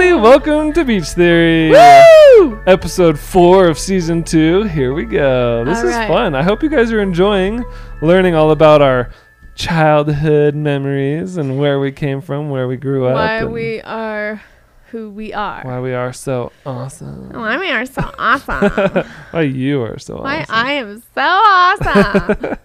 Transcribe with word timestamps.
Everybody, 0.00 0.22
welcome 0.22 0.72
to 0.72 0.82
Beach 0.82 1.08
Theory. 1.08 1.68
Woo! 1.72 2.62
Episode 2.66 3.18
4 3.18 3.68
of 3.68 3.78
season 3.78 4.24
2. 4.24 4.62
Here 4.62 4.94
we 4.94 5.04
go. 5.04 5.62
This 5.66 5.80
All 5.80 5.88
is 5.88 5.94
right. 5.94 6.08
fun. 6.08 6.34
I 6.34 6.42
hope 6.42 6.62
you 6.62 6.70
guys 6.70 6.90
are 6.90 7.02
enjoying 7.02 7.62
learning 8.00 8.34
all 8.34 8.50
about 8.50 8.80
our 8.80 9.10
childhood 9.56 10.54
memories 10.54 11.36
and 11.36 11.58
where 11.58 11.78
we 11.78 11.92
came 11.92 12.22
from, 12.22 12.48
where 12.48 12.66
we 12.66 12.78
grew 12.78 13.08
up, 13.08 13.14
Why 13.14 13.44
we 13.44 13.82
are 13.82 14.40
who 14.86 15.10
we 15.10 15.34
are. 15.34 15.64
why 15.64 15.80
we 15.80 15.92
are 15.92 16.14
so 16.14 16.50
awesome. 16.64 17.34
Why 17.34 17.58
we 17.58 17.68
are 17.68 17.84
so 17.84 18.10
awesome. 18.18 19.04
Why 19.32 19.42
you 19.42 19.82
are 19.82 19.98
so 19.98 20.22
Why 20.22 20.40
awesome. 20.40 20.54
I 20.54 20.72
am 20.72 21.02
so 21.14 21.20
awesome. 21.20 22.56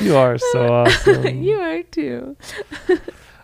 you 0.04 0.16
are 0.16 0.38
so 0.38 0.66
awesome. 0.74 1.40
you 1.40 1.60
are 1.60 1.84
too. 1.84 2.36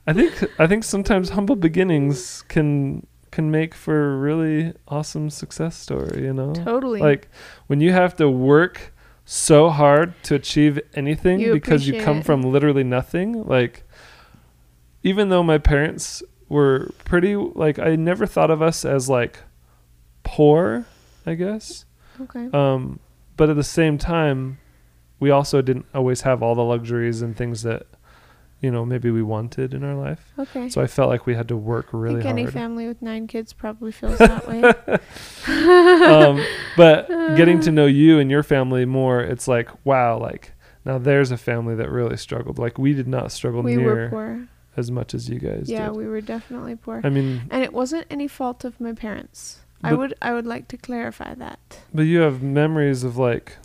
I 0.06 0.12
think 0.12 0.45
I 0.59 0.66
think 0.66 0.84
sometimes 0.84 1.30
humble 1.30 1.56
beginnings 1.56 2.42
can 2.48 3.06
can 3.30 3.51
make 3.51 3.74
for 3.74 4.12
a 4.15 4.16
really 4.19 4.75
awesome 4.88 5.30
success 5.30 5.77
story, 5.77 6.23
you 6.25 6.33
know? 6.34 6.52
Totally. 6.52 7.01
Like 7.01 7.28
when 7.66 7.80
you 7.80 7.92
have 7.92 8.15
to 8.16 8.28
work 8.28 8.92
so 9.25 9.70
hard 9.70 10.12
to 10.25 10.34
achieve 10.34 10.78
anything 10.95 11.41
You 11.41 11.52
because 11.55 11.87
you 11.88 12.01
come 12.02 12.19
it. 12.19 12.25
from 12.27 12.42
literally 12.42 12.84
nothing, 12.84 13.44
like 13.44 13.84
even 15.03 15.28
though 15.31 15.42
my 15.42 15.59
parents 15.59 16.22
were 16.48 16.91
pretty 17.05 17.34
like 17.37 17.78
I 17.78 17.97
never 17.97 18.27
thought 18.27 18.50
of 18.50 18.61
us 18.61 18.84
as 18.84 19.09
like 19.09 19.39
poor, 20.25 20.84
I 21.25 21.34
guess. 21.34 21.84
okay. 22.20 22.48
Um 22.53 22.98
but 23.37 23.48
at 23.48 23.56
the 23.56 23.62
same 23.64 23.97
time 23.98 24.59
we 25.20 25.31
also 25.31 25.62
didn't 25.62 25.87
always 25.94 26.22
have 26.22 26.42
all 26.42 26.55
the 26.55 26.64
luxuries 26.64 27.22
and 27.22 27.37
things 27.37 27.62
that 27.62 27.87
you 28.63 28.71
know 28.71 28.87
maybe 28.87 29.11
we 29.11 29.23
wanted 29.23 29.75
in 29.75 29.85
our 29.85 29.95
life. 29.95 30.33
Okay. 30.39 30.69
So 30.71 30.81
I 30.81 30.87
felt 30.87 31.11
like 31.11 31.27
we 31.27 31.35
had 31.35 31.49
to 31.49 31.57
work 31.57 31.89
I 31.93 31.97
really 31.99 32.23
think 32.23 32.27
any 32.31 32.43
hard. 32.43 32.55
family 32.55 32.87
with 32.89 33.03
nine 33.03 33.27
kids 33.27 33.53
probably 33.53 33.93
feels 33.93 34.17
that 34.19 34.47
way. 34.49 34.63
um, 36.07 36.43
but 36.77 37.09
getting 37.37 37.61
to 37.61 37.71
know 37.73 37.87
you 37.87 38.19
and 38.19 38.31
your 38.31 38.43
family 38.43 38.85
more, 38.85 39.21
it's 39.21 39.47
like, 39.49 39.69
wow, 39.85 40.19
like 40.19 40.53
now 40.85 40.99
there's 40.99 41.31
a 41.31 41.37
family 41.37 41.75
that 41.75 41.91
really 41.91 42.17
struggled. 42.17 42.59
Like 42.59 42.79
we 42.79 42.93
did 42.95 43.09
not 43.09 43.33
struggle 43.33 43.63
we 43.63 43.77
near 43.77 43.85
were 43.87 44.09
poor. 44.09 44.49
as 44.77 44.91
much 44.91 45.15
as 45.15 45.29
you 45.29 45.39
guys 45.39 45.69
Yeah, 45.69 45.89
did. 45.89 45.97
we 45.97 46.07
were 46.07 46.21
definitely 46.21 46.77
poor. 46.77 47.01
I 47.05 47.09
mean, 47.11 47.43
and 47.51 47.63
it 47.63 47.73
wasn't 47.73 48.07
any 48.11 48.29
fault 48.29 48.65
of 48.65 48.81
my 48.81 48.93
parents. 48.93 49.59
I 49.85 49.95
would 49.95 50.15
I 50.23 50.33
would 50.33 50.47
like 50.47 50.69
to 50.69 50.77
clarify 50.77 51.35
that. 51.35 51.81
but 51.93 52.03
you 52.03 52.21
have 52.21 52.41
memories 52.41 53.03
of 53.03 53.17
like 53.19 53.57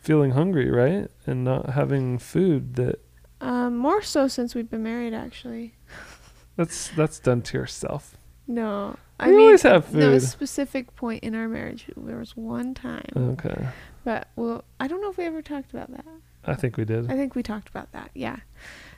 feeling 0.00 0.30
hungry, 0.30 0.70
right? 0.70 1.10
And 1.26 1.42
not 1.42 1.70
having 1.70 2.18
food 2.18 2.76
that 2.76 3.00
Um, 3.44 3.76
more 3.76 4.02
so 4.02 4.26
since 4.28 4.54
we've 4.54 4.70
been 4.70 4.82
married 4.82 5.14
actually. 5.14 5.74
that's 6.56 6.88
that's 6.90 7.18
done 7.18 7.42
to 7.42 7.58
yourself. 7.58 8.16
No. 8.46 8.96
I 9.20 9.28
We 9.28 9.36
mean, 9.36 9.44
always 9.46 9.62
have 9.62 9.84
food. 9.86 10.00
no 10.00 10.18
specific 10.18 10.94
point 10.96 11.22
in 11.22 11.34
our 11.34 11.48
marriage. 11.48 11.86
There 11.96 12.18
was 12.18 12.36
one 12.36 12.74
time, 12.74 13.06
Okay. 13.16 13.68
but 14.04 14.28
well, 14.34 14.64
I 14.80 14.88
don't 14.88 15.00
know 15.00 15.10
if 15.10 15.16
we 15.16 15.24
ever 15.24 15.40
talked 15.40 15.72
about 15.72 15.90
that. 15.92 16.04
I 16.44 16.54
think 16.54 16.76
we 16.76 16.84
did. 16.84 17.10
I 17.10 17.14
think 17.16 17.34
we 17.34 17.42
talked 17.42 17.68
about 17.68 17.92
that. 17.92 18.10
Yeah. 18.14 18.36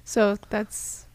So 0.04 0.36
that's 0.48 1.06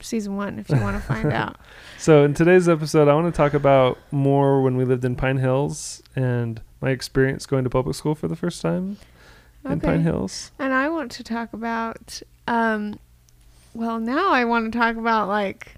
season 0.00 0.36
one. 0.36 0.58
If 0.58 0.68
you 0.68 0.76
want 0.80 0.96
to 1.00 1.02
find 1.02 1.32
out. 1.42 1.56
So 1.98 2.24
in 2.24 2.34
today's 2.34 2.68
episode, 2.68 3.08
I 3.08 3.14
want 3.14 3.32
to 3.32 3.36
talk 3.36 3.54
about 3.54 3.98
more 4.12 4.60
when 4.62 4.76
we 4.76 4.84
lived 4.84 5.04
in 5.04 5.16
Pine 5.16 5.38
Hills 5.38 6.02
and 6.14 6.60
my 6.80 6.90
experience 6.90 7.46
going 7.46 7.64
to 7.64 7.70
public 7.70 7.96
school 7.96 8.14
for 8.14 8.28
the 8.28 8.36
first 8.36 8.60
time 8.60 8.98
in 9.64 9.80
Pine 9.80 10.02
Hills. 10.02 10.52
And 10.58 10.72
I 10.72 10.88
want 10.88 11.10
to 11.12 11.24
talk 11.24 11.52
about. 11.52 12.22
Um, 12.46 12.98
well, 13.72 13.98
now 13.98 14.30
I 14.30 14.44
want 14.44 14.72
to 14.72 14.78
talk 14.78 14.96
about 14.96 15.28
like 15.28 15.76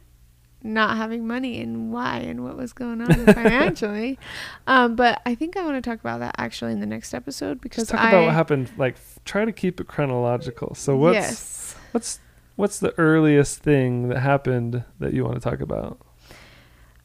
not 0.62 0.96
having 0.96 1.26
money 1.26 1.60
and 1.60 1.92
why 1.92 2.18
and 2.18 2.44
what 2.44 2.56
was 2.56 2.72
going 2.72 3.00
on 3.00 3.26
financially. 3.34 4.18
Um, 4.66 4.96
but 4.96 5.22
I 5.24 5.34
think 5.34 5.56
I 5.56 5.64
want 5.64 5.82
to 5.82 5.88
talk 5.88 6.00
about 6.00 6.20
that 6.20 6.34
actually 6.38 6.72
in 6.72 6.80
the 6.80 6.86
next 6.86 7.14
episode 7.14 7.60
because 7.60 7.82
Just 7.82 7.92
talk 7.92 8.00
I 8.00 8.10
about 8.10 8.24
what 8.24 8.34
happened. 8.34 8.70
Like, 8.76 8.94
f- 8.94 9.18
try 9.24 9.44
to 9.44 9.52
keep 9.52 9.80
it 9.80 9.86
chronological. 9.86 10.74
So 10.74 10.96
what's 10.96 11.14
yes. 11.14 11.76
what's 11.92 12.20
what's 12.56 12.78
the 12.80 12.92
earliest 12.98 13.60
thing 13.60 14.08
that 14.08 14.18
happened 14.18 14.84
that 14.98 15.12
you 15.12 15.24
want 15.24 15.36
to 15.36 15.40
talk 15.40 15.60
about? 15.60 15.98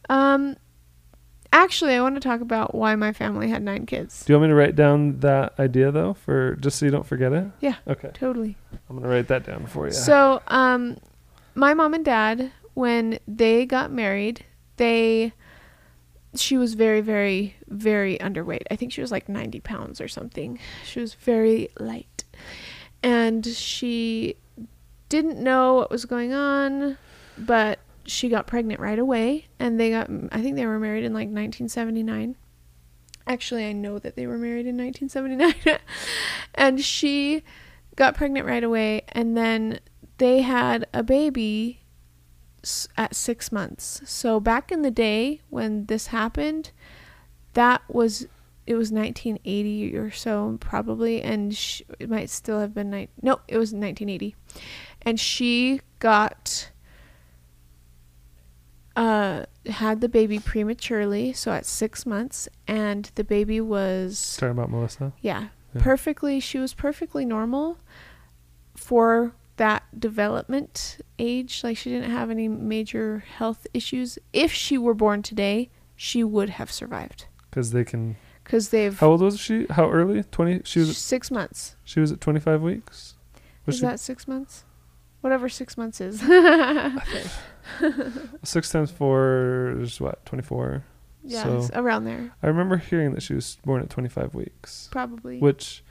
Um, 0.10 0.58
actually, 1.52 1.94
I 1.94 2.02
want 2.02 2.16
to 2.16 2.22
talk 2.22 2.42
about 2.42 2.74
why 2.76 2.96
my 2.96 3.14
family 3.14 3.50
had 3.50 3.62
nine 3.62 3.86
kids. 3.86 4.26
Do 4.26 4.34
you 4.34 4.40
want 4.40 4.50
me 4.50 4.54
to 4.54 4.56
write 4.56 4.76
down 4.76 5.20
that 5.20 5.60
idea 5.60 5.92
though, 5.92 6.14
for 6.14 6.56
just 6.56 6.80
so 6.80 6.86
you 6.86 6.92
don't 6.92 7.06
forget 7.06 7.34
it? 7.34 7.48
Yeah. 7.60 7.76
Okay, 7.88 8.12
Totally. 8.14 8.58
I'm 8.90 8.98
gonna 8.98 9.08
write 9.08 9.28
that 9.28 9.46
down 9.46 9.66
for 9.66 9.88
you. 9.88 9.94
So, 9.94 10.42
um, 10.48 10.98
my 11.56 11.74
mom 11.74 11.94
and 11.94 12.06
dad, 12.06 12.52
when 12.74 13.20
they 13.28 13.66
got 13.66 13.92
married, 13.92 14.46
they, 14.78 15.34
she 16.36 16.58
was 16.58 16.74
very, 16.76 17.02
very, 17.02 17.56
very 17.68 18.18
underweight. 18.18 18.64
I 18.72 18.76
think 18.76 18.94
she 18.94 19.02
was 19.02 19.12
like 19.12 19.28
90 19.28 19.60
pounds 19.60 20.00
or 20.00 20.08
something. 20.08 20.60
She 20.86 21.00
was 21.00 21.14
very 21.14 21.70
light. 21.80 22.24
And 23.04 23.46
she 23.46 24.36
didn't 25.10 25.40
know 25.40 25.76
what 25.76 25.92
was 25.92 26.06
going 26.06 26.34
on, 26.34 26.98
but 27.38 27.80
she 28.06 28.30
got 28.30 28.48
pregnant 28.48 28.80
right 28.80 29.00
away. 29.00 29.48
And 29.60 29.80
they 29.80 29.90
got, 29.90 30.10
I 30.32 30.42
think 30.42 30.56
they 30.56 30.66
were 30.66 30.80
married 30.80 31.04
in 31.04 31.14
like 31.14 31.28
1979. 31.28 32.36
Actually, 33.28 33.66
I 33.66 33.72
know 33.72 34.00
that 34.00 34.16
they 34.16 34.28
were 34.28 34.38
married 34.38 34.66
in 34.66 34.78
1979. 34.78 35.80
and 36.56 36.82
she 36.82 37.44
got 37.96 38.16
pregnant 38.16 38.46
right 38.46 38.64
away. 38.64 39.04
And 39.10 39.38
then 39.38 39.80
they 40.18 40.42
had 40.42 40.88
a 40.94 41.04
baby 41.04 41.82
at 42.98 43.16
six 43.16 43.52
months. 43.52 44.02
So 44.06 44.40
back 44.40 44.72
in 44.72 44.82
the 44.82 44.92
day 44.92 45.42
when 45.50 45.86
this 45.86 46.08
happened, 46.08 46.72
that 47.54 47.82
was 47.88 48.28
it 48.68 48.76
was 48.76 48.92
1980 48.92 49.98
or 49.98 50.12
so 50.12 50.58
probably, 50.60 51.22
and 51.22 51.56
sh- 51.56 51.82
it 52.00 52.10
might 52.10 52.30
still 52.30 52.60
have 52.60 52.74
been 52.74 52.92
ni- 52.92 53.10
no, 53.22 53.42
it 53.48 53.58
was 53.58 53.74
1980, 53.74 54.36
and 55.02 55.20
she 55.20 55.82
got 56.00 56.70
uh 58.96 59.46
had 59.68 60.02
the 60.02 60.10
baby 60.10 60.40
prematurely, 60.40 61.34
so 61.34 61.52
at 61.52 61.66
six 61.66 62.06
months, 62.06 62.50
and 62.68 63.12
the 63.16 63.24
baby 63.24 63.62
was 63.62 64.36
talking 64.38 64.52
about 64.52 64.70
Melissa. 64.72 65.14
yeah, 65.22 65.48
Yeah. 65.76 65.82
perfectly. 65.82 66.40
She 66.40 66.58
was 66.58 66.74
perfectly 66.74 67.24
normal 67.26 67.78
for 68.76 69.34
that 69.58 69.84
development 70.00 70.98
age. 71.20 71.64
Like 71.64 71.78
she 71.78 71.90
didn't 71.92 72.10
have 72.12 72.30
any 72.32 72.48
major 72.48 73.20
health 73.38 73.68
issues. 73.74 74.18
If 74.34 74.52
she 74.52 74.78
were 74.78 74.94
born 74.96 75.22
today, 75.22 75.70
she 75.96 76.24
would 76.24 76.50
have 76.52 76.72
survived 76.72 77.26
Because 77.50 77.72
they 77.72 77.84
can. 77.84 78.16
because 78.44 78.70
they've 78.70 78.98
How 79.00 79.10
old 79.12 79.22
was 79.22 79.40
she? 79.40 79.68
How 79.70 79.90
early? 79.92 80.24
Twenty. 80.32 80.62
She 80.66 80.80
was. 80.80 80.98
Six 80.98 81.30
months. 81.30 81.76
she 81.84 82.00
was 82.00 82.12
at 82.12 82.20
25 82.22 82.62
weeks. 82.62 83.16
Was 83.66 83.76
is 83.76 83.80
she 83.82 83.86
that 83.86 84.00
six 84.00 84.28
months? 84.28 84.64
Whatever 85.22 85.48
six 85.50 85.78
months 85.78 86.02
is. 86.02 86.22
six 88.44 88.70
times 88.72 88.92
four 88.92 89.78
is 89.80 90.00
what? 90.00 90.26
24. 90.26 90.84
yeah, 91.24 91.44
So- 91.44 91.70
around 91.74 92.06
there, 92.06 92.32
I 92.42 92.48
remember 92.48 92.78
hearing 92.78 93.14
that 93.14 93.24
she 93.24 93.34
was 93.34 93.58
born 93.66 93.82
at 93.82 93.90
25 93.90 94.34
weeks, 94.36 94.90
probably. 94.92 95.40
which 95.40 95.84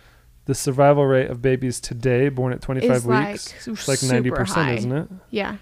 the 0.47 0.55
survival 0.55 1.07
rate 1.07 1.31
of 1.31 1.41
babies 1.43 1.81
today 1.81 2.29
born 2.29 2.53
at 2.53 2.61
25 2.61 2.97
is 2.97 3.07
weeks 3.07 3.89
like 3.89 3.99
super 3.99 4.37
90%, 4.45 4.47
high. 4.49 4.73
isn't 4.73 4.93
it? 4.93 5.09
Yeah, 5.31 5.59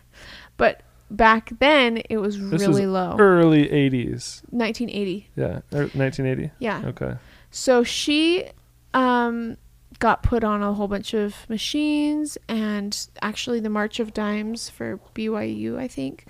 but 0.56 0.82
back 1.10 1.50
then 1.58 1.98
it 2.08 2.18
was 2.18 2.38
This 2.38 2.62
really 2.62 2.86
low. 2.86 3.16
Early 3.18 3.68
80s. 3.68 4.42
1980. 4.50 5.28
Yeah, 5.36 5.44
er, 5.72 5.88
1980. 5.94 6.50
Yeah. 6.58 6.82
Okay. 6.86 7.16
So 7.50 7.82
she 7.82 8.44
um, 8.94 9.56
got 9.98 10.22
put 10.22 10.44
on 10.44 10.62
a 10.62 10.72
whole 10.74 10.88
bunch 10.88 11.14
of 11.14 11.48
machines, 11.48 12.38
and 12.48 13.08
actually, 13.22 13.60
the 13.60 13.70
March 13.70 14.00
of 14.00 14.12
Dimes 14.14 14.70
for 14.70 15.00
BYU, 15.14 15.78
I 15.78 15.88
think, 15.88 16.26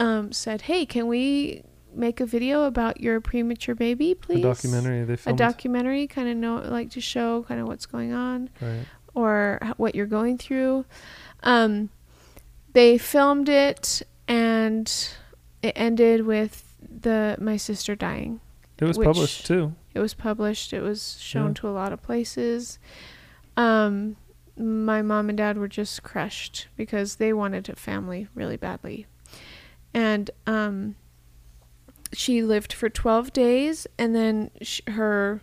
um, 0.00 0.32
said, 0.32 0.62
"Hey, 0.62 0.86
can 0.86 1.06
we 1.06 1.62
make 1.94 2.20
a 2.20 2.26
video 2.26 2.64
about 2.64 3.00
your 3.00 3.20
premature 3.20 3.74
baby, 3.74 4.12
A 4.12 4.14
please?" 4.14 4.42
documentary 4.42 5.04
they 5.04 5.14
A 5.26 5.32
documentary, 5.34 6.06
kind 6.06 6.28
of 6.28 6.36
know, 6.36 6.56
like 6.56 6.90
to 6.90 7.00
show 7.00 7.42
kind 7.44 7.60
of 7.60 7.66
what's 7.66 7.86
going 7.86 8.12
on 8.12 8.50
right. 8.60 8.86
or 9.14 9.58
h- 9.62 9.74
what 9.76 9.94
you're 9.94 10.06
going 10.06 10.38
through. 10.38 10.84
Um, 11.42 11.90
they 12.72 12.98
filmed 12.98 13.48
it, 13.48 14.02
and 14.26 14.90
it 15.62 15.72
ended 15.76 16.26
with 16.26 16.74
the 16.80 17.36
my 17.40 17.56
sister 17.56 17.94
dying. 17.94 18.40
It 18.80 18.84
was 18.84 18.98
published 18.98 19.46
too. 19.46 19.74
It 19.94 20.00
was 20.00 20.12
published. 20.14 20.72
It 20.72 20.80
was 20.82 21.18
shown 21.20 21.48
Yeah. 21.48 21.54
to 21.54 21.68
a 21.68 21.70
lot 21.70 21.92
of 21.92 22.02
places. 22.02 22.78
Um, 23.56 24.16
my 24.56 25.02
mom 25.02 25.28
and 25.28 25.38
dad 25.38 25.56
were 25.56 25.68
just 25.68 26.02
crushed 26.02 26.68
because 26.76 27.16
they 27.16 27.32
wanted 27.32 27.68
a 27.68 27.76
family 27.76 28.28
really 28.34 28.56
badly, 28.56 29.06
and 29.92 30.30
um, 30.46 30.96
she 32.12 32.42
lived 32.42 32.72
for 32.72 32.88
twelve 32.88 33.32
days, 33.32 33.86
and 33.98 34.14
then 34.14 34.50
sh- 34.62 34.80
her 34.88 35.40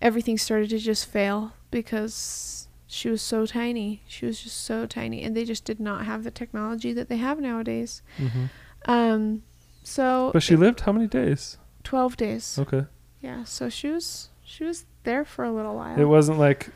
everything 0.00 0.36
started 0.38 0.70
to 0.70 0.78
just 0.78 1.06
fail 1.06 1.52
because 1.70 2.66
she 2.86 3.08
was 3.08 3.22
so 3.22 3.46
tiny. 3.46 4.02
She 4.06 4.26
was 4.26 4.40
just 4.42 4.60
so 4.64 4.86
tiny, 4.86 5.22
and 5.22 5.36
they 5.36 5.44
just 5.44 5.64
did 5.64 5.78
not 5.80 6.04
have 6.04 6.24
the 6.24 6.30
technology 6.30 6.92
that 6.92 7.08
they 7.08 7.16
have 7.18 7.40
nowadays. 7.40 8.02
hmm 8.16 8.46
Um, 8.86 9.42
so 9.84 10.30
But 10.32 10.42
she 10.42 10.56
lived 10.56 10.80
how 10.80 10.92
many 10.92 11.06
days? 11.06 11.58
twelve 11.84 12.16
days. 12.16 12.58
Okay. 12.58 12.86
Yeah, 13.22 13.44
so 13.44 13.68
she 13.68 13.88
was 13.88 14.28
she 14.44 14.64
was 14.64 14.84
there 15.04 15.24
for 15.24 15.44
a 15.44 15.52
little 15.52 15.76
while. 15.76 15.98
It 15.98 16.04
wasn't 16.04 16.38
like 16.38 16.70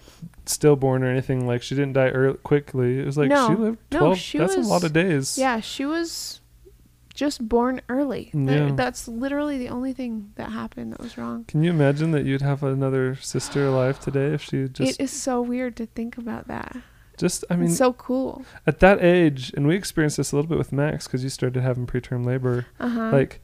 stillborn 0.46 1.02
or 1.02 1.08
anything. 1.10 1.46
Like 1.46 1.62
she 1.62 1.74
didn't 1.74 1.92
die 1.94 2.08
early, 2.10 2.38
quickly. 2.38 3.00
It 3.00 3.06
was 3.06 3.18
like 3.18 3.28
No. 3.28 3.48
she 3.48 3.54
lived 3.54 3.78
No, 3.92 3.98
twelve. 3.98 4.18
she 4.18 4.38
that's 4.38 4.56
was- 4.56 4.66
a 4.66 4.70
lot 4.70 4.84
of 4.84 4.92
days. 4.92 5.36
Yeah, 5.36 5.60
she 5.60 5.84
was 5.84 6.40
just 7.14 7.48
born 7.48 7.80
early. 7.88 8.30
That- 8.34 8.76
that's 8.76 9.08
literally 9.08 9.56
the 9.58 9.68
only 9.70 9.92
thing 9.92 10.32
that 10.36 10.50
happened 10.52 10.92
that 10.92 11.00
was 11.00 11.16
wrong. 11.16 11.44
Can 11.48 11.62
you 11.62 11.70
imagine 11.70 12.10
that 12.12 12.24
you'd 12.26 12.42
have 12.42 12.62
another 12.62 13.14
sister 13.16 13.66
alive 13.66 13.98
today 14.00 14.34
if 14.34 14.42
she 14.42 14.68
just 14.68 15.00
it 15.00 15.02
is 15.02 15.10
so 15.10 15.40
weird 15.40 15.76
to 15.76 15.86
think 15.86 16.18
about 16.18 16.46
that. 16.48 16.76
just 17.16 17.44
I 17.50 17.56
mean 17.56 17.68
it's 17.70 17.78
so 17.78 17.94
cool. 17.94 18.44
at 18.66 18.80
that 18.80 19.02
age 19.02 19.50
and 19.56 19.66
we 19.66 19.74
experienced 19.74 20.18
this 20.18 20.32
a 20.32 20.36
little 20.36 20.48
bit 20.48 20.58
with 20.58 20.72
Max 20.72 21.06
because 21.06 21.24
you 21.24 21.30
started 21.30 21.62
having 21.62 21.86
preterm 21.86 22.26
labor. 22.26 22.66
Uh 22.78 22.88
huh. 22.90 23.10
Like 23.12 23.40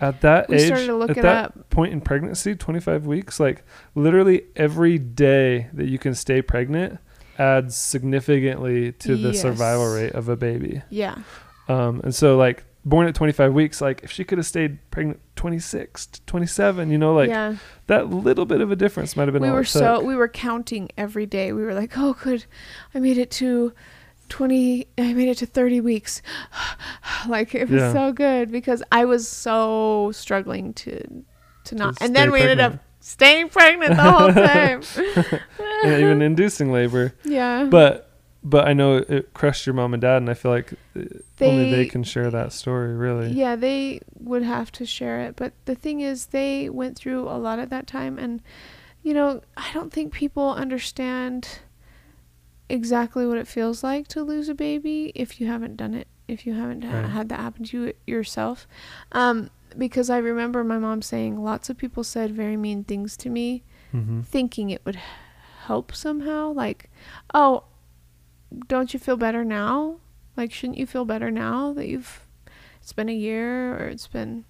at 0.00 0.20
that 0.20 0.48
we 0.48 0.56
age, 0.56 0.66
started 0.66 0.86
to 0.86 0.96
look 0.96 1.10
at 1.10 1.22
that 1.22 1.44
up. 1.46 1.70
point 1.70 1.92
in 1.92 2.00
pregnancy, 2.00 2.54
25 2.54 3.06
weeks, 3.06 3.40
like 3.40 3.64
literally 3.94 4.44
every 4.56 4.98
day 4.98 5.68
that 5.72 5.88
you 5.88 5.98
can 5.98 6.14
stay 6.14 6.42
pregnant 6.42 6.98
adds 7.38 7.76
significantly 7.76 8.92
to 8.92 9.16
the 9.16 9.32
survival 9.32 9.94
rate 9.94 10.12
of 10.12 10.28
a 10.28 10.36
baby. 10.36 10.82
Yeah. 10.90 11.16
Um, 11.68 12.00
and 12.02 12.14
so 12.14 12.36
like 12.36 12.64
born 12.84 13.06
at 13.06 13.14
25 13.14 13.52
weeks, 13.52 13.80
like 13.80 14.02
if 14.02 14.10
she 14.10 14.24
could 14.24 14.38
have 14.38 14.46
stayed 14.46 14.78
pregnant 14.90 15.20
26 15.36 16.06
to 16.06 16.22
27, 16.22 16.90
you 16.90 16.98
know, 16.98 17.14
like 17.14 17.28
yeah. 17.28 17.56
that 17.86 18.08
little 18.08 18.46
bit 18.46 18.60
of 18.60 18.70
a 18.70 18.76
difference 18.76 19.16
might 19.16 19.28
have 19.28 19.32
been 19.34 19.42
we 19.42 19.50
were 19.50 19.64
so 19.64 19.96
took. 19.96 20.06
we 20.06 20.16
were 20.16 20.28
counting 20.28 20.88
every 20.96 21.26
day. 21.26 21.52
We 21.52 21.62
were 21.62 21.74
like, 21.74 21.96
"Oh, 21.96 22.14
good, 22.14 22.46
I 22.94 23.00
made 23.00 23.18
it 23.18 23.30
to 23.32 23.72
twenty. 24.28 24.86
I 24.98 25.12
made 25.12 25.28
it 25.28 25.38
to 25.38 25.46
thirty 25.46 25.80
weeks." 25.80 26.22
like 27.28 27.54
it 27.54 27.68
was 27.68 27.80
Yeah. 27.80 27.92
so 27.92 28.12
good 28.12 28.50
because 28.50 28.82
I 28.92 29.04
was 29.04 29.28
so 29.28 30.10
struggling 30.12 30.72
to 30.74 31.24
to 31.64 31.74
not. 31.74 31.96
To 31.96 32.04
and 32.04 32.14
then 32.16 32.30
we 32.30 32.40
ended 32.40 32.60
up 32.60 32.78
staying 33.00 33.48
pregnant 33.48 33.96
the 33.96 34.02
whole 34.02 34.32
time. 34.32 34.82
and 35.84 35.92
even 36.02 36.22
inducing 36.22 36.72
labor. 36.72 37.14
yeah, 37.24 37.64
But 37.64 38.04
but 38.44 38.68
I 38.68 38.72
know 38.72 38.96
it 38.98 39.34
crushed 39.34 39.66
your 39.66 39.74
mom 39.74 39.94
and 39.94 40.00
dad, 40.00 40.18
and 40.18 40.30
I 40.30 40.34
feel 40.34 40.52
like 40.52 40.72
uh, 40.96 41.02
only 41.40 41.70
they 41.70 41.84
They- 41.84 41.86
can 41.86 42.04
share 42.04 42.30
that 42.30 42.52
story, 42.52 42.94
really. 42.94 43.30
yeah, 43.32 43.56
they 43.56 44.00
would 44.20 44.42
have 44.44 44.70
to 44.72 44.86
share 44.86 45.20
it. 45.22 45.34
But 45.36 45.52
the 45.64 45.74
thing 45.74 46.00
is, 46.00 46.26
they 46.26 46.68
went 46.70 46.96
through 46.96 47.28
a 47.28 47.36
lot 47.36 47.58
at 47.58 47.68
that 47.70 47.86
time, 47.86 48.16
and 48.18 48.40
you 49.02 49.12
know, 49.14 49.42
I 49.56 49.66
don't 49.74 49.92
think 49.92 50.12
people 50.12 50.50
understand 50.52 51.60
exactly 52.68 53.26
what 53.26 53.38
it 53.38 53.46
feels 53.48 53.82
like 53.82 54.08
to 54.08 54.22
lose 54.22 54.48
a 54.48 54.54
baby 54.54 55.12
if 55.14 55.40
you 55.40 55.46
haven't 55.46 55.76
done 55.76 55.94
it, 55.94 56.06
if 56.26 56.46
you 56.46 56.54
haven't 56.54 56.84
Right. 56.84 57.04
had 57.06 57.28
that 57.30 57.40
happen 57.40 57.64
to 57.64 57.84
you 57.86 57.92
yourself. 58.06 58.66
Um, 59.12 59.50
because 59.76 60.08
I 60.10 60.18
remember 60.18 60.64
my 60.64 60.78
mom 60.78 61.02
saying 61.02 61.42
lots 61.42 61.68
of 61.70 61.76
people 61.76 62.02
said 62.04 62.32
very 62.32 62.56
mean 62.56 62.84
things 62.84 63.16
to 63.18 63.30
me, 63.30 63.62
hmm 63.92 64.20
thinking 64.22 64.70
it 64.70 64.84
would 64.84 64.96
help 65.66 65.94
somehow. 65.94 66.52
Like, 66.52 66.90
oh, 67.34 67.64
don't 68.66 68.92
you 68.92 69.00
feel 69.00 69.16
better 69.16 69.44
now? 69.44 69.96
Like, 70.36 70.52
shouldn't 70.52 70.78
you 70.78 70.86
feel 70.86 71.04
better 71.04 71.30
now 71.30 71.72
that 71.74 71.86
you've 71.88 72.22
it's 72.80 72.92
been 72.92 73.08
a 73.08 73.14
year 73.14 73.74
or 73.74 73.88
it's 73.88 74.06
been 74.06 74.44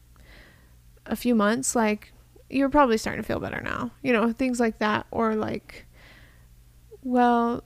a 1.07 1.17
few 1.17 1.35
months? 1.35 1.75
Like, 1.75 2.13
you're 2.51 2.69
probably 2.69 2.97
starting 2.99 3.23
to 3.23 3.27
feel 3.27 3.41
better 3.41 3.61
now. 3.61 3.91
You 4.03 4.13
know, 4.13 4.33
things 4.33 4.61
like 4.61 4.79
that. 4.79 5.07
Or 5.11 5.35
like, 5.35 5.87
well, 7.03 7.65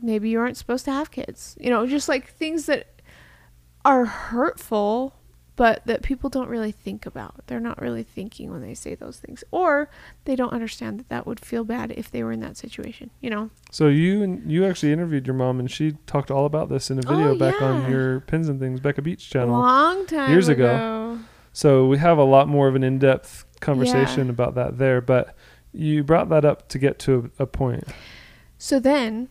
maybe 0.00 0.28
you 0.30 0.38
aren't 0.40 0.56
supposed 0.56 0.84
to 0.86 0.92
have 0.92 1.10
kids. 1.10 1.56
You 1.60 1.70
know, 1.70 1.86
just 1.86 2.08
like 2.08 2.28
things 2.28 2.66
that 2.66 3.02
are 3.84 4.04
hurtful, 4.04 5.14
but 5.56 5.84
that 5.86 6.02
people 6.02 6.30
don't 6.30 6.48
really 6.48 6.70
think 6.70 7.04
about. 7.04 7.46
They're 7.46 7.58
not 7.58 7.80
really 7.80 8.04
thinking 8.04 8.50
when 8.50 8.60
they 8.60 8.74
say 8.74 8.94
those 8.94 9.18
things. 9.18 9.42
Or 9.50 9.90
they 10.24 10.36
don't 10.36 10.52
understand 10.52 11.00
that 11.00 11.08
that 11.08 11.26
would 11.26 11.40
feel 11.40 11.64
bad 11.64 11.92
if 11.92 12.10
they 12.10 12.22
were 12.22 12.32
in 12.32 12.40
that 12.40 12.56
situation, 12.56 13.10
you 13.20 13.28
know? 13.30 13.50
So 13.72 13.88
you 13.88 14.22
and 14.22 14.50
you 14.50 14.64
actually 14.64 14.92
interviewed 14.92 15.26
your 15.26 15.34
mom, 15.34 15.58
and 15.58 15.70
she 15.70 15.92
talked 16.06 16.30
all 16.30 16.46
about 16.46 16.68
this 16.68 16.90
in 16.90 16.98
a 16.98 17.02
oh, 17.06 17.10
video 17.10 17.34
Oh, 17.34 17.38
back 17.38 17.60
on 17.60 17.90
your 17.90 18.20
Pins 18.20 18.48
and 18.48 18.60
Things 18.60 18.78
Becca 18.78 19.02
Beach 19.02 19.28
channel. 19.30 19.58
Long 19.58 20.06
time 20.06 20.30
Years 20.30 20.48
ago. 20.48 20.74
ago. 20.74 21.18
So 21.52 21.86
we 21.86 21.98
have 21.98 22.18
a 22.18 22.24
lot 22.24 22.46
more 22.46 22.68
of 22.68 22.76
an 22.76 22.84
in-depth 22.84 23.44
conversation 23.60 24.30
about 24.30 24.54
that 24.54 24.78
there, 24.78 25.00
but 25.00 25.34
you 25.72 26.04
brought 26.04 26.28
that 26.28 26.44
up 26.44 26.68
to 26.68 26.78
get 26.78 27.00
to 27.00 27.32
a, 27.38 27.42
a 27.42 27.46
point. 27.46 27.84
So 28.58 28.78
then, 28.78 29.28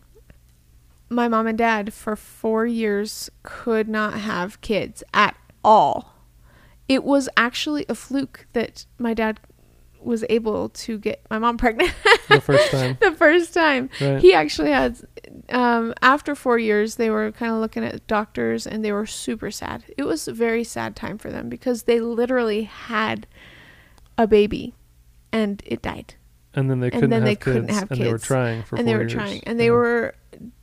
my 1.08 1.28
mom 1.28 1.46
and 1.46 1.58
dad 1.58 1.92
for 1.92 2.16
four 2.16 2.66
years 2.66 3.30
could 3.42 3.88
not 3.88 4.14
have 4.14 4.60
kids 4.60 5.02
at 5.14 5.36
all. 5.64 6.14
It 6.88 7.04
was 7.04 7.28
actually 7.36 7.84
a 7.88 7.94
fluke 7.94 8.46
that 8.52 8.86
my 8.98 9.14
dad 9.14 9.40
was 10.00 10.24
able 10.30 10.68
to 10.70 10.98
get 10.98 11.22
my 11.28 11.38
mom 11.38 11.56
pregnant 11.58 11.92
The 12.28 12.40
first 12.40 12.70
time, 12.70 12.96
the 13.00 13.12
first 13.12 13.52
time. 13.52 13.90
right? 14.00 14.20
He 14.20 14.32
actually 14.32 14.70
had, 14.70 14.98
um, 15.48 15.92
after 16.02 16.34
four 16.34 16.58
years, 16.58 16.96
they 16.96 17.10
were 17.10 17.32
kind 17.32 17.52
of 17.52 17.58
looking 17.58 17.84
at 17.84 18.06
doctors 18.06 18.66
and 18.66 18.84
they 18.84 18.92
were 18.92 19.06
super 19.06 19.50
sad. 19.50 19.84
It 19.96 20.04
was 20.04 20.28
a 20.28 20.32
very 20.32 20.62
sad 20.64 20.94
time 20.94 21.18
for 21.18 21.30
them 21.30 21.48
because 21.48 21.82
they 21.82 22.00
literally 22.00 22.62
had 22.64 23.26
a 24.16 24.26
baby 24.26 24.74
and 25.32 25.62
it 25.66 25.82
died. 25.82 26.14
And 26.54 26.70
then 26.70 26.80
they 26.80 26.90
couldn't, 26.90 27.10
then 27.10 27.20
have, 27.22 27.26
they 27.28 27.34
kids, 27.34 27.44
couldn't 27.44 27.70
have 27.70 27.90
and 27.90 28.00
they 28.00 28.10
were 28.10 28.18
trying 28.18 28.62
for 28.62 28.76
and 28.76 28.84
four 28.84 28.92
they 28.92 28.94
were 28.96 29.02
years. 29.02 29.12
trying. 29.12 29.42
And 29.44 29.58
they 29.60 29.66
Yeah. 29.66 29.70
were 29.72 30.14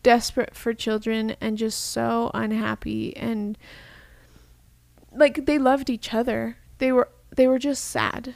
desperate 0.03 0.55
for 0.55 0.73
children 0.73 1.35
and 1.41 1.57
just 1.57 1.79
so 1.91 2.31
unhappy 2.33 3.15
and 3.17 3.57
like 5.13 5.45
they 5.45 5.57
loved 5.57 5.89
each 5.89 6.13
other. 6.13 6.57
They 6.77 6.91
were 6.91 7.09
they 7.35 7.47
were 7.47 7.59
just 7.59 7.83
sad. 7.85 8.35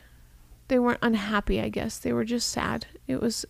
They 0.67 0.77
weren't 0.79 0.99
unhappy 1.01 1.59
i 1.59 1.69
guess. 1.69 1.97
They 1.97 2.13
were 2.13 2.25
just 2.25 2.49
sad. 2.49 2.85
It 3.07 3.21
was 3.21 3.45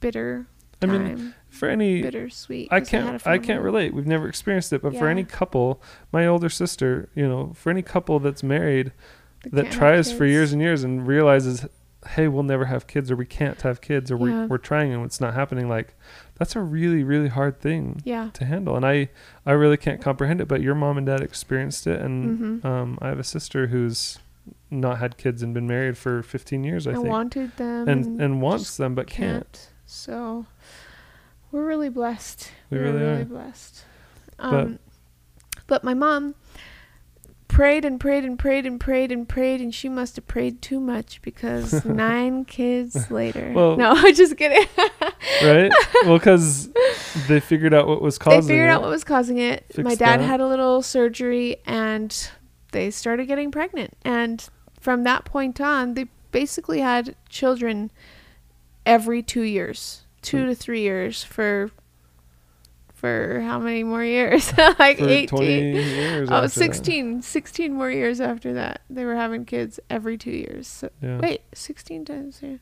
bitter 0.00 0.46
I 0.82 0.86
time. 0.86 1.02
mean, 1.14 1.34
for 1.48 1.68
any 1.68 2.02
bittersweet 2.02 2.68
I 2.70 2.80
they 2.80 2.86
can't 2.86 3.26
I 3.26 3.38
can't 3.38 3.62
relate. 3.62 3.94
We've 3.94 4.06
never 4.06 4.28
experienced 4.28 4.72
it, 4.72 4.82
but 4.82 4.94
for 4.96 5.08
any 5.08 5.24
couple, 5.24 5.82
my 6.12 6.26
older 6.26 6.48
sister, 6.50 7.08
you 7.14 7.26
know, 7.26 7.52
for 7.54 7.70
any 7.70 7.82
couple 7.82 8.20
that's 8.20 8.42
married 8.42 8.92
They 9.42 9.62
that 9.62 9.72
tries 9.72 10.12
for 10.12 10.24
years 10.26 10.52
and 10.52 10.60
years 10.60 10.84
and 10.84 11.06
realizes, 11.06 11.66
hey, 12.08 12.28
we'll 12.28 12.42
never 12.42 12.64
have 12.66 12.86
kids 12.86 13.10
or 13.10 13.16
we 13.16 13.26
can't 13.26 13.60
have 13.62 13.80
kids 13.80 14.10
or 14.10 14.16
Yeah. 14.16 14.22
we're, 14.42 14.46
we're 14.46 14.58
trying 14.58 14.92
and 14.92 15.04
it's 15.04 15.20
not 15.20 15.34
happening. 15.34 15.68
Like, 15.68 15.94
that's 16.38 16.54
a 16.56 16.60
really 16.60 17.02
really 17.02 17.28
hard 17.28 17.60
thing 17.60 18.00
yeah 18.04 18.30
to 18.34 18.44
handle, 18.44 18.76
and 18.76 18.84
I 18.84 19.08
I 19.46 19.52
really 19.52 19.76
can't 19.76 20.00
comprehend 20.00 20.40
it. 20.40 20.48
But 20.48 20.60
your 20.60 20.74
mom 20.74 20.98
and 20.98 21.06
dad 21.06 21.20
experienced 21.22 21.86
it, 21.86 22.00
and 22.00 22.62
Mhm. 22.62 22.64
um, 22.64 22.98
I 23.00 23.08
have 23.08 23.18
a 23.18 23.24
sister 23.24 23.68
who's 23.68 24.18
not 24.70 24.98
had 24.98 25.16
kids 25.16 25.42
and 25.42 25.52
been 25.54 25.66
married 25.66 25.96
for 25.96 26.22
15 26.22 26.62
years, 26.64 26.86
I 26.86 26.90
and 26.90 26.98
think, 27.02 27.10
wanted 27.12 27.56
them 27.56 27.88
and 27.88 28.20
and 28.20 28.40
wants 28.42 28.76
them 28.76 28.94
but 28.94 29.06
can't. 29.06 29.44
can't 29.52 29.68
so 29.86 30.46
we're 31.52 31.64
really 31.66 31.88
blessed 31.88 32.50
We 32.70 32.78
We're 32.78 32.84
really 32.84 32.98
really 33.00 33.22
are. 33.22 33.24
blessed. 33.24 33.84
But- 34.36 34.52
Um, 34.54 34.78
but 35.66 35.82
my 35.84 35.94
mom 35.94 36.34
prayed 37.56 37.86
and 37.86 37.98
prayed 37.98 38.22
and 38.22 38.38
prayed 38.38 38.66
and 38.66 38.78
prayed 38.78 39.10
and 39.10 39.26
prayed, 39.26 39.62
and 39.62 39.74
she 39.74 39.88
must 39.88 40.16
have 40.16 40.26
prayed 40.26 40.60
too 40.60 40.78
much 40.78 41.22
because 41.22 41.84
nine 41.86 42.44
kids 42.44 43.10
later. 43.10 43.50
Well- 43.54 43.76
no, 43.78 43.92
I 43.96 44.12
just 44.12 44.36
kidding. 44.36 44.66
right? 45.42 45.72
well, 46.04 46.18
because 46.18 46.68
they 47.28 47.40
figured 47.40 47.72
out 47.72 47.88
what 47.88 48.02
was 48.02 48.18
causing. 48.18 48.42
they 48.42 48.46
figured 48.46 48.68
it. 48.68 48.72
out 48.72 48.82
what 48.82 48.90
was 48.90 49.04
causing 49.04 49.38
it. 49.38 49.64
my 49.78 49.94
dad 49.94 50.20
had 50.20 50.40
a 50.40 50.46
little 50.46 50.82
surgery, 50.82 51.56
and 51.64 52.30
they 52.72 52.90
started 52.90 53.24
getting 53.26 53.50
pregnant. 53.50 53.96
And 54.04 54.46
from 54.78 55.04
that 55.04 55.24
point 55.24 55.58
on, 55.58 55.94
they 55.94 56.08
basically 56.32 56.80
had 56.80 57.16
children 57.30 57.90
every 58.84 59.22
two 59.22 59.42
years, 59.42 60.02
two 60.20 60.42
Hmm. 60.42 60.48
to 60.50 60.54
three 60.54 60.82
years 60.82 61.24
for. 61.24 61.70
For 63.06 63.40
how 63.40 63.58
many 63.58 63.84
more 63.84 64.04
years? 64.04 64.52
like 64.78 64.98
for 64.98 65.08
18. 65.08 65.28
20 65.28 65.46
years. 65.46 66.28
Oh, 66.30 66.34
after 66.34 66.48
that. 66.48 66.50
16, 66.50 67.22
16 67.22 67.72
more 67.72 67.90
years 67.90 68.20
after 68.20 68.54
that. 68.54 68.82
They 68.90 69.04
were 69.04 69.14
having 69.16 69.44
kids 69.44 69.78
every 69.88 70.18
two 70.18 70.30
years. 70.32 70.66
So, 70.66 70.90
Yeah. 71.02 71.18
Wait, 71.18 71.42
16 71.54 72.04
times? 72.04 72.40
Yeah. 72.42 72.56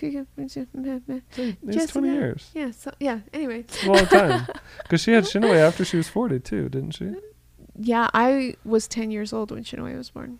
It's 0.00 1.76
just 1.76 1.92
20 1.92 2.08
about- 2.08 2.14
years. 2.18 2.50
Yeah, 2.54 2.70
so, 2.70 2.92
yeah, 3.00 3.20
anyway. 3.32 3.60
It's 3.60 3.82
a 3.84 3.90
long 3.90 4.06
time. 4.06 4.46
Because 4.82 5.02
she 5.02 5.12
had 5.12 5.24
Shinaway 5.24 5.56
after 5.56 5.84
she 5.84 5.96
was 5.96 6.08
40 6.08 6.40
too, 6.40 6.68
didn't 6.68 6.92
she? 6.92 7.14
Yeah, 7.76 8.08
I 8.14 8.54
was 8.64 8.88
10 8.88 9.10
years 9.10 9.32
old 9.32 9.50
when 9.50 9.64
Shinaway 9.64 9.96
was 9.96 10.10
born. 10.10 10.38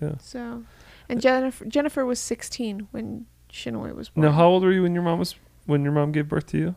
Yeah. 0.00 0.16
So, 0.20 0.64
and 1.08 1.18
uh, 1.18 1.20
Jennifer, 1.20 1.64
Jennifer 1.64 2.04
was 2.06 2.18
16 2.20 2.88
when 2.92 3.26
Shinaway 3.52 3.94
was 3.94 4.08
born. 4.10 4.26
Now, 4.26 4.32
how 4.32 4.46
old 4.48 4.62
were 4.62 4.72
you 4.72 4.82
when 4.82 4.94
your 4.94 5.02
mom 5.02 5.18
was 5.18 5.34
when 5.66 5.82
your 5.82 5.92
mom 5.92 6.12
gave 6.12 6.28
birth 6.28 6.46
to 6.48 6.58
you? 6.58 6.74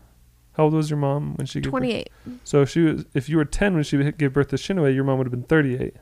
How 0.58 0.64
old 0.64 0.74
was 0.74 0.90
your 0.90 0.98
mom 0.98 1.36
when 1.36 1.46
she 1.46 1.62
gave 1.62 1.72
birth? 1.72 1.82
28. 1.82 2.10
So 2.44 2.62
if 2.64 2.70
she 2.72 2.82
was 2.82 3.06
if 3.14 3.30
you 3.30 3.38
were 3.38 3.46
10 3.46 3.76
when 3.76 3.84
she 3.84 4.12
gave 4.12 4.34
birth 4.34 4.48
to 4.50 4.56
Shinaway, 4.56 4.94
your 4.94 5.04
mom 5.04 5.20
would 5.20 5.28
have 5.28 5.32
been 5.32 5.44
38 5.44 5.94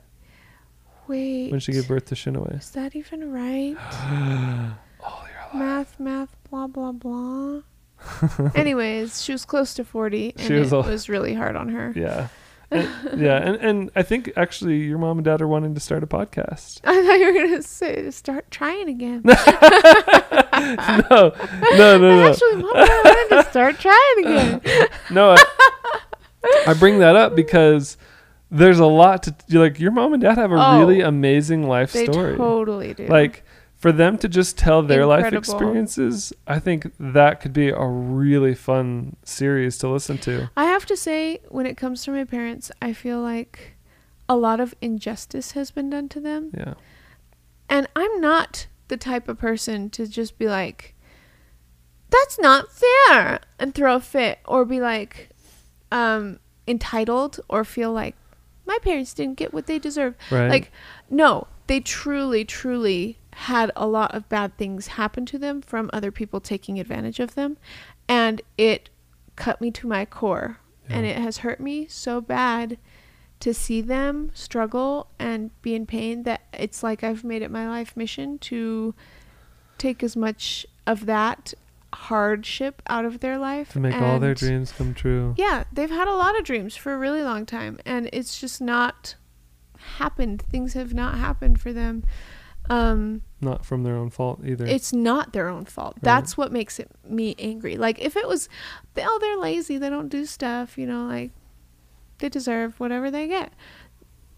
Wait. 1.08 1.50
when 1.50 1.60
she 1.60 1.72
gave 1.72 1.86
birth 1.86 2.06
to 2.06 2.14
Shinaway. 2.14 2.58
Is 2.58 2.70
that 2.70 2.96
even 2.96 3.30
right? 3.30 3.76
oh, 5.04 5.26
math, 5.54 6.00
math, 6.00 6.34
blah, 6.50 6.66
blah, 6.66 6.92
blah. 6.92 7.60
Anyways, 8.54 9.22
she 9.22 9.32
was 9.32 9.44
close 9.44 9.74
to 9.74 9.84
40, 9.84 10.32
and 10.38 10.46
She 10.46 10.54
was 10.54 10.72
it 10.72 10.76
was 10.86 11.08
really 11.08 11.34
hard 11.34 11.54
on 11.54 11.68
her. 11.68 11.92
Yeah. 11.94 12.28
And- 12.68 13.20
yeah, 13.20 13.36
and 13.36 13.56
and 13.58 13.90
I 13.94 14.02
think 14.02 14.32
actually 14.36 14.78
your 14.78 14.98
mom 14.98 15.18
and 15.18 15.24
dad 15.24 15.40
are 15.40 15.46
wanting 15.46 15.74
to 15.74 15.80
start 15.80 16.02
a 16.02 16.06
podcast. 16.08 16.80
I 16.84 17.00
thought 17.00 17.20
you 17.20 17.26
were 17.26 17.32
gonna 17.32 17.62
say 17.62 18.10
start 18.10 18.50
trying 18.50 18.88
again. 18.88 19.22
no, 21.10 21.32
no, 21.76 21.98
no, 21.98 21.98
no. 21.98 22.28
Actually, 22.30 22.56
mom, 22.62 22.72
I 22.74 23.00
wanted 23.04 23.42
to 23.44 23.50
start 23.50 23.78
trying 23.78 24.18
again. 24.18 24.60
No, 25.10 25.30
I, 25.36 25.44
I 26.68 26.74
bring 26.74 26.98
that 27.00 27.16
up 27.16 27.34
because 27.36 27.96
there's 28.50 28.78
a 28.78 28.86
lot 28.86 29.22
to 29.24 29.34
like. 29.58 29.78
Your 29.80 29.90
mom 29.92 30.12
and 30.12 30.22
dad 30.22 30.38
have 30.38 30.52
a 30.52 30.56
Oh. 30.56 30.78
really 30.78 31.00
amazing 31.00 31.66
life 31.68 31.92
They 31.92 32.06
story. 32.06 32.36
totally 32.36 32.94
do. 32.94 33.06
Like 33.06 33.44
for 33.76 33.92
them 33.92 34.16
to 34.18 34.28
just 34.28 34.56
tell 34.58 34.82
their 34.82 35.04
life 35.06 35.32
experiences, 35.32 36.32
I 36.46 36.58
think 36.58 36.92
that 36.98 37.40
could 37.40 37.52
be 37.52 37.68
a 37.68 37.84
really 37.84 38.54
fun 38.54 39.16
series 39.24 39.76
to 39.78 39.88
listen 39.88 40.18
to. 40.18 40.50
I 40.56 40.64
have 40.64 40.86
to 40.86 40.96
say, 40.96 41.40
when 41.48 41.66
it 41.66 41.76
comes 41.76 42.02
to 42.04 42.10
my 42.10 42.24
parents, 42.24 42.70
I 42.80 42.92
feel 42.94 43.20
like 43.20 43.76
a 44.28 44.36
lot 44.36 44.60
of 44.60 44.74
injustice 44.80 45.52
has 45.52 45.70
been 45.70 45.90
done 45.90 46.08
to 46.08 46.20
them. 46.20 46.50
Yeah, 46.56 46.74
And 47.68 47.86
I'm 47.94 48.20
not 48.20 48.66
the 48.88 48.96
type 48.96 49.28
of 49.28 49.38
person 49.38 49.90
to 49.90 50.06
just 50.06 50.38
be 50.38 50.46
like, 50.48 50.94
that's 52.10 52.38
not 52.38 52.66
fair, 52.72 53.40
and 53.58 53.74
throw 53.74 53.96
a 53.96 54.00
fit, 54.00 54.38
or 54.44 54.64
be 54.64 54.80
like, 54.80 55.30
um, 55.90 56.38
entitled, 56.66 57.40
or 57.48 57.64
feel 57.64 57.92
like 57.92 58.14
my 58.66 58.78
parents 58.82 59.14
didn't 59.14 59.36
get 59.36 59.54
what 59.54 59.66
they 59.66 59.78
deserve. 59.78 60.14
right. 60.30 60.48
Like, 60.48 60.72
no, 61.10 61.46
they 61.66 61.80
truly, 61.80 62.44
truly 62.44 63.18
had 63.32 63.70
a 63.76 63.86
lot 63.86 64.14
of 64.14 64.28
bad 64.28 64.56
things 64.56 64.88
happen 64.88 65.26
to 65.26 65.38
them 65.38 65.60
from 65.60 65.90
other 65.92 66.10
people 66.10 66.40
taking 66.40 66.80
advantage 66.80 67.20
of 67.20 67.34
them. 67.34 67.56
And 68.08 68.40
it 68.56 68.88
cut 69.36 69.60
me 69.60 69.70
to 69.72 69.86
my 69.86 70.04
core. 70.04 70.58
And 70.88 71.04
it 71.04 71.16
has 71.16 71.38
hurt 71.38 71.58
me 71.58 71.88
so 71.88 72.20
bad 72.20 72.78
to 73.40 73.52
see 73.52 73.80
them 73.80 74.30
struggle 74.34 75.08
and 75.18 75.50
be 75.62 75.74
in 75.74 75.86
pain 75.86 76.22
that 76.24 76.42
it's 76.52 76.82
like 76.82 77.04
I've 77.04 77.22
made 77.24 77.42
it 77.42 77.50
my 77.50 77.68
life 77.68 77.96
mission 77.96 78.38
to 78.40 78.94
take 79.78 80.02
as 80.02 80.16
much 80.16 80.66
of 80.86 81.06
that 81.06 81.52
hardship 81.92 82.82
out 82.88 83.04
of 83.04 83.20
their 83.20 83.38
life 83.38 83.72
to 83.72 83.80
make 83.80 83.94
all 83.94 84.18
their 84.18 84.34
dreams 84.34 84.72
come 84.72 84.92
true. 84.94 85.34
yeah, 85.36 85.64
they've 85.72 85.90
had 85.90 86.08
a 86.08 86.14
lot 86.14 86.38
of 86.38 86.44
dreams 86.44 86.76
for 86.76 86.92
a 86.92 86.98
really 86.98 87.22
long 87.22 87.46
time, 87.46 87.78
and 87.86 88.08
it's 88.12 88.40
just 88.40 88.60
not 88.60 89.14
happened. 89.98 90.42
Things 90.50 90.72
have 90.74 90.92
not 90.94 91.16
happened 91.16 91.60
for 91.60 91.72
them. 91.72 92.04
Um, 92.68 93.22
Not 93.40 93.64
from 93.64 93.84
their 93.84 93.94
own 93.94 94.10
fault 94.10 94.40
either. 94.44 94.66
it's 94.66 94.92
not 94.92 95.32
their 95.32 95.48
own 95.48 95.66
fault. 95.66 95.98
That's 96.02 96.36
what 96.36 96.50
makes 96.50 96.80
it 96.80 96.90
me 97.08 97.36
angry. 97.38 97.76
Like 97.76 98.00
if 98.00 98.16
it 98.16 98.26
was, 98.26 98.48
oh, 98.98 99.18
they're 99.20 99.36
lazy, 99.38 99.78
they 99.78 99.88
don't 99.88 100.08
do 100.08 100.26
stuff, 100.26 100.76
you 100.76 100.84
know, 100.84 101.04
like 101.06 101.30
they 102.18 102.28
deserve 102.28 102.78
whatever 102.80 103.10
they 103.10 103.26
get. 103.28 103.52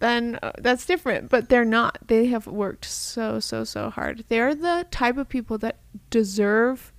Then 0.00 0.38
uh, 0.42 0.52
that's 0.58 0.86
different, 0.86 1.28
but 1.28 1.48
they're 1.48 1.64
not. 1.64 1.98
They 2.06 2.26
have 2.26 2.46
worked 2.46 2.84
so 2.84 3.40
so 3.40 3.64
so 3.64 3.90
hard. 3.90 4.24
They're 4.28 4.54
the 4.54 4.86
type 4.90 5.16
of 5.16 5.28
people 5.28 5.58
that 5.58 5.78
deserve 6.10 6.92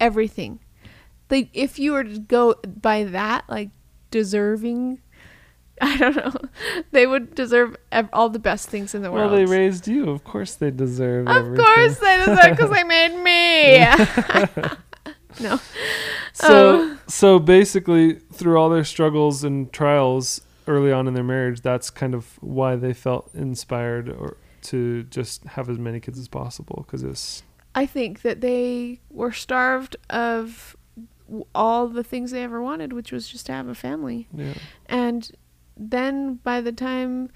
everything. 0.00 0.60
Like 1.30 1.50
if 1.52 1.78
you 1.78 1.92
were 1.92 2.04
to 2.04 2.18
go 2.18 2.54
by 2.64 3.04
that, 3.04 3.44
like 3.50 3.68
deserving, 4.10 5.00
I 5.82 5.96
don't 5.98 6.16
know, 6.16 6.32
they 6.90 7.06
would 7.06 7.34
deserve 7.34 7.76
ev- 7.92 8.08
all 8.14 8.30
the 8.30 8.38
best 8.38 8.70
things 8.70 8.94
in 8.94 9.02
the 9.02 9.12
world. 9.12 9.30
well, 9.32 9.38
they 9.38 9.44
raised 9.44 9.86
you. 9.86 10.08
Of 10.08 10.24
course, 10.24 10.54
they 10.54 10.70
deserve 10.70 11.28
Of 11.28 11.36
everything. 11.36 11.64
course 11.66 11.98
they 11.98 12.16
deserve 12.16 12.50
because 12.56 12.70
they 12.70 12.84
made 12.84 13.14
me. 13.22 14.68
no. 15.40 15.60
So, 16.32 16.48
Oh. 16.50 16.97
So 17.08 17.38
basically, 17.38 18.14
through 18.14 18.58
all 18.58 18.68
their 18.68 18.84
struggles 18.84 19.42
and 19.42 19.72
trials 19.72 20.42
early 20.66 20.92
on 20.92 21.08
in 21.08 21.14
their 21.14 21.24
marriage, 21.24 21.62
that's 21.62 21.90
kind 21.90 22.14
of 22.14 22.38
why 22.42 22.76
they 22.76 22.92
felt 22.92 23.30
inspired 23.34 24.08
or 24.08 24.36
to 24.60 25.04
just 25.04 25.44
have 25.44 25.70
as 25.70 25.78
many 25.78 26.00
kids 26.00 26.18
as 26.18 26.28
possible 26.28 26.84
because 26.86 27.02
it's 27.02 27.42
I 27.74 27.86
think 27.86 28.22
that 28.22 28.40
they 28.40 29.00
were 29.10 29.32
starved 29.32 29.96
of 30.10 30.76
all 31.54 31.88
the 31.88 32.02
things 32.02 32.30
they 32.30 32.42
ever 32.42 32.62
wanted, 32.62 32.92
which 32.92 33.12
was 33.12 33.28
just 33.28 33.46
to 33.46 33.52
have 33.52 33.68
a 33.68 33.74
family. 33.74 34.28
yeah 34.34 34.54
And 34.86 35.30
then 35.76 36.36
by 36.36 36.60
the 36.60 36.72
time 36.72 37.30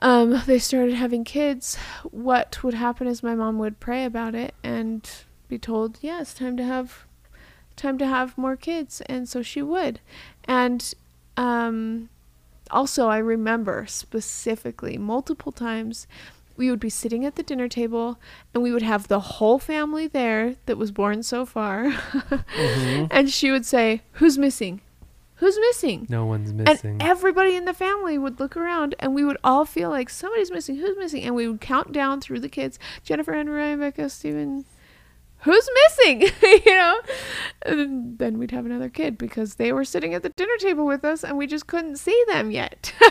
um, 0.00 0.42
they 0.46 0.58
started 0.58 0.94
having 0.94 1.24
kids, 1.24 1.76
what 2.04 2.62
would 2.62 2.74
happen 2.74 3.06
is 3.06 3.22
my 3.22 3.34
mom 3.34 3.58
would 3.58 3.80
pray 3.80 4.04
about 4.04 4.34
it 4.34 4.54
and 4.62 5.08
be 5.48 5.58
told, 5.58 5.98
"Yeah, 6.00 6.20
it's 6.20 6.34
time 6.34 6.56
to 6.56 6.64
have 6.64 7.06
time 7.76 7.98
to 7.98 8.06
have 8.06 8.36
more 8.38 8.56
kids," 8.56 9.00
and 9.02 9.28
so 9.28 9.42
she 9.42 9.62
would. 9.62 10.00
And 10.44 10.92
um, 11.36 12.08
also, 12.70 13.08
I 13.08 13.18
remember 13.18 13.86
specifically 13.88 14.96
multiple 14.98 15.52
times 15.52 16.06
we 16.56 16.68
would 16.70 16.80
be 16.80 16.90
sitting 16.90 17.24
at 17.24 17.36
the 17.36 17.42
dinner 17.42 17.66
table 17.66 18.18
and 18.52 18.62
we 18.62 18.70
would 18.72 18.82
have 18.82 19.08
the 19.08 19.20
whole 19.20 19.58
family 19.58 20.06
there 20.06 20.56
that 20.66 20.76
was 20.76 20.90
born 20.92 21.22
so 21.22 21.46
far, 21.46 21.86
Mhm. 21.90 23.08
and 23.10 23.30
she 23.30 23.50
would 23.50 23.64
say, 23.66 24.02
"Who's 24.14 24.36
missing? 24.38 24.80
Who's 25.36 25.58
missing?" 25.58 26.06
no 26.10 26.24
one's 26.26 26.52
missing. 26.52 26.92
And 26.92 27.02
everybody 27.02 27.56
in 27.56 27.64
the 27.64 27.72
family 27.74 28.16
would 28.18 28.38
look 28.38 28.56
around 28.56 28.94
and 29.00 29.14
we 29.14 29.24
would 29.24 29.38
all 29.42 29.64
feel 29.64 29.88
like 29.90 30.10
somebody's 30.10 30.50
missing, 30.52 30.76
who's 30.76 30.96
missing? 30.98 31.22
And 31.24 31.34
we 31.34 31.48
would 31.48 31.60
count 31.60 31.90
down 31.92 32.20
through 32.20 32.40
the 32.40 32.48
kids 32.50 32.78
Jennifer, 33.02 33.32
Henry, 33.32 33.54
Ryan, 33.56 33.80
Becca, 33.80 34.08
Steven. 34.10 34.64
Who's 35.42 35.68
missing? 35.88 36.22
you 36.42 36.76
know? 36.76 37.00
And 37.66 38.18
then 38.18 38.38
we'd 38.38 38.52
have 38.52 38.64
another 38.66 38.88
kid 38.88 39.18
because 39.18 39.56
they 39.56 39.72
were 39.72 39.84
sitting 39.84 40.14
at 40.14 40.22
the 40.22 40.28
dinner 40.30 40.56
table 40.58 40.86
with 40.86 41.04
us 41.04 41.24
and 41.24 41.36
we 41.36 41.46
just 41.46 41.66
couldn't 41.66 41.96
see 41.96 42.24
them 42.28 42.50
yet. 42.50 42.92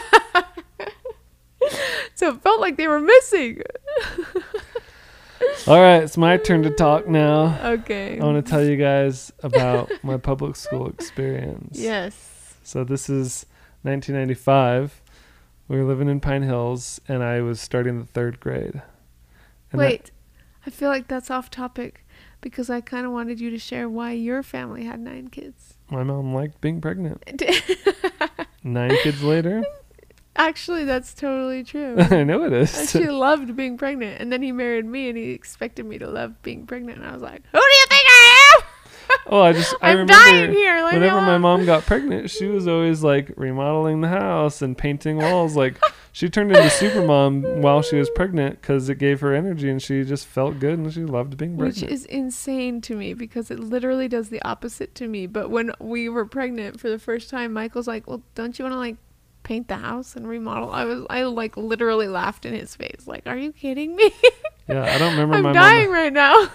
so 2.16 2.30
it 2.30 2.42
felt 2.42 2.62
like 2.62 2.78
they 2.78 2.88
were 2.88 3.02
missing. 3.02 3.62
all 5.68 5.82
right, 5.82 6.04
it's 6.04 6.18
my 6.18 6.38
turn 6.38 6.64
to 6.64 6.70
talk 6.70 7.08
now. 7.08 7.60
Okay. 7.72 8.18
I 8.20 8.24
want 8.24 8.44
to 8.44 8.50
tell 8.50 8.64
you 8.64 8.78
guys 8.78 9.34
about 9.44 9.92
my 10.02 10.16
public 10.18 10.56
school 10.56 10.88
experience. 10.88 11.78
Yes. 11.78 12.56
So 12.64 12.86
this 12.86 13.10
is 13.10 13.46
1995. 13.82 15.02
We 15.68 15.78
were 15.78 15.84
living 15.84 16.08
in 16.08 16.20
Pine 16.22 16.44
Hills, 16.44 17.02
and 17.08 17.24
I 17.24 17.42
was 17.42 17.60
starting 17.60 18.00
the 18.00 18.06
third 18.06 18.40
grade. 18.40 18.82
And 19.72 19.82
I- 19.82 19.86
Wait, 19.86 20.12
I 20.66 20.70
feel 20.70 20.90
like 20.90 21.08
that's 21.08 21.30
off 21.30 21.50
topic 21.50 22.06
because 22.42 22.70
I 22.70 22.82
kind 22.82 23.06
of 23.06 23.12
wanted 23.12 23.40
you 23.40 23.50
to 23.52 23.58
share 23.60 23.88
why 23.88 24.12
your 24.12 24.44
family 24.44 24.84
had 24.84 25.00
nine 25.00 25.30
kids. 25.30 25.76
my 25.90 26.04
mom 26.04 26.34
liked 26.34 26.60
being 26.62 26.82
pregnant. 26.82 27.24
Nine 28.64 28.96
kids 29.02 29.24
later, 29.24 29.64
Actually, 30.36 30.86
that's 30.86 31.14
totally 31.14 31.64
true. 31.64 31.96
I 32.00 32.24
know 32.24 32.44
it 32.46 32.54
is. 32.54 32.92
she 32.92 33.10
loved 33.10 33.56
being 33.56 33.78
pregnant, 33.78 34.22
and 34.22 34.32
then 34.32 34.42
he 34.42 34.52
married 34.52 34.86
me, 34.86 35.10
and 35.10 35.18
he 35.18 35.32
expected 35.32 35.86
me 35.86 35.98
to 35.98 36.08
love 36.08 36.42
being 36.42 36.66
pregnant. 36.66 37.00
And 37.00 37.08
I 37.08 37.14
was 37.14 37.22
like, 37.22 37.42
"Who 37.52 37.60
do 37.60 37.60
you 37.60 37.86
am? 39.12 39.34
Oh, 39.34 39.42
I 39.42 39.54
just 39.54 39.74
I 39.82 39.92
I'm 39.92 39.98
remember 40.00 40.14
dying 40.14 40.52
here." 40.52 40.84
Whenever 40.92 41.22
my 41.22 41.38
mom 41.38 41.66
got 41.66 41.86
pregnant, 41.86 42.30
she 42.30 42.48
was 42.48 42.68
always 42.68 43.02
like 43.04 43.32
remodeling 43.38 44.02
the 44.02 44.10
house 44.10 44.62
and 44.62 44.78
painting 44.78 45.18
walls. 45.18 45.56
Like 45.56 45.80
she 46.12 46.30
turned 46.30 46.52
into 46.52 46.70
super 46.70 47.06
mom 47.06 47.44
while 47.62 47.82
she 47.82 47.96
was 47.96 48.10
pregnant 48.10 48.60
because 48.60 48.90
it 48.90 48.96
gave 48.96 49.22
her 49.22 49.34
energy 49.34 49.70
and 49.70 49.82
she 49.82 50.04
just 50.04 50.28
felt 50.28 50.60
good 50.60 50.78
and 50.78 50.92
she 50.94 51.06
loved 51.06 51.38
being 51.38 51.58
pregnant. 51.58 51.82
which 51.82 51.90
is 51.92 52.06
insane 52.08 52.82
to 52.82 52.96
me 52.96 53.14
because 53.14 53.50
it 53.50 53.60
literally 53.60 54.10
does 54.10 54.28
the 54.30 54.42
opposite 54.44 54.94
to 54.96 55.08
me. 55.08 55.28
But 55.28 55.50
when 55.50 55.72
we 55.80 56.10
were 56.10 56.26
pregnant 56.26 56.80
for 56.82 56.90
the 56.90 57.00
first 57.00 57.30
time, 57.30 57.54
Michael's 57.54 57.88
like, 57.88 58.08
"Well, 58.08 58.22
don't 58.36 58.60
you 58.60 58.66
want 58.66 58.74
to 58.74 58.80
like 58.80 58.98
paint 59.44 59.70
the 59.70 59.78
house 59.78 60.18
and 60.18 60.28
remodel?" 60.28 60.72
I 60.72 60.84
was, 60.84 61.06
I 61.10 61.24
like 61.24 61.56
literally 61.56 62.10
laughed 62.10 62.46
in 62.46 62.54
his 62.54 62.76
face, 62.76 63.04
like, 63.06 63.24
"Are 63.28 63.38
you 63.38 63.54
kidding 63.54 63.96
me? 63.96 64.12
yeah, 64.68 64.84
I 64.84 64.98
don't 64.98 65.14
remember 65.18 65.48
I'm 65.48 65.54
dying 65.54 65.86
mom. 65.86 65.94
right 65.94 66.12
now." 66.14 66.50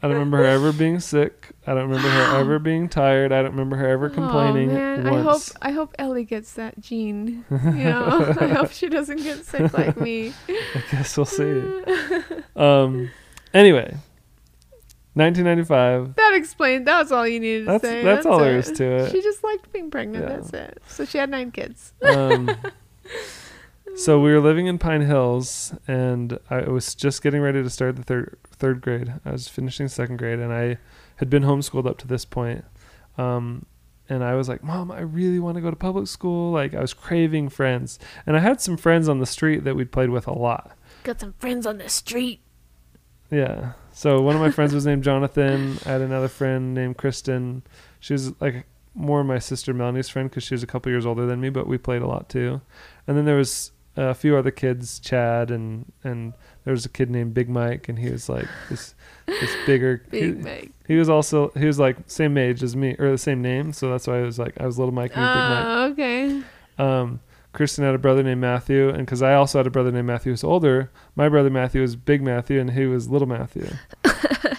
I 0.00 0.06
don't 0.06 0.14
remember 0.14 0.36
her 0.38 0.44
ever 0.44 0.72
being 0.72 1.00
sick. 1.00 1.50
I 1.66 1.74
don't 1.74 1.88
remember 1.88 2.08
her 2.08 2.38
ever 2.38 2.58
being 2.60 2.88
tired. 2.88 3.32
I 3.32 3.42
don't 3.42 3.50
remember 3.50 3.76
her 3.76 3.88
ever 3.88 4.08
complaining 4.08 4.70
Oh 4.70 4.74
man, 4.74 5.24
once. 5.24 5.52
I 5.60 5.70
hope 5.70 5.70
I 5.70 5.70
hope 5.72 5.94
Ellie 5.98 6.24
gets 6.24 6.52
that 6.52 6.80
gene. 6.80 7.44
You 7.50 7.56
know, 7.58 8.34
I 8.40 8.46
hope 8.48 8.70
she 8.70 8.88
doesn't 8.88 9.22
get 9.22 9.44
sick 9.44 9.72
like 9.72 10.00
me. 10.00 10.32
I 10.48 10.82
guess 10.92 11.16
we'll 11.16 11.26
see. 11.26 11.62
Um. 12.56 13.10
Anyway, 13.54 13.94
1995. 15.14 16.14
That 16.16 16.32
explained. 16.34 16.86
That 16.86 16.98
was 17.02 17.12
all 17.12 17.26
you 17.26 17.40
needed 17.40 17.66
to 17.66 17.72
That's 17.72 17.84
say. 17.84 18.04
that's, 18.04 18.26
all 18.26 18.38
there 18.40 18.56
it. 18.56 18.68
is 18.68 18.72
to 18.78 18.84
it. 18.84 19.12
She 19.12 19.22
just 19.22 19.42
liked 19.44 19.72
being 19.72 19.90
pregnant. 19.90 20.24
Yeah. 20.28 20.36
That's 20.36 20.52
it. 20.52 20.82
So 20.88 21.04
she 21.04 21.18
had 21.18 21.30
nine 21.30 21.50
kids. 21.52 21.92
Um, 22.02 22.50
so 23.98 24.20
we 24.20 24.32
were 24.32 24.40
living 24.40 24.66
in 24.66 24.78
Pine 24.78 25.02
Hills, 25.02 25.74
and 25.86 26.38
I 26.48 26.60
was 26.62 26.94
just 26.94 27.22
getting 27.22 27.40
ready 27.40 27.62
to 27.62 27.70
start 27.70 27.96
the 27.96 28.02
third 28.02 28.38
third 28.50 28.80
grade. 28.80 29.14
I 29.24 29.32
was 29.32 29.48
finishing 29.48 29.88
second 29.88 30.18
grade, 30.18 30.38
and 30.38 30.52
I 30.52 30.78
had 31.16 31.28
been 31.28 31.42
homeschooled 31.42 31.86
up 31.86 31.98
to 31.98 32.06
this 32.06 32.24
point. 32.24 32.64
Um, 33.16 33.66
and 34.08 34.22
I 34.22 34.34
was 34.34 34.48
like, 34.48 34.62
"Mom, 34.62 34.90
I 34.90 35.00
really 35.00 35.40
want 35.40 35.56
to 35.56 35.60
go 35.60 35.70
to 35.70 35.76
public 35.76 36.06
school." 36.06 36.52
Like 36.52 36.74
I 36.74 36.80
was 36.80 36.94
craving 36.94 37.48
friends, 37.48 37.98
and 38.24 38.36
I 38.36 38.40
had 38.40 38.60
some 38.60 38.76
friends 38.76 39.08
on 39.08 39.18
the 39.18 39.26
street 39.26 39.64
that 39.64 39.74
we'd 39.74 39.92
played 39.92 40.10
with 40.10 40.26
a 40.26 40.32
lot. 40.32 40.76
Got 41.02 41.20
some 41.20 41.34
friends 41.38 41.66
on 41.66 41.78
the 41.78 41.88
street. 41.88 42.40
Yeah. 43.30 43.72
So 43.92 44.22
one 44.22 44.36
of 44.36 44.40
my 44.40 44.50
friends 44.50 44.72
was 44.72 44.86
named 44.86 45.02
Jonathan. 45.02 45.78
I 45.84 45.90
had 45.90 46.00
another 46.00 46.28
friend 46.28 46.72
named 46.72 46.96
Kristen. 46.96 47.62
She 48.00 48.12
was 48.12 48.40
like 48.40 48.66
more 48.94 49.22
my 49.24 49.38
sister 49.38 49.74
Melanie's 49.74 50.08
friend 50.08 50.30
because 50.30 50.44
she 50.44 50.54
was 50.54 50.62
a 50.62 50.66
couple 50.66 50.90
years 50.90 51.04
older 51.04 51.26
than 51.26 51.40
me, 51.40 51.50
but 51.50 51.66
we 51.66 51.78
played 51.78 52.02
a 52.02 52.06
lot 52.06 52.28
too. 52.28 52.60
And 53.06 53.16
then 53.16 53.24
there 53.24 53.36
was 53.36 53.72
a 53.98 54.14
few 54.14 54.36
other 54.36 54.50
kids, 54.50 55.00
Chad 55.00 55.50
and 55.50 55.90
and 56.04 56.32
there 56.64 56.72
was 56.72 56.84
a 56.84 56.88
kid 56.88 57.10
named 57.10 57.34
Big 57.34 57.48
Mike, 57.48 57.88
and 57.88 57.98
he 57.98 58.10
was 58.10 58.28
like 58.28 58.46
this 58.70 58.94
this 59.26 59.50
bigger. 59.66 60.04
Big 60.10 60.36
he, 60.36 60.42
Mike. 60.42 60.72
he 60.86 60.96
was 60.96 61.08
also 61.08 61.50
he 61.56 61.66
was 61.66 61.78
like 61.78 61.96
same 62.06 62.38
age 62.38 62.62
as 62.62 62.76
me 62.76 62.94
or 62.98 63.10
the 63.10 63.18
same 63.18 63.42
name, 63.42 63.72
so 63.72 63.90
that's 63.90 64.06
why 64.06 64.18
I 64.18 64.22
was 64.22 64.38
like 64.38 64.60
I 64.60 64.66
was 64.66 64.78
little 64.78 64.94
Mike 64.94 65.12
and 65.14 65.22
was 65.22 65.34
Big 65.34 65.42
Mike. 65.50 65.64
Oh, 65.66 65.84
okay. 65.92 66.42
Um, 67.00 67.20
Kristen 67.52 67.84
had 67.84 67.94
a 67.94 67.98
brother 67.98 68.22
named 68.22 68.40
Matthew, 68.40 68.88
and 68.88 68.98
because 68.98 69.22
I 69.22 69.34
also 69.34 69.58
had 69.58 69.66
a 69.66 69.70
brother 69.70 69.90
named 69.90 70.06
Matthew 70.06 70.32
who's 70.32 70.44
older, 70.44 70.90
my 71.16 71.28
brother 71.28 71.50
Matthew 71.50 71.80
was 71.80 71.96
Big 71.96 72.22
Matthew, 72.22 72.60
and 72.60 72.70
he 72.70 72.86
was 72.86 73.08
Little 73.08 73.26
Matthew. 73.26 73.68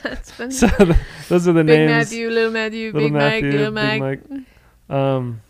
That's 0.04 0.32
funny. 0.36 0.52
So 0.52 0.68
th- 0.68 0.98
those 1.30 1.48
are 1.48 1.54
the 1.54 1.64
Big 1.64 1.88
names. 1.88 1.90
Big 1.90 1.98
Matthew, 1.98 2.30
little 2.30 2.52
Matthew, 2.52 2.92
Little 2.92 3.02
Big 3.02 3.14
Mike, 3.14 3.44
Matthew, 3.44 3.52
little 3.52 3.72
Big 3.72 4.02
Mike. 4.02 4.30
Mike. 4.30 4.98
Um, 4.98 5.42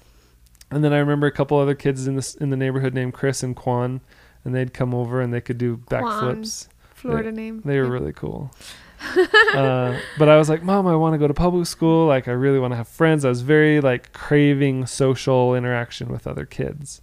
and 0.72 0.84
then 0.84 0.94
I 0.94 0.98
remember 0.98 1.28
a 1.28 1.32
couple 1.32 1.58
other 1.58 1.76
kids 1.76 2.08
in 2.08 2.16
this 2.16 2.36
in 2.36 2.50
the 2.50 2.58
neighborhood 2.58 2.94
named 2.94 3.14
Chris 3.14 3.44
and 3.44 3.56
Quan, 3.56 4.02
and 4.44 4.56
they'd 4.56 4.74
come 4.74 4.94
over 4.94 5.22
and 5.22 5.34
they 5.34 5.42
could 5.42 5.58
do 5.58 5.78
backflips. 5.78 6.68
Florida 6.94 7.32
name. 7.32 7.62
They 7.64 7.80
were 7.80 7.90
really 7.90 8.14
cool. 8.14 8.52
uh, 9.56 9.98
but 10.18 10.28
I 10.28 10.38
was 10.38 10.50
like, 10.50 10.62
Mom, 10.62 10.86
I 10.86 10.96
want 10.96 11.14
to 11.14 11.18
go 11.18 11.28
to 11.28 11.34
public 11.34 11.66
school. 11.66 12.06
Like, 12.08 12.28
I 12.28 12.32
really 12.32 12.60
want 12.60 12.74
to 12.74 12.76
have 12.76 12.88
friends. 12.90 13.24
I 13.24 13.30
was 13.30 13.42
very 13.42 13.80
like 13.80 14.12
craving 14.12 14.86
social 14.86 15.56
interaction 15.56 16.10
with 16.10 16.28
other 16.28 16.46
kids, 16.46 17.02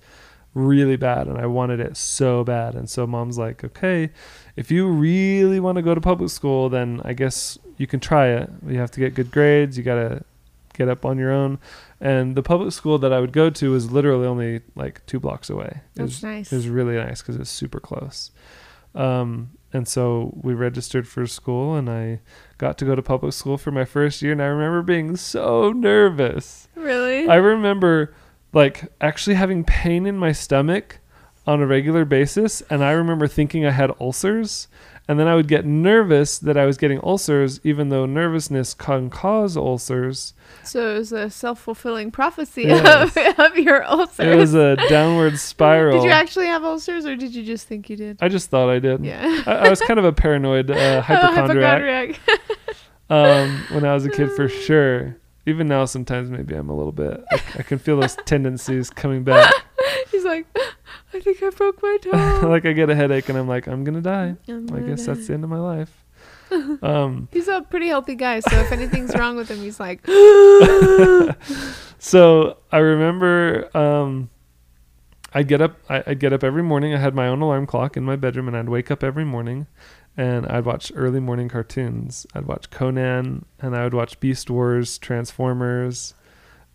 really 0.53 0.97
bad, 0.97 1.27
and 1.27 1.39
I 1.39 1.47
wanted 1.47 1.81
it 1.81 1.97
so 1.97 2.45
bad. 2.45 2.75
And 2.75 2.91
so 2.91 3.07
Mom's 3.07 3.39
like, 3.39 3.65
Okay, 3.65 4.11
if 4.57 4.71
you 4.71 4.87
really 4.87 5.59
want 5.59 5.77
to 5.77 5.83
go 5.83 5.95
to 5.95 6.01
public 6.01 6.31
school, 6.31 6.69
then 6.69 7.01
I 7.05 7.15
guess 7.15 7.59
you 7.79 7.87
can 7.87 8.01
try 8.01 8.29
it. 8.29 8.51
You 8.67 8.79
have 8.79 8.91
to 8.93 9.01
get 9.01 9.15
good 9.15 9.31
grades. 9.31 9.79
You 9.79 9.83
gotta 9.83 10.23
get 10.75 10.89
up 10.89 11.05
on 11.05 11.19
your 11.19 11.33
own. 11.33 11.59
And 12.01 12.37
the 12.37 12.43
public 12.43 12.73
school 12.73 12.99
that 12.99 13.13
I 13.13 13.21
would 13.21 13.33
go 13.33 13.49
to 13.51 13.71
was 13.71 13.91
literally 13.91 14.27
only 14.27 14.61
like 14.75 15.05
two 15.07 15.19
blocks 15.19 15.49
away. 15.49 15.69
It 15.69 15.83
That's 15.95 16.17
was, 16.17 16.23
nice. 16.23 16.53
it 16.53 16.57
was 16.57 16.69
really 16.69 16.97
nice 16.97 17.23
because 17.23 17.37
it 17.37 17.41
was 17.41 17.49
super 17.49 17.81
close. 17.81 18.31
Um, 18.95 19.51
and 19.73 19.87
so 19.87 20.33
we 20.43 20.55
registered 20.55 21.07
for 21.07 21.27
school, 21.27 21.75
and 21.75 21.89
I 21.91 22.21
got 22.59 22.79
to 22.79 22.85
go 22.85 22.95
to 22.95 23.03
public 23.03 23.33
school 23.33 23.59
for 23.59 23.71
my 23.71 23.85
first 23.85 24.23
year. 24.23 24.33
And 24.33 24.43
I 24.43 24.47
remember 24.47 24.83
being 24.83 25.17
so 25.17 25.73
nervous. 25.73 26.69
really? 26.75 27.29
I 27.29 27.37
remember 27.37 28.15
like 28.53 28.93
actually 29.01 29.37
having 29.37 29.65
pain 29.65 30.07
in 30.07 30.17
my 30.17 30.33
stomach 30.33 30.99
on 31.47 31.61
a 31.63 31.67
regular 31.67 32.05
basis, 32.05 32.63
and 32.71 32.83
I 32.85 32.91
remember 32.93 33.27
thinking 33.27 33.65
I 33.67 33.71
had 33.71 33.91
ulcers. 34.01 34.69
And 35.09 35.21
then 35.21 35.29
I 35.29 35.37
would 35.37 35.47
get 35.47 35.65
nervous 35.65 36.37
that 36.41 36.57
I 36.57 36.67
was 36.67 36.77
getting 36.77 36.99
ulcers, 37.01 37.61
even 37.63 37.91
though 37.91 38.07
nervousness 38.07 38.75
can 38.75 39.09
cause 39.09 39.57
ulcers. 39.57 40.35
so 40.65 40.97
it 40.97 40.99
was 40.99 41.13
a 41.13 41.31
self 41.31 41.61
fulfilling 41.61 42.11
prophecy 42.11 42.63
Yes. 42.65 43.17
of, 43.17 43.39
of 43.39 43.57
your 43.57 43.85
ulcers. 43.85 44.27
It 44.27 44.35
was 44.35 44.55
a 44.55 44.75
downward 44.89 45.39
spiral. 45.39 45.99
Did 46.01 46.07
you 46.07 46.11
actually 46.11 46.47
have 46.47 46.65
ulcers, 46.65 47.07
or 47.07 47.15
did 47.15 47.33
you 47.37 47.45
just 47.45 47.69
think 47.69 47.89
you 47.89 47.95
did? 47.95 48.19
I 48.21 48.29
just 48.29 48.51
thought 48.51 48.69
I 48.69 48.81
did. 48.81 49.05
Yeah. 49.05 49.43
I, 49.47 49.53
I 49.53 49.71
was 49.71 49.81
kind 49.81 50.01
of 50.01 50.05
a 50.05 50.13
paranoid 50.13 50.73
uh, 50.73 51.01
hypochondriac. 51.03 52.17
Hypochondriac. 52.17 52.21
um, 53.09 53.63
when 53.71 53.85
I 53.85 53.95
was 53.95 54.07
a 54.07 54.11
kid 54.11 54.33
for 54.33 54.49
sure. 54.49 55.17
Even 55.49 55.69
now, 55.69 55.85
sometimes 55.85 56.29
maybe 56.31 56.57
I'm 56.57 56.69
a 56.69 56.75
little 56.77 56.91
bit. 56.91 57.25
I, 57.31 57.41
I 57.59 57.63
can 57.63 57.79
feel 57.79 58.01
those 58.01 58.17
tendencies 58.25 58.91
coming 58.91 59.23
back. 59.23 59.55
He's 60.11 60.25
like, 60.25 60.45
I 61.17 61.21
think 61.21 61.43
I 61.43 61.51
broke 61.51 61.83
my 61.83 61.99
toe. 62.03 62.49
like 62.49 62.67
I 62.67 62.73
get 62.73 62.91
a 62.91 62.95
headache 62.95 63.29
and 63.29 63.39
I'm 63.39 63.49
like, 63.49 63.67
I'm 63.67 63.85
gonna 63.85 64.01
die. 64.03 64.37
I'm 64.49 64.67
gonna 64.67 64.83
guess 64.89 65.07
that's 65.07 65.27
the 65.27 65.35
end 65.35 65.45
of 65.45 65.51
my 65.51 65.59
life. 65.59 66.03
Um, 66.81 67.29
He's 67.33 67.49
a 67.49 67.61
pretty 67.63 67.89
healthy 67.89 68.15
guy, 68.15 68.39
so 68.39 68.57
if 68.61 68.71
anything's 68.71 69.13
wrong 69.17 69.35
with 69.35 69.51
him, 69.51 69.59
he's 69.59 69.81
like, 69.81 70.07
so 71.99 72.59
I 72.71 72.79
remember 72.79 73.77
um, 73.77 74.31
I'd 75.35 75.49
get 75.49 75.61
up. 75.61 75.77
I, 75.89 76.05
I'd 76.07 76.21
get 76.21 76.33
up 76.33 76.45
every 76.45 76.63
morning. 76.63 76.95
I 76.95 76.99
had 76.99 77.15
my 77.17 77.27
own 77.27 77.41
alarm 77.41 77.67
clock 77.67 77.97
in 77.97 78.05
my 78.05 78.15
bedroom, 78.15 78.47
and 78.49 78.57
I'd 78.57 78.69
wake 78.69 78.93
up 78.93 79.03
every 79.03 79.25
morning, 79.25 79.67
and 80.17 80.47
I'd 80.47 80.65
watch 80.65 80.93
early 80.95 81.19
morning 81.21 81.49
cartoons. 81.49 82.27
I'd 82.33 82.47
watch 82.47 82.71
Conan, 82.71 83.45
and 83.59 83.75
I 83.77 83.83
would 83.83 83.95
watch 83.95 84.21
Beast 84.21 84.49
Wars, 84.49 84.99
Transformers, 84.99 86.15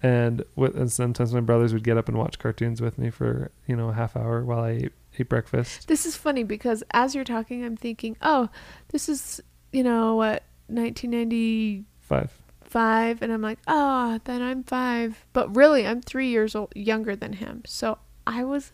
and 0.03 0.43
with, 0.55 0.75
and 0.75 0.91
sometimes 0.91 1.33
my 1.33 1.41
brothers 1.41 1.73
would 1.73 1.83
get 1.83 1.97
up 1.97 2.07
and 2.09 2.17
watch 2.17 2.39
cartoons 2.39 2.81
with 2.81 2.97
me 2.97 3.09
for 3.09 3.51
you 3.67 3.75
know 3.75 3.89
a 3.89 3.93
half 3.93 4.15
hour 4.15 4.43
while 4.43 4.59
I 4.59 4.71
ate, 4.71 4.91
ate 5.19 5.29
breakfast. 5.29 5.87
This 5.87 6.05
is 6.05 6.15
funny 6.17 6.43
because 6.43 6.83
as 6.91 7.13
you're 7.15 7.23
talking, 7.23 7.63
I'm 7.63 7.77
thinking, 7.77 8.17
oh, 8.21 8.49
this 8.89 9.07
is, 9.09 9.41
you 9.71 9.83
know, 9.83 10.15
what, 10.15 10.43
1995? 10.67 12.31
Five. 12.63 13.21
And 13.21 13.31
I'm 13.31 13.41
like, 13.41 13.59
oh, 13.67 14.19
then 14.23 14.41
I'm 14.41 14.63
five. 14.63 15.25
But 15.33 15.55
really, 15.55 15.85
I'm 15.85 16.01
three 16.01 16.29
years 16.29 16.55
old, 16.55 16.71
younger 16.75 17.15
than 17.15 17.33
him. 17.33 17.63
So 17.65 17.97
I 18.25 18.43
was 18.43 18.71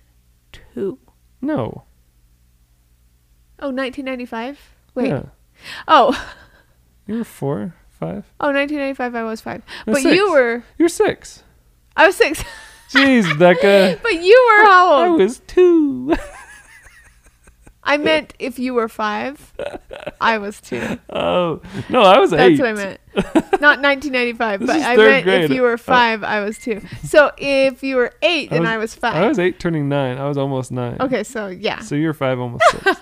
two. 0.52 1.00
No. 1.42 1.84
Oh, 3.60 3.72
1995? 3.72 4.60
Wait. 4.94 5.08
Yeah. 5.08 5.24
Oh, 5.88 6.30
You 7.08 7.16
were 7.16 7.24
four, 7.24 7.74
five. 8.00 8.24
oh, 8.40 8.48
1995, 8.54 9.16
I 9.16 9.24
was 9.24 9.42
five. 9.42 9.62
No, 9.86 9.94
but 9.94 10.02
six. 10.02 10.16
you 10.16 10.32
were, 10.32 10.64
You're 10.78 10.90
six. 10.90 11.44
I 11.96 12.08
was 12.08 12.16
six. 12.16 12.44
Jeez, 12.92 13.38
Becca. 13.38 14.00
but 14.04 14.14
you 14.24 14.48
were 14.58 14.66
how 14.66 14.94
old? 15.12 15.22
I 15.22 15.24
was 15.24 15.40
two. 15.48 16.16
I 17.84 17.96
meant 17.96 18.34
if 18.38 18.60
you 18.60 18.74
were 18.74 18.90
five, 18.90 19.54
I 20.20 20.40
was 20.40 20.60
two. 20.60 21.00
Oh 21.10 21.62
no, 21.90 22.02
I 22.02 22.18
was 22.20 22.32
That's 22.32 22.42
eight. 22.44 22.60
what 22.60 22.68
I 22.70 22.74
meant. 22.74 23.00
Not 23.62 23.82
1995, 23.82 24.60
This 24.60 24.68
but 24.68 24.76
I 24.82 24.96
meant 24.98 25.28
if 25.28 25.52
you 25.52 25.62
were 25.62 25.74
uh, 25.74 25.78
five, 25.78 26.22
I 26.22 26.44
was 26.44 26.58
two. 26.58 26.82
So 27.06 27.32
if 27.38 27.84
you 27.84 27.96
were 27.96 28.14
eight, 28.22 28.52
I 28.52 28.56
then 28.56 28.62
was- 28.64 28.70
I 28.70 28.78
was 28.78 28.94
five. 28.96 29.16
I 29.16 29.28
was 29.30 29.40
eight, 29.40 29.60
turning 29.62 29.88
nine. 29.88 30.18
I 30.18 30.28
was 30.28 30.38
almost 30.38 30.70
nine. 30.72 30.98
okay, 31.00 31.24
so 31.24 31.48
yeah, 31.48 31.80
So 31.80 31.96
you're 31.96 32.14
five, 32.14 32.40
almost 32.40 32.64
six. 32.72 33.00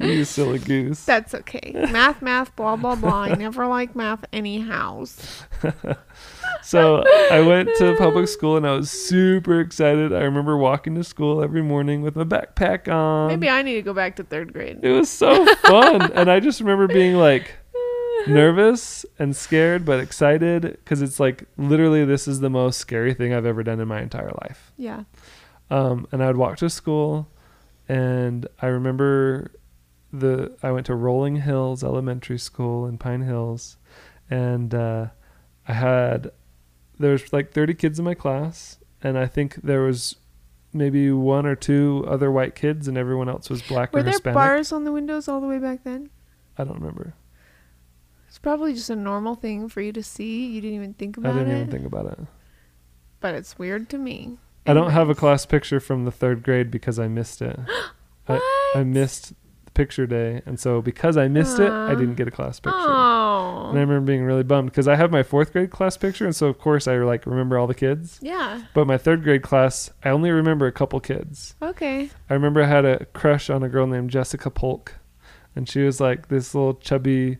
You 0.00 0.24
silly 0.24 0.58
goose. 0.58 1.04
that's 1.04 1.34
okay. 1.34 1.72
math, 1.92 2.22
math, 2.22 2.54
blah 2.56 2.76
blah 2.76 2.94
blah. 2.96 3.22
I 3.22 3.34
never 3.34 3.66
like 3.66 3.94
math 3.94 4.24
anyhow. 4.32 5.04
So 6.62 7.02
I 7.30 7.40
went 7.40 7.70
to 7.78 7.96
public 7.96 8.28
school 8.28 8.56
and 8.56 8.66
I 8.66 8.72
was 8.72 8.90
super 8.90 9.60
excited. 9.60 10.12
I 10.12 10.20
remember 10.20 10.56
walking 10.56 10.94
to 10.96 11.02
school 11.04 11.42
every 11.42 11.62
morning 11.62 12.02
with 12.02 12.14
my 12.16 12.24
backpack 12.24 12.86
on. 12.92 13.28
Maybe 13.28 13.48
I 13.48 13.62
need 13.62 13.74
to 13.74 13.82
go 13.82 13.94
back 13.94 14.16
to 14.16 14.24
third 14.24 14.52
grade. 14.52 14.78
it 14.82 14.90
was 14.90 15.08
so 15.08 15.46
fun, 15.56 16.12
and 16.12 16.30
I 16.30 16.38
just 16.38 16.60
remember 16.60 16.86
being 16.86 17.16
like 17.16 17.54
nervous 18.26 19.06
and 19.18 19.34
scared, 19.34 19.84
but 19.84 20.00
excited 20.00 20.62
because 20.62 21.02
it's 21.02 21.18
like 21.18 21.44
literally 21.56 22.04
this 22.04 22.28
is 22.28 22.40
the 22.40 22.50
most 22.50 22.78
scary 22.78 23.14
thing 23.14 23.32
I've 23.32 23.46
ever 23.46 23.62
done 23.62 23.80
in 23.80 23.88
my 23.88 24.02
entire 24.02 24.30
life. 24.42 24.72
Yeah. 24.76 25.04
um, 25.70 26.06
and 26.12 26.22
I 26.22 26.26
would 26.26 26.36
walk 26.36 26.58
to 26.58 26.68
school, 26.70 27.28
and 27.88 28.46
I 28.60 28.66
remember 28.66 29.50
the 30.12 30.56
I 30.62 30.72
went 30.72 30.86
to 30.86 30.94
Rolling 30.94 31.36
Hills 31.36 31.84
Elementary 31.84 32.38
School 32.38 32.86
in 32.86 32.98
Pine 32.98 33.22
Hills, 33.22 33.76
and 34.28 34.74
uh, 34.74 35.08
I 35.66 35.72
had 35.72 36.30
there 36.98 37.12
was 37.12 37.32
like 37.32 37.52
30 37.52 37.74
kids 37.74 37.98
in 37.98 38.04
my 38.04 38.14
class, 38.14 38.78
and 39.02 39.18
I 39.18 39.26
think 39.26 39.56
there 39.56 39.82
was 39.82 40.16
maybe 40.72 41.10
one 41.10 41.46
or 41.46 41.56
two 41.56 42.04
other 42.08 42.30
white 42.30 42.54
kids, 42.54 42.88
and 42.88 42.96
everyone 42.98 43.28
else 43.28 43.48
was 43.50 43.62
black 43.62 43.92
Were 43.92 44.00
or 44.00 44.02
there 44.02 44.18
bars 44.20 44.72
on 44.72 44.84
the 44.84 44.92
windows 44.92 45.28
all 45.28 45.40
the 45.40 45.46
way 45.46 45.58
back 45.58 45.84
then? 45.84 46.10
I 46.58 46.64
don't 46.64 46.78
remember. 46.78 47.14
It's 48.28 48.38
probably 48.38 48.74
just 48.74 48.90
a 48.90 48.96
normal 48.96 49.34
thing 49.34 49.68
for 49.68 49.80
you 49.80 49.92
to 49.92 50.02
see. 50.02 50.46
You 50.46 50.60
didn't 50.60 50.76
even 50.76 50.94
think 50.94 51.16
about 51.16 51.36
it. 51.36 51.40
I 51.40 51.44
didn't 51.44 51.52
it. 51.52 51.60
even 51.62 51.70
think 51.70 51.86
about 51.86 52.06
it. 52.06 52.18
But 53.20 53.34
it's 53.34 53.58
weird 53.58 53.88
to 53.90 53.98
me. 53.98 54.38
I 54.66 54.74
don't 54.74 54.90
have 54.90 55.08
a 55.08 55.14
class 55.14 55.46
picture 55.46 55.80
from 55.80 56.04
the 56.04 56.12
third 56.12 56.42
grade 56.42 56.70
because 56.70 56.98
I 56.98 57.08
missed 57.08 57.42
it. 57.42 57.58
I, 58.28 58.72
I 58.76 58.84
missed 58.84 59.32
picture 59.80 60.06
day, 60.06 60.42
and 60.44 60.60
so 60.60 60.82
because 60.82 61.16
I 61.16 61.26
missed 61.28 61.58
it, 61.58 61.70
I 61.70 61.94
didn't 61.94 62.16
get 62.16 62.28
a 62.28 62.30
class 62.30 62.60
picture. 62.60 62.76
Oh. 62.78 63.68
And 63.70 63.78
I 63.78 63.80
remember 63.80 64.12
being 64.12 64.24
really 64.24 64.42
bummed 64.42 64.70
because 64.70 64.86
I 64.86 64.94
have 64.96 65.10
my 65.10 65.22
fourth 65.22 65.54
grade 65.54 65.70
class 65.70 65.96
picture, 65.96 66.26
and 66.26 66.36
so 66.36 66.48
of 66.48 66.58
course 66.58 66.86
I 66.86 66.98
like 66.98 67.24
remember 67.24 67.56
all 67.58 67.66
the 67.66 67.74
kids. 67.74 68.18
Yeah. 68.20 68.62
But 68.74 68.86
my 68.86 68.98
third 68.98 69.22
grade 69.22 69.40
class, 69.40 69.90
I 70.04 70.10
only 70.10 70.30
remember 70.30 70.66
a 70.66 70.72
couple 70.72 71.00
kids. 71.00 71.54
Okay. 71.62 72.10
I 72.28 72.34
remember 72.34 72.62
I 72.62 72.66
had 72.66 72.84
a 72.84 73.06
crush 73.06 73.48
on 73.48 73.62
a 73.62 73.70
girl 73.70 73.86
named 73.86 74.10
Jessica 74.10 74.50
Polk, 74.50 74.96
and 75.56 75.66
she 75.66 75.80
was 75.80 75.98
like 75.98 76.28
this 76.28 76.54
little 76.54 76.74
chubby, 76.74 77.38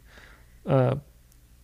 uh, 0.64 0.94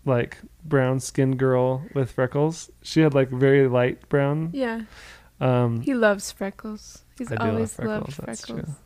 like 0.04 0.36
brown 0.62 1.00
skinned 1.00 1.38
girl 1.38 1.86
with 1.94 2.10
freckles. 2.10 2.70
She 2.82 3.00
had 3.00 3.14
like 3.14 3.30
very 3.30 3.66
light 3.66 4.06
brown. 4.10 4.50
Yeah. 4.52 4.82
Um, 5.40 5.80
He 5.80 5.94
loves 5.94 6.30
freckles. 6.32 7.02
He's 7.16 7.32
I 7.32 7.36
always 7.36 7.78
loved 7.78 8.12
freckles, 8.12 8.26
that's 8.26 8.46
freckles. 8.46 8.76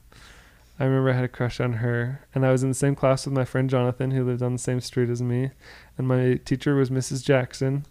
I 0.81 0.85
remember 0.85 1.11
I 1.11 1.13
had 1.13 1.25
a 1.25 1.29
crush 1.29 1.61
on 1.61 1.75
her, 1.75 2.27
and 2.35 2.45
I 2.45 2.51
was 2.51 2.63
in 2.63 2.71
the 2.71 2.75
same 2.75 2.95
class 2.95 3.27
with 3.27 3.35
my 3.35 3.45
friend 3.45 3.69
Jonathan, 3.69 4.11
who 4.13 4.25
lived 4.25 4.43
on 4.43 4.55
the 4.55 4.59
same 4.59 4.81
street 4.81 5.11
as 5.11 5.21
me, 5.21 5.51
and 5.99 6.09
my 6.09 6.41
teacher 6.47 6.75
was 6.75 6.89
Mrs. 6.89 7.23
Jackson, 7.23 7.85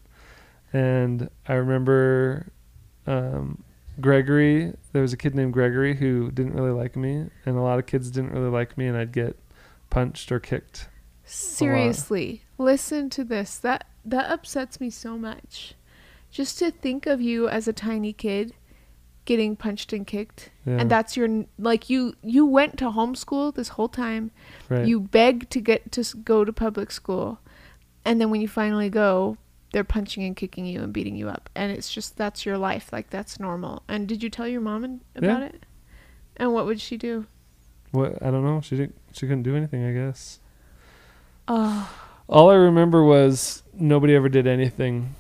and 0.73 1.29
I 1.47 1.53
remember 1.53 2.47
um, 3.05 3.63
Gregory. 4.01 4.73
There 4.91 5.03
was 5.03 5.13
a 5.13 5.17
kid 5.17 5.35
named 5.35 5.53
Gregory 5.53 5.95
who 5.97 6.31
didn't 6.31 6.53
really 6.55 6.71
like 6.71 6.95
me, 6.95 7.29
and 7.45 7.57
a 7.57 7.61
lot 7.61 7.77
of 7.77 7.85
kids 7.85 8.09
didn't 8.09 8.31
really 8.31 8.49
like 8.49 8.75
me, 8.75 8.87
and 8.87 8.97
I'd 8.97 9.11
get 9.11 9.37
punched 9.91 10.31
or 10.31 10.39
kicked. 10.39 10.89
Seriously, 11.25 12.41
listen 12.57 13.11
to 13.11 13.23
this. 13.23 13.57
That 13.59 13.85
that 14.03 14.31
upsets 14.31 14.81
me 14.81 14.89
so 14.89 15.15
much. 15.15 15.75
just 16.31 16.57
to 16.59 16.71
think 16.71 17.05
of 17.05 17.21
you 17.21 17.47
as 17.47 17.67
a 17.67 17.73
tiny 17.73 18.13
kid 18.13 18.53
getting 19.25 19.55
punched 19.55 19.93
and 19.93 20.07
kicked 20.07 20.49
Yeah. 20.65 20.77
and 20.79 20.89
that's 20.89 21.15
your 21.15 21.45
like 21.57 21.89
you 21.89 22.15
you 22.23 22.45
went 22.45 22.77
to 22.79 22.85
homeschool 22.85 23.53
this 23.53 23.69
whole 23.69 23.89
time 23.89 24.31
right. 24.69 24.87
you 24.87 24.99
begged 24.99 25.51
to 25.51 25.61
get 25.61 25.91
to 25.91 26.03
go 26.17 26.43
to 26.43 26.51
public 26.51 26.89
school 26.91 27.39
and 28.05 28.19
then 28.19 28.29
when 28.31 28.41
you 28.41 28.47
finally 28.47 28.89
go 28.89 29.37
they're 29.71 29.83
punching 29.83 30.23
and 30.23 30.35
kicking 30.35 30.65
you 30.65 30.81
and 30.81 30.91
beating 30.93 31.15
you 31.15 31.29
up 31.29 31.49
and 31.55 31.71
it's 31.71 31.91
just 31.93 32.17
that's 32.17 32.43
your 32.45 32.57
life 32.57 32.91
like 32.91 33.09
that's 33.11 33.39
normal 33.39 33.83
and 33.87 34.07
did 34.07 34.23
you 34.23 34.29
tell 34.29 34.47
your 34.47 34.61
mom 34.61 34.83
and, 34.83 35.01
Yeah. 35.21 35.29
about 35.29 35.43
it 35.43 35.63
and 36.37 36.51
what 36.53 36.65
would 36.65 36.81
she 36.81 36.97
do 36.97 37.25
what 37.91 38.21
I 38.21 38.29
don't 38.29 38.43
know. 38.45 38.61
She 38.61 38.77
didn't. 38.77 38.95
She 39.13 39.21
couldn't 39.21 39.41
do 39.41 39.55
anything. 39.55 39.83
I 39.83 39.91
guess. 39.93 40.39
oh 41.47 41.89
All 42.27 42.51
I 42.51 42.53
remember 42.55 43.03
was 43.03 43.63
nobody 43.73 44.13
ever 44.15 44.29
did 44.29 44.45
anything, 44.45 45.15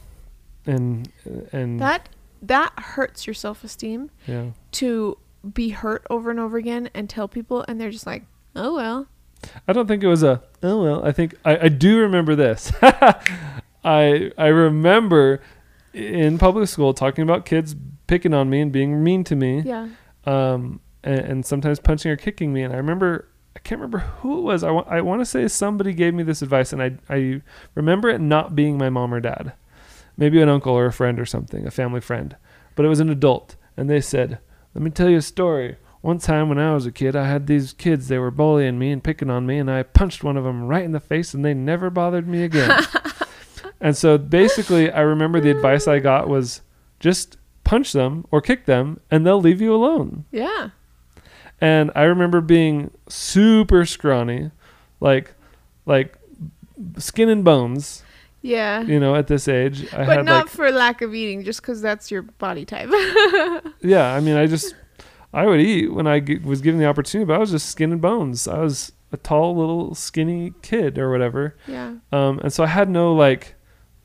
and 0.67 1.11
and 1.51 1.79
that 1.79 2.09
that 2.41 2.71
hurts 2.77 3.27
your 3.27 3.33
self-esteem 3.33 4.09
yeah. 4.27 4.51
to 4.71 5.17
be 5.53 5.69
hurt 5.69 6.05
over 6.09 6.29
and 6.29 6.39
over 6.39 6.57
again 6.57 6.89
and 6.93 7.09
tell 7.09 7.27
people 7.27 7.63
and 7.67 7.79
they're 7.79 7.91
just 7.91 8.05
like 8.05 8.23
oh 8.55 8.75
well 8.75 9.07
I 9.67 9.73
don't 9.73 9.87
think 9.87 10.03
it 10.03 10.07
was 10.07 10.23
a 10.23 10.41
oh 10.63 10.83
well. 10.83 11.05
I 11.05 11.11
think 11.11 11.35
I, 11.45 11.57
I 11.57 11.67
do 11.69 11.99
remember 11.99 12.35
this. 12.35 12.73
I 13.83 14.31
I 14.37 14.47
remember 14.47 15.41
in 15.93 16.37
public 16.37 16.67
school 16.67 16.93
talking 16.93 17.23
about 17.23 17.45
kids 17.45 17.75
picking 18.07 18.33
on 18.33 18.49
me 18.49 18.59
and 18.61 18.71
being 18.71 19.03
mean 19.03 19.23
to 19.23 19.35
me. 19.35 19.61
yeah 19.61 19.87
Um 20.25 20.81
and, 21.03 21.19
and 21.19 21.45
sometimes 21.45 21.79
punching 21.79 22.11
or 22.11 22.17
kicking 22.17 22.51
me 22.51 22.63
and 22.63 22.73
I 22.73 22.77
remember 22.77 23.27
I 23.55 23.59
can't 23.59 23.79
remember 23.79 23.99
who 24.19 24.39
it 24.39 24.41
was. 24.41 24.63
I, 24.63 24.71
wa- 24.71 24.85
I 24.87 25.01
want 25.01 25.21
to 25.21 25.25
say 25.25 25.47
somebody 25.47 25.93
gave 25.93 26.13
me 26.13 26.23
this 26.23 26.41
advice 26.41 26.73
and 26.73 26.81
I 26.83 26.97
I 27.09 27.41
remember 27.75 28.09
it 28.09 28.19
not 28.19 28.55
being 28.55 28.77
my 28.77 28.89
mom 28.89 29.13
or 29.13 29.19
dad. 29.21 29.53
Maybe 30.19 30.41
an 30.41 30.49
uncle 30.49 30.73
or 30.73 30.85
a 30.85 30.93
friend 30.93 31.17
or 31.19 31.25
something, 31.25 31.65
a 31.65 31.71
family 31.71 32.01
friend. 32.01 32.35
But 32.75 32.85
it 32.85 32.89
was 32.89 32.99
an 32.99 33.09
adult 33.09 33.55
and 33.77 33.89
they 33.89 34.01
said, 34.01 34.39
"Let 34.75 34.83
me 34.83 34.91
tell 34.91 35.09
you 35.09 35.17
a 35.17 35.21
story." 35.21 35.77
One 36.01 36.17
time 36.17 36.49
when 36.49 36.59
I 36.59 36.73
was 36.73 36.85
a 36.85 36.91
kid, 36.91 37.15
I 37.15 37.27
had 37.27 37.47
these 37.47 37.71
kids. 37.73 38.07
They 38.07 38.19
were 38.19 38.31
bullying 38.31 38.77
me 38.77 38.91
and 38.91 39.03
picking 39.03 39.29
on 39.29 39.45
me, 39.45 39.57
and 39.57 39.71
I 39.71 39.83
punched 39.83 40.23
one 40.23 40.37
of 40.37 40.43
them 40.43 40.67
right 40.67 40.83
in 40.83 40.91
the 40.91 40.99
face, 40.99 41.33
and 41.33 41.43
they 41.43 41.53
never 41.53 41.89
bothered 41.89 42.27
me 42.27 42.43
again. 42.43 42.85
and 43.81 43.97
so 43.97 44.17
basically, 44.17 44.91
I 44.91 45.01
remember 45.01 45.39
the 45.39 45.51
advice 45.51 45.87
I 45.87 45.99
got 45.99 46.29
was 46.29 46.61
just 46.99 47.37
punch 47.65 47.91
them 47.91 48.25
or 48.31 48.41
kick 48.41 48.65
them, 48.65 48.99
and 49.11 49.25
they'll 49.25 49.41
leave 49.41 49.61
you 49.61 49.73
alone. 49.73 50.25
yeah 50.31 50.69
And 51.59 51.91
I 51.95 52.03
remember 52.03 52.41
being 52.41 52.91
super 53.09 53.85
scrawny, 53.85 54.51
like, 54.99 55.33
like 55.85 56.17
skin 56.97 57.29
and 57.29 57.43
bones. 57.43 58.03
Yeah 58.41 58.81
You 58.81 58.99
know, 58.99 59.15
at 59.15 59.27
this 59.27 59.47
age, 59.47 59.91
I 59.93 60.05
but 60.05 60.17
had 60.17 60.25
not 60.25 60.45
like, 60.45 60.49
for 60.49 60.71
lack 60.71 61.01
of 61.01 61.13
eating 61.13 61.43
just 61.43 61.61
because 61.61 61.81
that's 61.81 62.09
your 62.11 62.21
body 62.23 62.65
type 62.65 62.89
yeah. 63.81 64.13
I 64.13 64.19
mean, 64.19 64.35
I 64.37 64.45
just, 64.47 64.75
I 65.33 65.45
would 65.45 65.59
eat 65.61 65.93
when 65.93 66.07
I 66.07 66.19
g- 66.19 66.37
was 66.37 66.61
given 66.61 66.79
the 66.79 66.87
opportunity, 66.87 67.27
but 67.27 67.35
I 67.35 67.37
was 67.39 67.51
just 67.51 67.69
skin 67.69 67.91
and 67.91 68.01
bones. 68.01 68.47
I 68.47 68.59
was 68.59 68.91
a 69.11 69.17
tall, 69.17 69.55
little, 69.55 69.93
skinny 69.95 70.53
kid 70.61 70.97
or 70.97 71.11
whatever. 71.11 71.55
yeah 71.67 71.95
Um, 72.11 72.39
and 72.39 72.53
so 72.53 72.63
I 72.63 72.67
had 72.67 72.89
no 72.89 73.13
like 73.13 73.55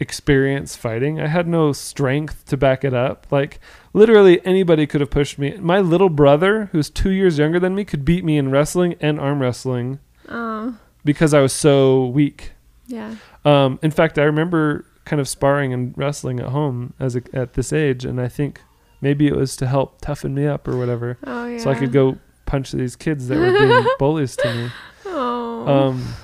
experience 0.00 0.76
fighting. 0.76 1.20
I 1.20 1.28
had 1.28 1.46
no 1.46 1.72
strength 1.72 2.44
to 2.46 2.56
back 2.56 2.84
it 2.84 2.92
up. 2.92 3.26
Like 3.30 3.60
literally 3.92 4.44
anybody 4.44 4.86
could 4.86 5.00
have 5.00 5.10
pushed 5.10 5.38
me. 5.38 5.56
My 5.58 5.80
little 5.80 6.08
brother, 6.08 6.68
who's 6.72 6.90
two 6.90 7.10
years 7.10 7.38
younger 7.38 7.60
than 7.60 7.74
me, 7.74 7.84
could 7.84 8.04
beat 8.04 8.24
me 8.24 8.36
in 8.36 8.50
wrestling 8.50 8.96
and 9.00 9.20
arm 9.20 9.40
wrestling 9.40 10.00
oh 10.28 10.76
because 11.04 11.32
I 11.34 11.40
was 11.40 11.52
so 11.52 12.06
weak. 12.06 12.52
yeah 12.86 13.16
Um, 13.44 13.78
in 13.82 13.90
fact, 13.90 14.18
I 14.18 14.22
remember 14.22 14.86
kind 15.04 15.20
of 15.20 15.28
sparring 15.28 15.72
and 15.72 15.92
wrestling 15.96 16.40
at 16.40 16.46
home 16.46 16.94
as 16.98 17.14
a, 17.16 17.22
at 17.32 17.54
this 17.54 17.72
age, 17.72 18.04
and 18.04 18.20
I 18.20 18.28
think 18.28 18.60
maybe 19.00 19.26
it 19.26 19.36
was 19.36 19.54
to 19.56 19.66
help 19.66 20.00
toughen 20.00 20.34
me 20.34 20.46
up 20.46 20.66
or 20.66 20.76
whatever, 20.76 21.18
oh 21.24 21.46
yeah 21.46 21.58
so 21.58 21.70
I 21.70 21.74
could 21.74 21.92
go 21.92 22.18
punch 22.46 22.72
these 22.72 22.96
kids 22.96 23.28
that 23.28 23.38
were 23.38 23.52
being 23.52 23.86
bullies 23.98 24.36
to 24.36 24.54
me. 24.54 24.70
oh 25.06 25.66
Um, 25.68 26.14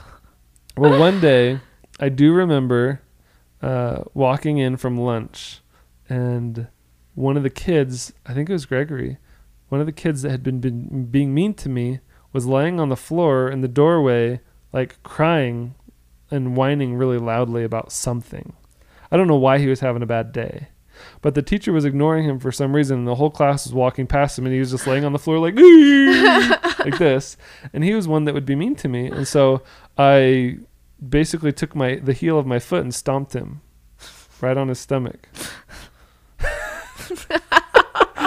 well, 0.77 0.99
one 0.99 1.21
day 1.21 1.61
I 1.99 2.09
do 2.09 2.33
remember 2.33 3.03
uh, 3.61 4.05
walking 4.15 4.57
in 4.59 4.77
from 4.79 4.97
lunch, 4.97 5.61
and 6.09 6.69
one 7.15 7.37
of 7.37 7.43
the 7.43 7.51
kids, 7.51 8.15
I 8.25 8.33
think 8.33 8.49
it 8.49 8.53
was 8.53 8.65
Gregory, 8.65 9.19
one 9.69 9.81
of 9.81 9.87
the 9.87 9.93
kids 9.93 10.23
that 10.23 10.31
had 10.31 10.43
been, 10.43 10.61
been 10.61 11.05
being 11.05 11.35
mean 11.35 11.53
to 11.55 11.69
me, 11.69 12.01
was 12.33 12.47
laying 12.47 12.81
on 12.81 12.89
the 12.89 12.97
floor 12.97 13.51
in 13.51 13.61
the 13.61 13.69
doorway, 13.69 14.41
like 14.73 15.03
crying 15.03 15.75
and 16.31 16.57
whining 16.57 16.95
really 16.95 17.19
loudly 17.19 17.65
about 17.65 17.93
something. 17.93 18.53
I 19.11 19.17
don't 19.17 19.27
know 19.27 19.37
why 19.37 19.59
he 19.59 19.67
was 19.67 19.81
having 19.81 20.03
a 20.03 20.07
bad 20.07 20.33
day. 20.33 20.69
But 21.23 21.35
the 21.35 21.43
teacher 21.43 21.73
was 21.73 21.85
ignoring 21.85 22.25
him 22.25 22.39
for 22.39 22.53
some 22.53 22.75
reason, 22.75 22.99
and 22.99 23.09
the 23.09 23.15
whole 23.15 23.31
class 23.31 23.65
was 23.65 23.75
walking 23.75 24.07
past 24.07 24.39
him, 24.39 24.47
and 24.47 24.53
he 24.53 24.61
was 24.61 24.71
just 24.71 24.87
laying 24.87 25.05
on 25.05 25.13
the 25.13 25.19
floor 25.19 25.39
like 25.39 25.55
like 26.79 26.99
this. 26.99 27.37
And 27.73 27.83
he 27.85 27.95
was 27.95 28.07
one 28.07 28.25
that 28.25 28.35
would 28.35 28.47
be 28.47 28.55
mean 28.55 28.75
to 28.77 28.89
me, 28.89 29.07
and 29.07 29.27
so 29.27 29.63
I 29.97 30.59
basically 31.07 31.53
took 31.53 31.75
my 31.75 31.97
the 31.97 32.13
heel 32.13 32.39
of 32.39 32.47
my 32.47 32.59
foot 32.59 32.83
and 32.83 32.95
stomped 32.95 33.33
him 33.33 33.63
right 34.41 34.57
on 34.57 34.69
his 34.69 34.79
stomach. 34.79 35.29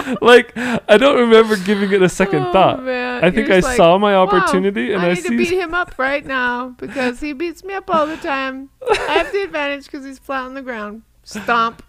like 0.20 0.56
I 0.56 0.96
don't 0.98 1.18
remember 1.18 1.56
giving 1.56 1.92
it 1.92 2.02
a 2.02 2.08
second 2.08 2.44
Oh, 2.46 2.52
thought. 2.52 2.82
man. 2.82 3.24
I 3.24 3.30
think 3.30 3.50
I 3.50 3.60
like, 3.60 3.76
saw 3.76 3.98
my 3.98 4.12
"Wow, 4.12 4.26
opportunity 4.26 4.92
and 4.92 5.02
I 5.02 5.10
I, 5.10 5.14
need 5.14 5.24
to 5.24 5.36
beat 5.36 5.50
him 5.52 5.74
up 5.74 5.98
right 5.98 6.24
now 6.24 6.68
because 6.78 7.20
he 7.20 7.32
beats 7.32 7.64
me 7.64 7.74
up 7.74 7.88
all 7.90 8.06
the 8.06 8.16
time. 8.16 8.70
I 8.90 9.14
have 9.14 9.32
the 9.32 9.42
advantage 9.42 9.86
because 9.86 10.04
he's 10.04 10.18
flat 10.18 10.44
on 10.44 10.54
the 10.54 10.62
ground. 10.62 11.02
Stomp. 11.22 11.82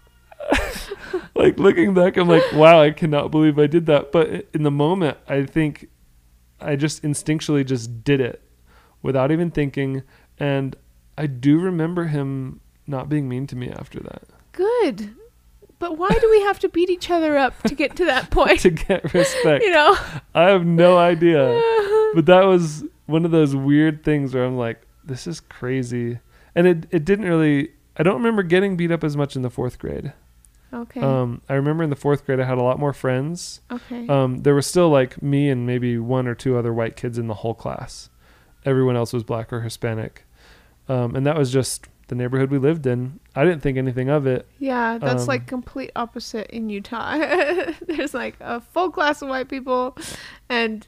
like 1.34 1.58
looking 1.58 1.94
back, 1.94 2.16
I'm 2.16 2.28
like, 2.28 2.44
wow, 2.52 2.80
I 2.80 2.90
cannot 2.90 3.30
believe 3.30 3.58
I 3.58 3.66
did 3.66 3.86
that. 3.86 4.12
But 4.12 4.46
in 4.52 4.62
the 4.62 4.70
moment, 4.70 5.18
I 5.28 5.44
think 5.44 5.88
I 6.60 6.76
just 6.76 7.02
instinctually 7.02 7.64
just 7.66 8.04
did 8.04 8.20
it 8.20 8.42
without 9.02 9.30
even 9.30 9.50
thinking, 9.50 10.02
and 10.38 10.76
I 11.18 11.26
do 11.26 11.58
remember 11.58 12.04
him 12.04 12.60
not 12.86 13.08
being 13.08 13.28
mean 13.28 13.46
to 13.48 13.56
me 13.56 13.68
after 13.68 13.98
that 14.00 14.22
Good. 14.52 15.14
But 15.78 15.98
why 15.98 16.08
do 16.08 16.30
we 16.30 16.40
have 16.42 16.58
to 16.60 16.68
beat 16.68 16.88
each 16.88 17.10
other 17.10 17.36
up 17.36 17.62
to 17.64 17.74
get 17.74 17.96
to 17.96 18.04
that 18.06 18.30
point? 18.30 18.60
to 18.60 18.70
get 18.70 19.12
respect. 19.14 19.62
you 19.64 19.70
know? 19.70 19.96
I 20.34 20.44
have 20.44 20.64
no 20.64 20.96
idea. 20.98 21.44
but 22.14 22.26
that 22.26 22.44
was 22.44 22.84
one 23.06 23.24
of 23.24 23.30
those 23.30 23.54
weird 23.54 24.02
things 24.04 24.34
where 24.34 24.44
I'm 24.44 24.56
like, 24.56 24.80
this 25.04 25.26
is 25.26 25.40
crazy. 25.40 26.18
And 26.54 26.66
it 26.66 26.86
it 26.90 27.04
didn't 27.04 27.26
really 27.26 27.70
I 27.96 28.02
don't 28.02 28.16
remember 28.16 28.42
getting 28.42 28.76
beat 28.76 28.90
up 28.90 29.04
as 29.04 29.16
much 29.16 29.36
in 29.36 29.42
the 29.42 29.50
fourth 29.50 29.78
grade. 29.78 30.12
Okay. 30.72 31.00
Um, 31.00 31.42
I 31.48 31.54
remember 31.54 31.84
in 31.84 31.90
the 31.90 31.96
fourth 31.96 32.26
grade 32.26 32.40
I 32.40 32.44
had 32.44 32.58
a 32.58 32.62
lot 32.62 32.78
more 32.78 32.92
friends. 32.92 33.60
okay. 33.70 34.06
Um, 34.08 34.38
there 34.38 34.54
was 34.54 34.66
still 34.66 34.88
like 34.90 35.22
me 35.22 35.48
and 35.48 35.66
maybe 35.66 35.96
one 35.98 36.26
or 36.26 36.34
two 36.34 36.56
other 36.58 36.72
white 36.72 36.96
kids 36.96 37.18
in 37.18 37.28
the 37.28 37.34
whole 37.34 37.54
class. 37.54 38.10
Everyone 38.64 38.96
else 38.96 39.12
was 39.12 39.22
black 39.22 39.52
or 39.52 39.60
Hispanic. 39.60 40.24
Um, 40.88 41.14
and 41.14 41.24
that 41.26 41.36
was 41.38 41.52
just 41.52 41.86
the 42.08 42.14
neighborhood 42.14 42.50
we 42.50 42.58
lived 42.58 42.86
in. 42.86 43.20
I 43.34 43.44
didn't 43.44 43.62
think 43.62 43.78
anything 43.78 44.08
of 44.08 44.26
it. 44.26 44.46
yeah, 44.58 44.98
that's 44.98 45.22
um, 45.22 45.28
like 45.28 45.46
complete 45.46 45.90
opposite 45.96 46.48
in 46.50 46.68
Utah. 46.70 47.18
There's 47.86 48.14
like 48.14 48.36
a 48.40 48.60
full 48.60 48.90
class 48.90 49.22
of 49.22 49.28
white 49.28 49.48
people 49.48 49.96
and 50.48 50.86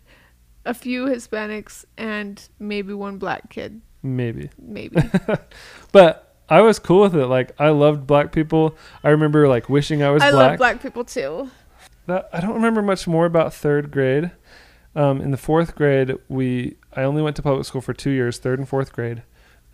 a 0.65 0.75
few 0.75 1.07
Hispanics 1.07 1.85
and 1.97 2.47
maybe 2.59 2.93
one 2.93 3.19
black 3.19 3.51
kid. 3.51 3.81
Maybe. 4.03 4.51
Maybe. 4.59 4.97
But 5.93 6.37
I 6.51 6.61
was 6.61 6.79
cool 6.79 7.03
with 7.03 7.15
it. 7.17 7.27
Like 7.27 7.53
I 7.59 7.71
loved 7.71 8.07
black 8.07 8.33
people. 8.33 8.77
I 9.03 9.11
remember 9.11 9.49
like 9.49 9.69
wishing 9.69 10.03
I 10.03 10.11
was 10.11 10.23
I 10.23 10.31
black. 10.31 10.51
love 10.51 10.59
black 10.59 10.83
people 10.83 11.05
too. 11.05 11.51
That 12.07 12.29
I 12.33 12.41
don't 12.41 12.55
remember 12.55 12.83
much 12.83 13.07
more 13.07 13.27
about 13.27 13.53
third 13.55 13.91
grade. 13.91 14.31
Um, 14.95 15.21
in 15.21 15.31
the 15.31 15.37
fourth 15.37 15.75
grade, 15.75 16.17
we 16.29 16.77
I 16.95 17.03
only 17.03 17.23
went 17.23 17.37
to 17.37 17.43
public 17.43 17.65
school 17.67 17.81
for 17.81 17.93
two 17.93 18.11
years, 18.11 18.39
third 18.39 18.59
and 18.59 18.69
fourth 18.69 18.93
grade. 18.93 19.23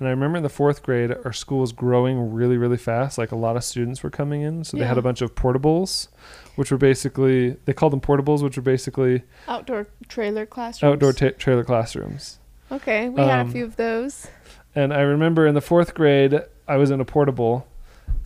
And 0.05 0.09
I 0.11 0.11
remember 0.11 0.37
in 0.37 0.43
the 0.43 0.51
fourth 0.51 0.83
grade, 0.83 1.15
our 1.25 1.33
school 1.33 1.61
was 1.61 1.73
growing 1.73 2.35
really, 2.35 2.59
really 2.59 2.77
fast. 2.77 3.17
Like 3.17 3.33
a 3.33 3.37
lot 3.37 3.57
of 3.57 3.65
students 3.65 4.03
were 4.03 4.11
coming 4.11 4.43
in, 4.43 4.63
so 4.63 4.77
they 4.77 4.85
had 4.85 4.99
a 4.99 5.03
bunch 5.03 5.23
of 5.23 5.35
portables, 5.35 6.09
which 6.57 6.71
were 6.71 6.77
basically 6.77 7.57
they 7.65 7.73
called 7.73 7.95
them 7.95 8.03
portables, 8.03 8.43
which 8.43 8.57
were 8.59 8.63
basically 8.63 9.23
Outdoor 9.49 9.87
trailer 10.09 10.45
classrooms. 10.45 10.93
outdoor 10.93 11.15
ta- 11.15 11.35
trailer 11.39 11.65
classrooms. 11.65 12.39
Okay, 12.71 13.09
we 13.09 13.23
had 13.23 13.39
a 13.39 13.41
Um, 13.45 13.51
few 13.51 13.65
of 13.65 13.77
those. 13.77 14.27
And 14.75 14.93
I 14.93 15.01
remember 15.01 15.47
in 15.47 15.55
the 15.55 15.63
fourth 15.63 15.95
grade, 15.95 16.39
I 16.69 16.77
was 16.77 16.91
in 16.91 17.01
a 17.01 17.05
portable, 17.07 17.67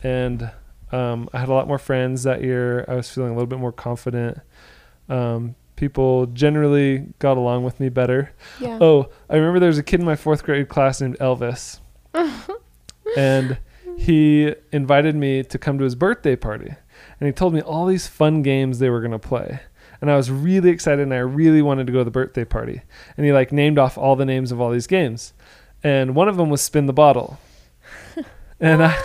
and 0.02 0.50
um, 0.90 1.28
I 1.32 1.38
had 1.38 1.48
a 1.48 1.52
lot 1.52 1.68
more 1.68 1.78
friends 1.78 2.24
that 2.24 2.42
year. 2.42 2.84
I 2.88 2.94
was 2.96 3.08
feeling 3.08 3.30
a 3.30 3.34
little 3.34 3.46
bit 3.46 3.60
more 3.60 3.70
confident. 3.72 4.40
Um, 5.08 5.54
people 5.78 6.26
generally 6.26 7.06
got 7.20 7.36
along 7.36 7.62
with 7.62 7.78
me 7.78 7.88
better. 7.88 8.32
Yeah. 8.60 8.78
Oh, 8.80 9.08
I 9.30 9.36
remember 9.36 9.60
there 9.60 9.68
was 9.68 9.78
a 9.78 9.84
kid 9.84 10.00
in 10.00 10.06
my 10.06 10.16
fourth 10.16 10.42
grade 10.42 10.68
class 10.68 11.00
named 11.00 11.16
Elvis, 11.18 11.78
and 13.16 13.58
he 13.96 14.54
invited 14.72 15.14
me 15.14 15.44
to 15.44 15.56
come 15.56 15.78
to 15.78 15.84
his 15.84 15.94
birthday 15.94 16.34
party, 16.34 16.74
and 17.20 17.26
he 17.26 17.32
told 17.32 17.54
me 17.54 17.60
all 17.60 17.86
these 17.86 18.08
fun 18.08 18.42
games 18.42 18.80
they 18.80 18.90
were 18.90 19.00
gonna 19.00 19.20
play. 19.20 19.60
And 20.00 20.10
I 20.10 20.16
was 20.16 20.30
really 20.30 20.70
excited, 20.70 21.02
and 21.02 21.14
I 21.14 21.18
really 21.18 21.62
wanted 21.62 21.86
to 21.86 21.92
go 21.92 22.00
to 22.00 22.04
the 22.04 22.10
birthday 22.10 22.44
party. 22.44 22.82
And 23.16 23.24
he 23.24 23.32
like 23.32 23.52
named 23.52 23.78
off 23.78 23.96
all 23.96 24.16
the 24.16 24.24
names 24.24 24.52
of 24.52 24.60
all 24.60 24.70
these 24.70 24.86
games, 24.88 25.32
and 25.84 26.16
one 26.16 26.28
of 26.28 26.36
them 26.36 26.50
was 26.50 26.60
spin 26.60 26.86
the 26.86 26.92
bottle. 26.92 27.38
and 28.60 28.82
I 28.82 29.00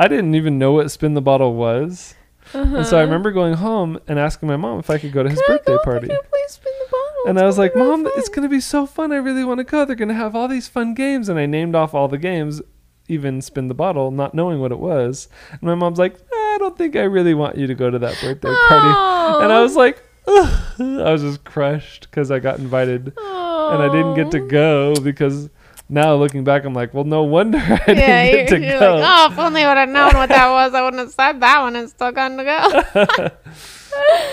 I 0.00 0.08
didn't 0.08 0.34
even 0.34 0.58
know 0.58 0.72
what 0.72 0.90
spin 0.90 1.14
the 1.14 1.22
bottle 1.22 1.54
was. 1.54 2.16
And 2.54 2.86
so 2.86 2.98
I 2.98 3.02
remember 3.02 3.30
going 3.32 3.54
home 3.54 3.98
and 4.08 4.18
asking 4.18 4.48
my 4.48 4.56
mom 4.56 4.78
if 4.78 4.90
I 4.90 4.98
could 4.98 5.12
go 5.12 5.22
to 5.22 5.28
his 5.28 5.38
Uh-huh. 5.38 5.52
I 5.52 5.56
birthday 5.56 5.72
go? 5.76 5.82
party. 5.84 6.06
Can 6.08 6.16
I 6.16 6.20
please 6.28 6.50
spin 6.52 6.72
the 6.78 6.86
bottle? 6.90 7.28
And 7.28 7.38
It's 7.38 7.42
I 7.42 7.46
was 7.46 7.58
like, 7.58 7.76
Mom, 7.76 8.06
it's 8.16 8.28
going 8.28 8.42
to 8.42 8.48
be 8.48 8.60
so 8.60 8.86
fun. 8.86 9.12
I 9.12 9.16
really 9.16 9.44
want 9.44 9.58
to 9.58 9.64
go. 9.64 9.84
They're 9.84 9.96
going 9.96 10.08
to 10.08 10.14
have 10.14 10.34
all 10.36 10.48
these 10.48 10.68
fun 10.68 10.94
games. 10.94 11.28
And 11.28 11.38
I 11.38 11.46
named 11.46 11.74
off 11.74 11.94
all 11.94 12.08
the 12.08 12.18
games, 12.18 12.62
even 13.08 13.40
spin 13.42 13.68
the 13.68 13.74
bottle, 13.74 14.10
not 14.10 14.34
knowing 14.34 14.60
what 14.60 14.72
it 14.72 14.78
was. 14.78 15.28
And 15.50 15.62
my 15.62 15.74
mom's 15.74 15.98
like, 15.98 16.16
I 16.32 16.56
don't 16.58 16.76
think 16.76 16.96
I 16.96 17.02
really 17.02 17.34
want 17.34 17.56
you 17.56 17.66
to 17.66 17.74
go 17.74 17.90
to 17.90 17.98
that 17.98 18.18
birthday 18.20 18.54
party. 18.68 19.42
And 19.44 19.52
I 19.52 19.60
was 19.62 19.76
like. 19.76 20.02
I 20.30 21.10
was 21.10 21.22
just 21.22 21.42
crushed 21.44 22.02
because 22.10 22.30
I 22.30 22.38
got 22.38 22.58
invited 22.58 23.14
and 23.16 23.82
I 23.82 23.88
didn't 23.90 24.14
get 24.14 24.30
to 24.32 24.40
go 24.46 24.94
because 24.96 25.48
now 25.88 26.14
looking 26.16 26.44
back, 26.44 26.64
I'm 26.64 26.74
like, 26.74 26.92
well, 26.94 27.04
no 27.04 27.22
wonder 27.22 27.58
I 27.62 27.82
Yeah, 27.88 28.24
didn't 28.30 28.46
get 28.46 28.48
to 28.50 28.60
you're 28.66 28.78
go. 28.80 28.96
like, 28.96 29.04
oh, 29.06 29.32
if 29.32 29.38
only 29.38 29.62
I 29.62 29.68
would 29.68 29.78
have 29.78 29.88
known 29.88 30.14
what 30.14 30.28
that 30.28 30.50
was, 30.50 30.74
I 30.74 30.82
wouldn't 30.82 31.00
have 31.00 31.12
said 31.12 31.40
that 31.40 31.60
one 31.62 31.76
and 31.76 31.88
still 31.88 32.12
gotten 32.12 32.36
to 32.38 32.44
go. 32.44 33.30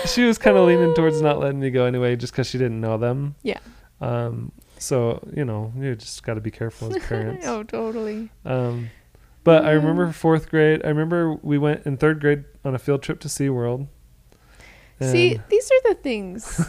she 0.06 0.24
was 0.24 0.38
kind 0.38 0.56
of 0.56 0.66
leaning 0.66 0.94
towards 0.96 1.20
not 1.20 1.38
letting 1.38 1.60
me 1.60 1.70
go 1.70 1.84
anyway, 1.86 2.16
just 2.16 2.32
because 2.32 2.46
she 2.46 2.58
didn't 2.58 2.80
know 2.80 2.98
them. 2.98 3.34
Yeah. 3.42 3.58
Um. 4.00 4.52
So 4.78 5.26
you 5.34 5.44
know, 5.46 5.72
you 5.78 5.94
just 5.94 6.22
got 6.22 6.34
to 6.34 6.40
be 6.42 6.50
careful 6.50 6.94
as 6.94 7.02
parents. 7.04 7.46
oh, 7.46 7.62
totally. 7.62 8.30
Um. 8.44 8.90
But 9.42 9.64
I 9.64 9.70
remember 9.72 10.10
fourth 10.12 10.50
grade. 10.50 10.82
I 10.84 10.88
remember 10.88 11.34
we 11.34 11.56
went 11.56 11.86
in 11.86 11.96
third 11.96 12.20
grade 12.20 12.44
on 12.64 12.74
a 12.74 12.78
field 12.78 13.02
trip 13.02 13.20
to 13.20 13.28
SeaWorld. 13.28 13.86
See, 15.00 15.38
these 15.48 15.70
are 15.70 15.94
the 15.94 15.94
things 16.02 16.60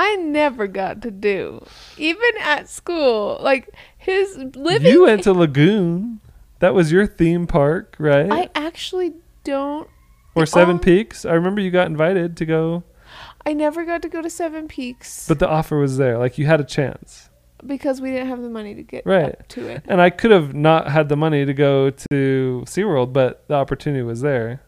I 0.00 0.14
never 0.16 0.66
got 0.68 1.02
to 1.02 1.10
do, 1.10 1.64
even 1.96 2.30
at 2.40 2.68
school. 2.68 3.38
Like 3.42 3.74
his 3.96 4.36
living. 4.54 4.86
you 4.92 5.02
went 5.02 5.24
to 5.24 5.32
Lagoon. 5.32 6.20
That 6.60 6.74
was 6.74 6.90
your 6.92 7.06
theme 7.06 7.46
park, 7.46 7.96
right? 7.98 8.30
I 8.30 8.48
actually 8.54 9.14
don't. 9.44 9.88
or 10.34 10.46
Seven 10.46 10.74
um, 10.76 10.80
Peaks. 10.80 11.24
I 11.24 11.32
remember 11.32 11.60
you 11.60 11.70
got 11.70 11.86
invited 11.88 12.36
to 12.38 12.46
go, 12.46 12.84
I 13.46 13.52
never 13.54 13.84
got 13.84 14.02
to 14.02 14.08
go 14.08 14.22
to 14.22 14.30
Seven 14.30 14.68
Peaks 14.68 15.26
but 15.26 15.38
the 15.38 15.48
offer 15.48 15.78
was 15.78 15.96
there. 15.96 16.18
Like 16.18 16.38
you 16.38 16.46
had 16.46 16.60
a 16.60 16.64
chance. 16.64 17.28
because 17.66 18.00
we 18.00 18.10
didn't 18.10 18.28
have 18.28 18.40
the 18.42 18.48
money 18.50 18.74
to 18.74 18.82
get 18.82 19.04
Right. 19.06 19.30
up 19.30 19.48
to 19.48 19.66
it. 19.68 19.82
And 19.86 20.00
I 20.00 20.10
could 20.10 20.30
have 20.30 20.54
not 20.54 20.88
had 20.90 21.08
the 21.08 21.16
money 21.16 21.44
to 21.44 21.54
go 21.54 21.90
to 21.90 22.62
SeaWorld, 22.66 23.12
but 23.12 23.44
the 23.48 23.54
opportunity 23.54 24.02
was 24.02 24.20
there. 24.20 24.62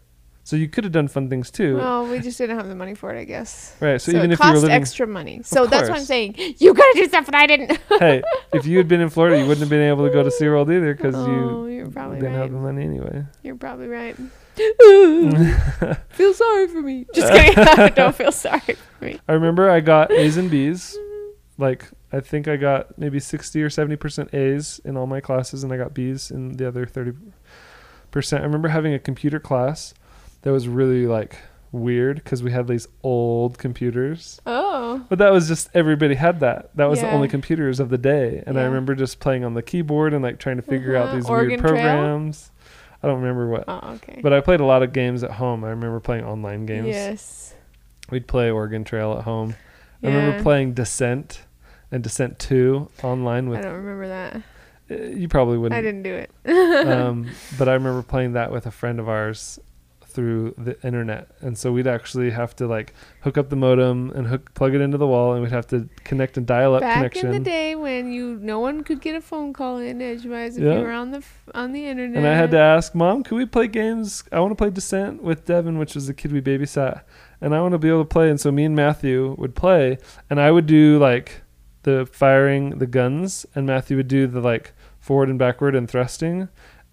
So 0.51 0.57
you 0.57 0.67
could 0.67 0.83
have 0.83 0.93
done 0.93 1.07
fun 1.07 1.31
things 1.31 1.49
too. 1.49 1.77
Well, 1.77 2.09
we 2.09 2.19
just 2.19 2.37
didn't 2.37 2.57
have 2.57 2.67
the 2.67 2.75
money 2.75 2.97
for 2.97 3.15
it, 3.15 3.21
I 3.21 3.23
guess. 3.23 3.77
right. 3.79 4.01
So, 4.01 4.11
So, 4.11 4.19
even 4.19 4.33
it 4.33 4.35
if 4.35 4.41
you 4.41 4.47
were 4.47 4.53
cost 4.55 4.63
living 4.63 4.77
extra 4.77 5.07
money. 5.07 5.43
So 5.45 5.65
that's 5.65 5.83
what 5.83 5.91
I'm 5.91 5.97
course. 5.99 6.09
saying. 6.09 6.35
You 6.59 6.75
gotta 6.75 6.93
do 6.97 7.07
stuff, 7.07 7.29
and 7.29 7.37
I 7.37 7.47
didn't. 7.47 7.79
Hey, 8.01 8.25
if 8.53 8.67
you 8.67 8.77
had 8.79 8.89
been 8.89 9.01
in 9.01 9.11
Florida, 9.11 9.39
you 9.39 9.47
wouldn't 9.47 9.61
have 9.61 9.69
been 9.69 9.89
able 9.89 10.05
to 10.05 10.13
go 10.13 10.25
to 10.25 10.31
SeaWorld 10.31 10.75
either 10.75 10.93
because 10.93 11.15
oh, 11.15 11.27
you 11.67 11.67
you're 11.77 11.89
probably 11.89 12.19
didn't 12.19 12.33
right. 12.33 12.41
have 12.43 12.51
the 12.51 12.59
money 12.59 12.83
anyway. 12.83 13.25
You're 13.45 13.55
probably 13.55 13.87
right. 13.87 14.17
feel 16.11 16.35
sorry 16.35 16.67
for 16.67 16.83
me. 16.83 17.07
Just 17.15 17.33
kidding. 17.33 17.95
Don't 17.95 18.17
feel 18.17 18.33
sorry 18.33 18.59
for 18.59 19.05
me. 19.05 19.21
I 19.29 19.35
remember 19.35 19.71
I 19.71 19.79
got 19.79 20.11
A's 20.11 20.37
and 20.37 20.51
B's. 20.51 20.99
Mm-hmm. 20.99 21.63
Like 21.63 21.91
I 22.13 22.19
think 22.19 22.49
I 22.49 22.57
got 22.57 22.99
maybe 22.99 23.21
60 23.21 23.63
or 23.63 23.69
70% 23.69 24.35
A's 24.35 24.81
in 24.85 24.97
all 24.97 25.07
my 25.07 25.21
classes 25.21 25.63
and 25.63 25.73
I 25.73 25.77
got 25.77 25.95
B's 25.95 26.33
in 26.33 26.57
the 26.57 26.67
other 26.67 26.87
30%. 26.87 27.15
I 28.33 28.43
remember 28.43 28.67
having 28.67 28.93
a 28.95 28.99
computer 28.99 29.39
class 29.39 29.95
that 30.43 30.53
was 30.53 30.69
really 30.69 31.07
like 31.07 31.37
weird 31.73 32.25
cuz 32.25 32.43
we 32.43 32.51
had 32.51 32.67
these 32.67 32.89
old 33.03 33.57
computers. 33.59 34.41
Oh. 34.47 35.03
But 35.09 35.19
that 35.21 35.31
was 35.33 35.47
just 35.49 35.71
everybody 35.75 36.15
had 36.17 36.41
that. 36.41 36.71
That 36.77 36.87
was 36.91 37.01
the 37.01 37.11
only 37.11 37.29
computers 37.29 37.79
of 37.81 37.91
the 37.91 37.99
day 37.99 38.43
and 38.47 38.59
I 38.59 38.65
remember 38.65 38.95
just 38.95 39.21
playing 39.21 39.45
on 39.45 39.55
the 39.55 39.63
keyboard 39.63 40.13
and 40.13 40.23
like 40.23 40.39
trying 40.39 40.57
to 40.57 40.63
figure 40.63 40.97
out 40.97 41.07
Uh-huh. 41.09 41.17
these 41.17 41.27
Oregon 41.31 41.49
weird 41.51 41.61
Trail? 41.61 41.73
programs. 41.73 42.51
I 43.03 43.07
don't 43.07 43.21
remember 43.23 43.49
what. 43.49 43.65
Oh, 43.69 43.93
okay. 43.95 44.21
But 44.23 44.33
I 44.33 44.41
played 44.41 44.61
a 44.61 44.65
lot 44.65 44.83
of 44.83 44.93
games 44.93 45.23
at 45.25 45.31
home. 45.33 45.65
I 45.65 45.71
remember 45.71 46.01
playing 46.01 46.25
online 46.25 46.67
games. 46.67 46.89
Yes. 46.89 47.55
We'd 48.11 48.27
play 48.27 48.51
Oregon 48.51 48.85
Trail 48.85 49.15
at 49.17 49.25
home. 49.25 49.55
Yeah. 50.03 50.11
I 50.11 50.15
remember 50.15 50.43
playing 50.43 50.75
Descent 50.75 51.43
and 51.93 52.03
Descent 52.03 52.39
2 52.41 52.89
online 53.03 53.49
with 53.49 53.61
I 53.61 53.63
don't 53.63 53.75
remember 53.77 54.09
that. 54.09 54.37
uh, 54.91 54.95
you 55.17 55.29
probably 55.29 55.57
wouldn't. 55.57 55.79
I 55.79 55.83
didn't 55.83 56.03
do 56.03 56.15
it. 56.15 56.31
um, 56.89 57.29
but 57.59 57.69
I 57.69 57.75
remember 57.75 58.03
playing 58.03 58.33
that 58.35 58.51
with 58.53 58.67
a 58.67 58.71
friend 58.71 58.99
of 59.01 59.09
ours 59.09 59.59
through 60.21 60.55
the 60.59 60.77
internet. 60.87 61.29
And 61.41 61.57
so 61.57 61.73
we'd 61.73 61.87
actually 61.87 62.29
have 62.31 62.55
to 62.57 62.67
like 62.67 62.93
hook 63.23 63.39
up 63.39 63.49
the 63.49 63.57
modem 63.57 64.11
and 64.15 64.27
hook 64.27 64.53
plug 64.53 64.75
it 64.75 64.83
into 64.83 64.99
the 64.99 65.07
wall 65.07 65.33
and 65.33 65.43
we'd 65.43 65.51
have 65.51 65.67
to 65.69 65.89
connect 66.05 66.37
a 66.37 66.43
dial 66.43 66.75
up 66.75 66.83
Back 66.83 66.97
connection. 66.97 67.27
in 67.29 67.33
the 67.33 67.41
day 67.41 67.75
when 67.75 68.13
you 68.13 68.39
no 68.43 68.61
one 68.61 68.85
could 68.85 69.01
get 69.01 69.15
a 69.15 69.23
phone 69.23 69.55
call 69.55 69.79
in 69.79 70.03
edgewise 70.03 70.59
if 70.59 70.63
Yeah. 70.65 70.75
you 70.79 70.85
were 70.85 70.93
on 70.93 71.11
the 71.11 71.23
on 71.55 71.73
the 71.73 71.87
internet. 71.87 72.19
and 72.19 72.27
I 72.27 72.35
had 72.37 72.51
to 72.51 72.59
ask, 72.59 72.95
Mom, 72.95 73.23
can 73.23 73.39
we 73.39 73.47
play 73.47 73.67
games? 73.67 74.23
I 74.31 74.41
want 74.41 74.51
to 74.51 74.57
play 74.57 74.69
Descent 74.69 75.23
with 75.23 75.47
Devin, 75.47 75.79
which 75.79 75.95
was 75.95 76.07
the 76.07 76.13
kid 76.15 76.33
we 76.33 76.43
babysat. 76.43 77.01
And 77.41 77.55
I 77.55 77.63
want 77.63 77.73
to 77.73 77.79
be 77.79 77.89
able 77.89 78.01
to 78.01 78.05
play. 78.05 78.29
And 78.29 78.39
so 78.39 78.53
me 78.53 78.65
and 78.67 78.77
Matthew 78.77 79.35
would 79.39 79.55
play. 79.55 79.97
And 80.29 80.39
I 80.39 80.51
would 80.51 80.67
do 80.67 80.99
like 80.99 81.41
the 81.85 82.07
firing 82.13 82.79
the 82.79 82.87
guns. 82.87 83.47
And 83.55 83.67
Matthew 83.67 83.97
would 83.97 84.09
do 84.09 84.27
the 84.27 84.43
like 84.43 84.75
forward 84.99 85.31
and 85.31 85.39
backward 85.39 85.75
and 85.75 85.89
thrusting. 85.91 86.51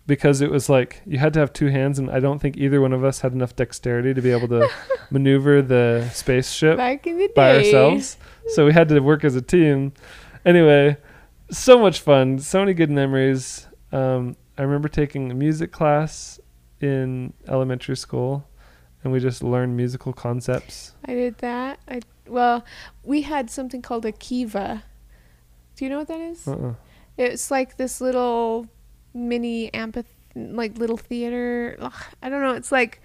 Because 0.07 0.41
it 0.41 0.49
was 0.49 0.69
like 0.69 1.01
you 1.05 1.17
had 1.17 1.33
to 1.33 1.39
have 1.39 1.53
two 1.53 1.67
hands. 1.67 1.99
And 1.99 2.09
I 2.09 2.19
don't 2.19 2.39
think 2.39 2.57
either 2.57 2.81
one 2.81 2.93
of 2.93 3.03
us 3.03 3.19
had 3.19 3.33
enough 3.33 3.55
dexterity 3.55 4.13
to 4.13 4.21
be 4.21 4.31
able 4.31 4.47
to 4.47 4.69
maneuver 5.11 5.61
the 5.61 6.09
spaceship 6.13 6.77
the 6.77 7.31
by 7.35 7.57
ourselves. 7.57 8.17
So 8.47 8.65
we 8.65 8.73
had 8.73 8.87
to 8.89 8.99
work 9.01 9.23
as 9.23 9.35
a 9.35 9.41
team. 9.41 9.93
Anyway, 10.45 10.97
so 11.51 11.77
much 11.77 11.99
fun. 11.99 12.39
So 12.39 12.59
many 12.59 12.73
good 12.73 12.89
memories. 12.89 13.67
Um, 13.91 14.37
I 14.57 14.63
remember 14.63 14.87
taking 14.89 15.29
a 15.29 15.35
music 15.35 15.71
class 15.71 16.39
in 16.81 17.33
elementary 17.47 17.97
school, 17.97 18.47
and 19.03 19.11
we 19.11 19.19
just 19.19 19.43
learned 19.43 19.75
musical 19.75 20.13
concepts. 20.13 20.93
I 21.05 21.13
did 21.13 21.37
that. 21.39 21.79
I 21.87 22.01
well, 22.27 22.65
we 23.03 23.21
had 23.21 23.49
something 23.49 23.81
called 23.81 24.05
a 24.05 24.11
kiva. 24.11 24.83
Do 25.75 25.85
you 25.85 25.89
know 25.89 25.99
what 25.99 26.07
that 26.07 26.19
is? 26.19 26.47
Uh-uh. 26.47 26.73
It's 27.17 27.49
like 27.49 27.77
this 27.77 28.01
little 28.01 28.67
mini 29.17 29.73
amphitheater, 29.73 30.13
like 30.35 30.77
little 30.77 30.97
theater. 30.97 31.77
Ugh, 31.79 32.03
I 32.21 32.29
don't 32.29 32.41
know. 32.41 32.53
It's 32.53 32.71
like, 32.71 33.01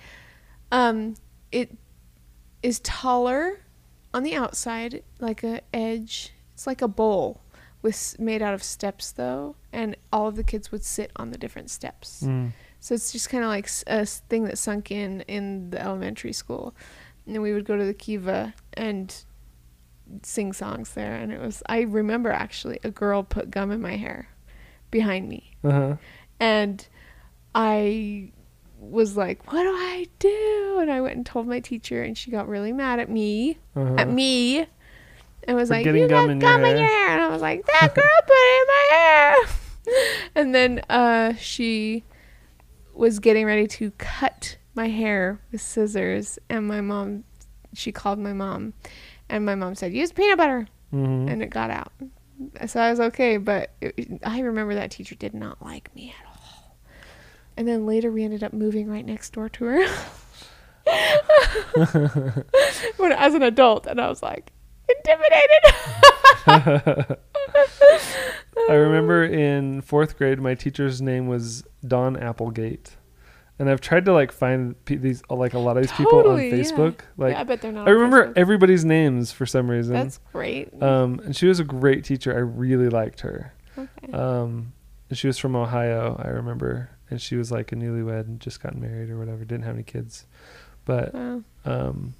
um, 0.70 1.14
it 1.50 1.76
is 2.62 2.80
taller 2.80 3.60
on 4.14 4.22
the 4.22 4.34
outside, 4.34 5.02
like 5.18 5.42
a 5.42 5.60
edge. 5.72 6.32
It's 6.54 6.66
like 6.66 6.82
a 6.82 6.88
bowl 6.88 7.40
with 7.80 8.18
made 8.18 8.42
out 8.42 8.54
of 8.54 8.62
steps 8.62 9.12
though, 9.12 9.56
and 9.72 9.96
all 10.12 10.28
of 10.28 10.36
the 10.36 10.44
kids 10.44 10.70
would 10.70 10.84
sit 10.84 11.10
on 11.16 11.30
the 11.30 11.38
different 11.38 11.70
steps. 11.70 12.22
Mm. 12.24 12.52
So 12.80 12.94
it's 12.94 13.12
just 13.12 13.28
kind 13.28 13.44
of 13.44 13.48
like 13.48 13.68
a 13.86 14.06
thing 14.06 14.44
that 14.44 14.58
sunk 14.58 14.90
in 14.90 15.22
in 15.22 15.70
the 15.70 15.80
elementary 15.80 16.32
school. 16.32 16.74
And 17.26 17.34
then 17.34 17.42
we 17.42 17.52
would 17.52 17.64
go 17.64 17.76
to 17.76 17.84
the 17.84 17.94
Kiva 17.94 18.54
and 18.74 19.14
sing 20.22 20.52
songs 20.52 20.94
there. 20.94 21.14
And 21.14 21.32
it 21.32 21.40
was, 21.40 21.62
I 21.66 21.82
remember 21.82 22.30
actually 22.30 22.80
a 22.82 22.90
girl 22.90 23.22
put 23.22 23.50
gum 23.50 23.70
in 23.70 23.80
my 23.80 23.96
hair 23.96 24.28
behind 24.92 25.28
me. 25.28 25.56
Uh-huh. 25.64 25.96
And 26.38 26.86
I 27.56 28.30
was 28.78 29.16
like, 29.16 29.52
what 29.52 29.62
do 29.62 29.68
I 29.70 30.06
do? 30.20 30.78
And 30.80 30.90
I 30.92 31.00
went 31.00 31.16
and 31.16 31.26
told 31.26 31.48
my 31.48 31.58
teacher, 31.58 32.02
and 32.02 32.16
she 32.16 32.30
got 32.30 32.46
really 32.48 32.72
mad 32.72 33.00
at 33.00 33.10
me, 33.10 33.58
Uh-huh. 33.76 33.94
at 33.98 34.08
me, 34.08 34.66
and 35.48 35.56
was 35.56 35.68
For 35.68 35.74
like, 35.74 35.86
you 35.86 36.08
gum 36.08 36.08
got 36.08 36.30
in 36.30 36.40
your 36.40 36.50
gum 36.50 36.64
in 36.64 36.76
your 36.78 36.86
hair." 36.86 37.08
And 37.10 37.20
I 37.22 37.28
was 37.28 37.42
like, 37.42 37.66
that 37.66 37.90
girl 37.94 38.04
put 38.26 38.34
it 38.34 38.60
in 38.60 38.66
my 38.68 38.96
hair. 38.96 39.36
and 40.36 40.54
then 40.54 40.80
uh, 40.88 41.34
she 41.34 42.04
was 42.94 43.18
getting 43.18 43.46
ready 43.46 43.66
to 43.66 43.90
cut 43.98 44.56
my 44.74 44.88
hair 44.88 45.40
with 45.50 45.60
scissors, 45.60 46.38
and 46.48 46.66
my 46.66 46.80
mom, 46.80 47.24
she 47.74 47.90
called 47.92 48.18
my 48.18 48.32
mom, 48.32 48.72
and 49.28 49.44
my 49.46 49.54
mom 49.54 49.74
said, 49.74 49.92
use 49.92 50.12
peanut 50.12 50.38
butter, 50.38 50.66
Mhm. 50.92 51.30
and 51.30 51.42
it 51.42 51.50
got 51.50 51.70
out. 51.70 51.92
So 52.66 52.80
I 52.80 52.90
was 52.90 53.00
okay, 53.00 53.36
but 53.36 53.72
it, 53.80 54.20
I 54.24 54.40
remember 54.40 54.74
that 54.74 54.90
teacher 54.90 55.14
did 55.14 55.34
not 55.34 55.62
like 55.62 55.94
me 55.94 56.14
at 56.18 56.26
all. 56.26 56.76
And 57.56 57.68
then 57.68 57.86
later 57.86 58.10
we 58.10 58.24
ended 58.24 58.42
up 58.42 58.52
moving 58.52 58.88
right 58.88 59.04
next 59.04 59.32
door 59.32 59.48
to 59.50 59.64
her. 59.64 59.86
when 62.96 63.12
as 63.12 63.34
an 63.34 63.42
adult, 63.42 63.86
and 63.86 64.00
I 64.00 64.08
was 64.08 64.22
like 64.22 64.52
intimidated. 64.88 65.64
I 68.68 68.74
remember 68.74 69.24
in 69.24 69.82
fourth 69.82 70.16
grade, 70.18 70.40
my 70.40 70.54
teacher's 70.54 71.00
name 71.00 71.26
was 71.28 71.64
Dawn 71.86 72.16
Applegate, 72.16 72.96
and 73.62 73.70
I've 73.70 73.80
tried 73.80 74.04
to 74.06 74.12
like 74.12 74.32
find 74.32 74.74
pe- 74.84 74.96
these 74.96 75.22
like 75.30 75.54
a 75.54 75.58
lot 75.60 75.76
of 75.76 75.84
these 75.84 75.92
people 75.92 76.18
on 76.18 76.24
Totally, 76.24 76.48
yeah. 76.50 76.56
Facebook. 76.56 77.00
Like 77.16 77.34
yeah, 77.34 77.40
I 77.40 77.44
bet 77.44 77.60
they're 77.60 77.70
not. 77.70 77.86
I 77.86 77.92
remember 77.92 78.26
Facebook. 78.26 78.32
everybody's 78.36 78.84
names 78.84 79.30
for 79.30 79.46
some 79.46 79.70
reason. 79.70 79.94
That's 79.94 80.18
great. 80.32 80.82
Um, 80.82 81.20
and 81.24 81.36
she 81.36 81.46
was 81.46 81.60
a 81.60 81.64
great 81.64 82.04
teacher. 82.04 82.34
I 82.34 82.40
really 82.40 82.88
liked 82.88 83.20
her. 83.20 83.54
okay. 83.78 84.12
Um, 84.12 84.72
and 85.08 85.16
she 85.16 85.28
was 85.28 85.38
from 85.38 85.54
Ohio, 85.54 86.20
I 86.22 86.28
remember, 86.30 86.90
and 87.08 87.22
she 87.22 87.36
was 87.36 87.52
like 87.52 87.70
a 87.70 87.76
newlywed 87.76 88.26
and 88.26 88.40
just 88.40 88.60
got 88.60 88.74
married 88.76 89.08
or 89.10 89.18
whatever, 89.18 89.44
didn't 89.44 89.62
have 89.64 89.74
any 89.74 89.84
kids. 89.84 90.26
But 90.84 91.14
Wow. 91.14 91.42
um, 91.64 92.14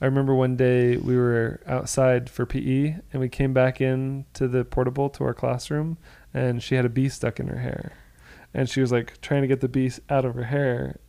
I 0.00 0.04
remember 0.06 0.34
one 0.34 0.56
day 0.56 0.96
we 0.96 1.16
were 1.16 1.60
outside 1.66 2.28
for 2.28 2.44
PE 2.46 2.96
and 3.12 3.20
we 3.20 3.28
came 3.28 3.52
back 3.52 3.80
in 3.80 4.24
to 4.34 4.48
the 4.48 4.64
portable 4.64 5.08
to 5.10 5.24
our 5.24 5.34
classroom, 5.34 5.98
and 6.34 6.62
she 6.62 6.74
had 6.74 6.84
a 6.84 6.88
bee 6.88 7.08
stuck 7.08 7.38
in 7.38 7.46
her 7.48 7.58
hair. 7.58 7.92
And 8.54 8.68
she 8.68 8.80
was 8.80 8.90
like 8.92 9.20
trying 9.20 9.42
to 9.42 9.48
get 9.48 9.60
the 9.60 9.68
bee 9.68 9.90
out 10.08 10.24
of 10.24 10.34
her 10.34 10.44
hair, 10.44 11.00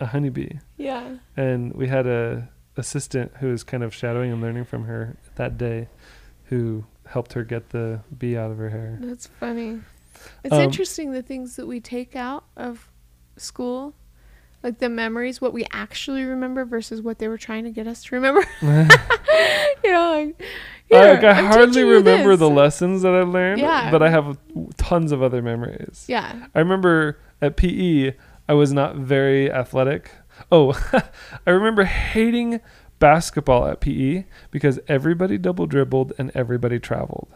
a 0.00 0.06
honeybee. 0.06 0.58
Yeah. 0.76 1.16
And 1.36 1.72
we 1.74 1.88
had 1.88 2.06
a 2.06 2.48
assistant 2.76 3.32
who 3.38 3.48
was 3.48 3.62
kind 3.64 3.82
of 3.82 3.94
shadowing 3.94 4.32
and 4.32 4.40
learning 4.40 4.64
from 4.64 4.84
her 4.84 5.16
that 5.36 5.56
day, 5.58 5.88
who 6.44 6.84
helped 7.06 7.32
her 7.34 7.44
get 7.44 7.70
the 7.70 8.00
bee 8.16 8.36
out 8.36 8.50
of 8.50 8.58
her 8.58 8.70
hair. 8.70 8.98
That's 9.00 9.26
funny. 9.26 9.80
It's 10.42 10.54
Um, 10.54 10.62
interesting 10.62 11.12
the 11.12 11.22
things 11.22 11.56
that 11.56 11.66
we 11.66 11.80
take 11.80 12.16
out 12.16 12.44
of 12.56 12.90
school, 13.36 13.94
like 14.62 14.78
the 14.78 14.88
memories, 14.88 15.40
what 15.40 15.52
we 15.52 15.66
actually 15.72 16.24
remember 16.24 16.64
versus 16.64 17.02
what 17.02 17.18
they 17.18 17.28
were 17.28 17.36
trying 17.38 17.64
to 17.64 17.70
get 17.70 17.86
us 17.86 18.02
to 18.04 18.14
remember. 18.14 18.44
you 19.84 19.92
know, 19.92 20.24
like, 20.24 20.42
here, 20.90 21.14
like, 21.14 21.24
I 21.24 21.30
I'm 21.30 21.44
hardly 21.46 21.82
remember 21.84 22.30
this. 22.30 22.40
the 22.40 22.50
lessons 22.50 23.02
that 23.02 23.12
I 23.14 23.22
learned, 23.22 23.60
Yeah. 23.60 23.90
but 23.90 24.02
I 24.02 24.10
have 24.10 24.38
tons 24.76 25.12
of 25.12 25.22
other 25.22 25.42
memories. 25.42 26.04
Yeah. 26.08 26.46
I 26.54 26.58
remember 26.58 27.18
at 27.42 27.56
PE, 27.56 28.14
I 28.48 28.54
was 28.54 28.72
not 28.72 28.96
very 28.96 29.50
athletic. 29.50 30.10
Oh, 30.52 30.72
I 31.46 31.50
remember 31.50 31.84
hating 31.84 32.60
basketball 32.98 33.66
at 33.66 33.80
PE 33.80 34.24
because 34.50 34.78
everybody 34.88 35.38
double 35.38 35.66
dribbled 35.66 36.12
and 36.18 36.30
everybody 36.34 36.78
traveled 36.78 37.28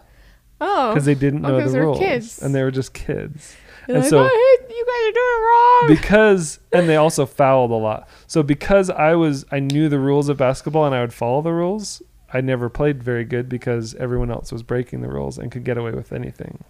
Oh. 0.60 0.90
because 0.92 1.04
they 1.04 1.14
didn't 1.14 1.42
know 1.42 1.66
the 1.68 1.80
rules 1.80 1.98
kids. 1.98 2.42
and 2.42 2.54
they 2.54 2.62
were 2.62 2.70
just 2.70 2.92
kids. 2.92 3.56
You're 3.86 3.96
and 3.96 4.04
like, 4.04 4.10
so- 4.10 4.18
"Oh, 4.18 4.26
hey, 4.28 4.74
you 4.74 4.84
guys 4.84 5.08
are 5.08 5.14
doing 5.14 5.36
it 5.38 5.42
wrong. 5.48 5.96
because 6.02 6.58
and 6.72 6.88
they 6.88 6.96
also 6.96 7.24
fouled 7.26 7.70
a 7.70 7.74
lot. 7.74 8.08
So 8.26 8.42
because 8.42 8.90
I 8.90 9.14
was 9.14 9.44
I 9.52 9.60
knew 9.60 9.88
the 9.88 9.98
rules 10.00 10.28
of 10.28 10.36
basketball 10.36 10.84
and 10.84 10.94
I 10.94 11.00
would 11.00 11.14
follow 11.14 11.40
the 11.42 11.52
rules, 11.52 12.02
I 12.32 12.40
never 12.40 12.68
played 12.68 13.02
very 13.02 13.24
good 13.24 13.48
because 13.48 13.94
everyone 13.94 14.30
else 14.30 14.52
was 14.52 14.62
breaking 14.62 15.00
the 15.00 15.08
rules 15.08 15.38
and 15.38 15.50
could 15.50 15.64
get 15.64 15.78
away 15.78 15.92
with 15.92 16.12
anything. 16.12 16.62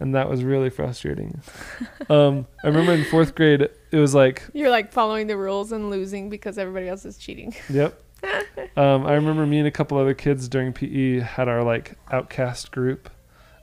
And 0.00 0.14
that 0.16 0.28
was 0.28 0.42
really 0.42 0.70
frustrating. 0.70 1.40
um, 2.10 2.46
I 2.64 2.66
remember 2.68 2.92
in 2.92 3.04
fourth 3.04 3.34
grade, 3.36 3.60
it 3.62 3.96
was 3.96 4.14
like, 4.14 4.42
You're 4.52 4.70
like 4.70 4.92
following 4.92 5.28
the 5.28 5.36
rules 5.36 5.70
and 5.70 5.90
losing 5.90 6.28
because 6.28 6.58
everybody 6.58 6.88
else 6.88 7.04
is 7.04 7.16
cheating. 7.18 7.54
yep. 7.68 8.00
Um, 8.76 9.04
I 9.04 9.14
remember 9.14 9.44
me 9.46 9.58
and 9.58 9.66
a 9.66 9.70
couple 9.70 9.98
other 9.98 10.14
kids 10.14 10.48
during 10.48 10.72
PE 10.72 11.18
had 11.20 11.48
our 11.48 11.62
like 11.62 11.96
outcast 12.10 12.70
group, 12.70 13.10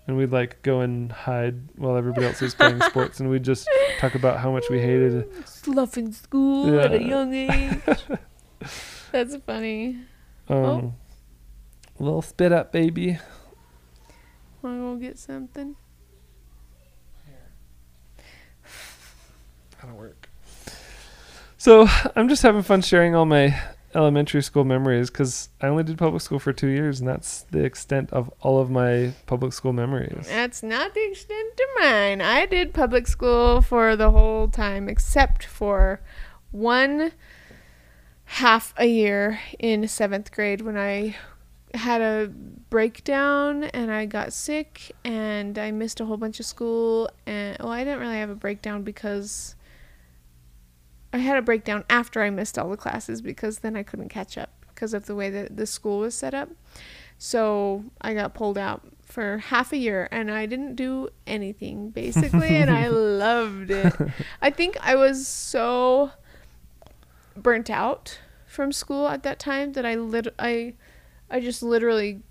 and 0.05 0.17
we'd 0.17 0.31
like 0.31 0.61
go 0.61 0.81
and 0.81 1.11
hide 1.11 1.55
while 1.77 1.95
everybody 1.97 2.27
else 2.27 2.41
was 2.41 2.53
playing 2.53 2.79
sports, 2.89 3.19
and 3.19 3.29
we'd 3.29 3.43
just 3.43 3.67
talk 3.99 4.13
about 4.15 4.39
how 4.39 4.51
much 4.51 4.65
we 4.69 4.79
hated 4.79 5.27
Slough 5.47 5.97
in 5.97 6.11
school 6.11 6.79
at 6.79 6.93
a 6.93 7.01
young 7.01 7.33
age. 7.33 7.79
That's 9.11 9.35
funny. 9.45 9.99
Um, 10.47 10.55
Oh. 10.57 10.93
Little 12.03 12.21
spit 12.21 12.51
up, 12.51 12.71
baby. 12.71 13.19
Wanna 14.61 14.79
go 14.79 14.95
get 14.95 15.17
something? 15.17 15.75
That'll 19.81 19.97
work. 19.97 20.29
So 21.57 21.87
I'm 22.15 22.29
just 22.29 22.41
having 22.41 22.61
fun 22.61 22.81
sharing 22.81 23.15
all 23.15 23.25
my 23.25 23.59
elementary 23.95 24.43
school 24.43 24.63
memories 24.63 25.09
because 25.09 25.49
I 25.61 25.67
only 25.67 25.83
did 25.83 25.97
public 25.97 26.21
school 26.21 26.39
for 26.39 26.53
two 26.53 26.67
years, 26.67 26.99
and 26.99 27.09
that's 27.09 27.41
the 27.51 27.63
extent 27.63 28.11
of 28.13 28.31
all 28.41 28.59
of 28.59 28.69
my 28.69 29.13
public 29.25 29.53
school 29.53 29.73
memories. 29.73 30.27
That's 30.27 30.63
not 30.63 30.93
the 30.93 31.05
extent 31.09 31.53
of 31.53 31.83
mine. 31.83 32.21
I 32.21 32.45
did 32.45 32.73
public 32.73 33.07
school 33.07 33.61
for 33.61 33.95
the 33.95 34.11
whole 34.11 34.47
time 34.47 34.87
except 34.87 35.45
for 35.45 36.01
one 36.51 37.11
half 38.25 38.73
a 38.77 38.85
year 38.85 39.39
in 39.57 39.87
seventh 39.87 40.31
grade 40.31 40.61
when 40.61 40.77
I 40.77 41.15
had 41.73 42.01
a 42.01 42.27
breakdown 42.69 43.65
and 43.65 43.91
I 43.91 44.05
got 44.05 44.33
sick 44.33 44.91
and 45.03 45.57
I 45.57 45.71
missed 45.71 45.99
a 45.99 46.05
whole 46.05 46.17
bunch 46.17 46.39
of 46.39 46.45
school 46.45 47.09
and 47.25 47.57
well 47.59 47.71
I 47.71 47.83
didn't 47.83 47.99
really 47.99 48.17
have 48.17 48.29
a 48.29 48.35
breakdown 48.35 48.83
because 48.83 49.55
I 51.11 51.17
had 51.17 51.37
a 51.37 51.41
breakdown 51.41 51.83
after 51.89 52.21
I 52.21 52.29
missed 52.29 52.57
all 52.57 52.69
the 52.69 52.77
classes 52.77 53.21
because 53.21 53.59
then 53.59 53.75
I 53.75 53.83
couldn't 53.83 54.09
catch 54.09 54.37
up 54.37 54.51
because 54.73 54.93
of 54.93 55.05
the 55.05 55.15
way 55.15 55.29
that 55.29 55.57
the 55.57 55.65
school 55.65 55.99
was 55.99 56.15
set 56.15 56.33
up. 56.33 56.49
So 57.17 57.85
I 57.99 58.13
got 58.13 58.33
pulled 58.33 58.57
out 58.57 58.87
for 59.03 59.39
half 59.39 59.73
a 59.73 59.77
year 59.77 60.07
and 60.11 60.31
I 60.31 60.45
didn't 60.45 60.75
do 60.75 61.09
anything 61.25 61.89
basically 61.89 62.49
and 62.49 62.69
I 62.69 62.87
loved 62.89 63.71
it. 63.71 63.93
I 64.41 64.51
think 64.51 64.77
I 64.81 64.95
was 64.95 65.27
so 65.27 66.11
burnt 67.35 67.69
out 67.69 68.19
from 68.45 68.71
school 68.71 69.07
at 69.07 69.23
that 69.23 69.39
time 69.39 69.73
that 69.73 69.85
I 69.85 69.95
lit 69.95 70.27
I 70.37 70.75
I 71.29 71.39
just 71.39 71.61
literally 71.63 72.21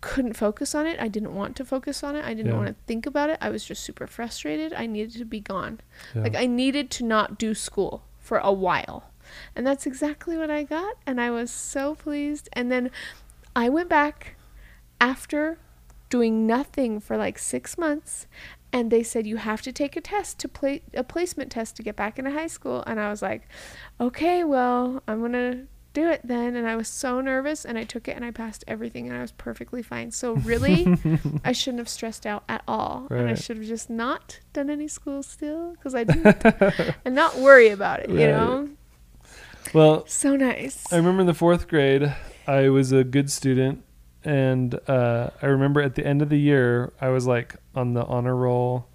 couldn't 0.00 0.34
focus 0.34 0.74
on 0.74 0.86
it. 0.86 1.00
I 1.00 1.08
didn't 1.08 1.34
want 1.34 1.56
to 1.56 1.64
focus 1.64 2.02
on 2.04 2.14
it. 2.14 2.24
I 2.24 2.34
didn't 2.34 2.52
Yeah. 2.52 2.58
want 2.58 2.68
to 2.68 2.74
think 2.86 3.06
about 3.06 3.30
it. 3.30 3.38
I 3.40 3.48
was 3.48 3.64
just 3.64 3.82
super 3.82 4.06
frustrated. 4.06 4.72
I 4.74 4.86
needed 4.86 5.16
to 5.18 5.24
be 5.24 5.40
gone. 5.40 5.80
Yeah. 6.14 6.22
Like 6.22 6.36
I 6.36 6.44
needed 6.46 6.90
to 6.92 7.04
not 7.04 7.38
do 7.38 7.54
school 7.54 8.04
for 8.18 8.36
a 8.38 8.52
while. 8.52 9.10
And 9.56 9.66
that's 9.66 9.86
exactly 9.86 10.36
what 10.36 10.50
I 10.50 10.62
got 10.64 10.96
and 11.06 11.20
I 11.20 11.30
was 11.30 11.50
so 11.50 11.94
pleased. 11.94 12.48
And 12.52 12.70
then 12.70 12.90
I 13.56 13.68
went 13.70 13.88
back 13.88 14.36
after 15.00 15.58
doing 16.10 16.46
nothing 16.46 17.00
for 17.00 17.16
like 17.16 17.38
6 17.38 17.78
months 17.78 18.26
and 18.72 18.90
they 18.90 19.02
said 19.02 19.26
you 19.26 19.36
have 19.38 19.62
to 19.62 19.72
take 19.72 19.96
a 19.96 20.00
test 20.00 20.38
to 20.40 20.48
play 20.48 20.82
a 20.92 21.02
placement 21.02 21.50
test 21.50 21.76
to 21.76 21.82
get 21.82 21.96
back 21.96 22.18
into 22.18 22.30
high 22.30 22.46
school 22.46 22.82
and 22.86 23.00
I 23.00 23.08
was 23.08 23.22
like, 23.22 23.48
"Okay, 24.00 24.44
well, 24.44 25.02
I'm 25.08 25.20
going 25.20 25.32
to 25.32 25.66
do 25.94 26.10
it 26.10 26.20
then." 26.22 26.54
And 26.56 26.68
I 26.68 26.76
was 26.76 26.88
so 26.88 27.22
nervous 27.22 27.64
and 27.64 27.78
I 27.78 27.84
took 27.84 28.06
it 28.08 28.16
and 28.16 28.24
I 28.24 28.30
passed 28.30 28.64
everything 28.68 29.08
and 29.08 29.16
I 29.16 29.22
was 29.22 29.32
perfectly 29.32 29.82
fine. 29.82 30.10
So 30.10 30.34
really, 30.52 30.98
I 31.42 31.52
shouldn't 31.52 31.78
have 31.78 31.88
stressed 31.88 32.26
out 32.26 32.44
at 32.48 32.62
all. 32.68 33.06
And 33.10 33.30
I 33.30 33.34
should 33.34 33.56
have 33.56 33.66
just 33.66 33.88
not 33.88 34.40
done 34.52 34.68
any 34.68 34.88
school 34.88 35.22
still 35.22 35.70
because 35.72 35.94
I 35.94 36.04
didn't 36.04 36.44
and 37.04 37.14
not 37.14 37.36
worry 37.38 37.68
about 37.70 38.00
it, 38.00 38.10
you 38.10 38.26
know? 38.26 38.68
well, 39.72 40.04
So 40.06 40.36
nice. 40.36 40.84
I 40.92 40.96
remember 40.96 41.22
in 41.22 41.26
the 41.26 41.34
fourth 41.34 41.68
grade, 41.68 42.14
I 42.46 42.68
was 42.68 42.92
a 42.92 43.02
good 43.04 43.30
student, 43.30 43.82
and 44.22 44.78
uh, 44.88 45.30
I 45.40 45.46
remember 45.46 45.80
at 45.80 45.94
the 45.94 46.06
end 46.06 46.20
of 46.22 46.28
the 46.28 46.38
year, 46.38 46.92
I 47.00 47.08
was 47.08 47.26
like 47.26 47.56
on 47.74 47.94
the 47.94 48.04
honor 48.04 48.36
roll, 48.36 48.88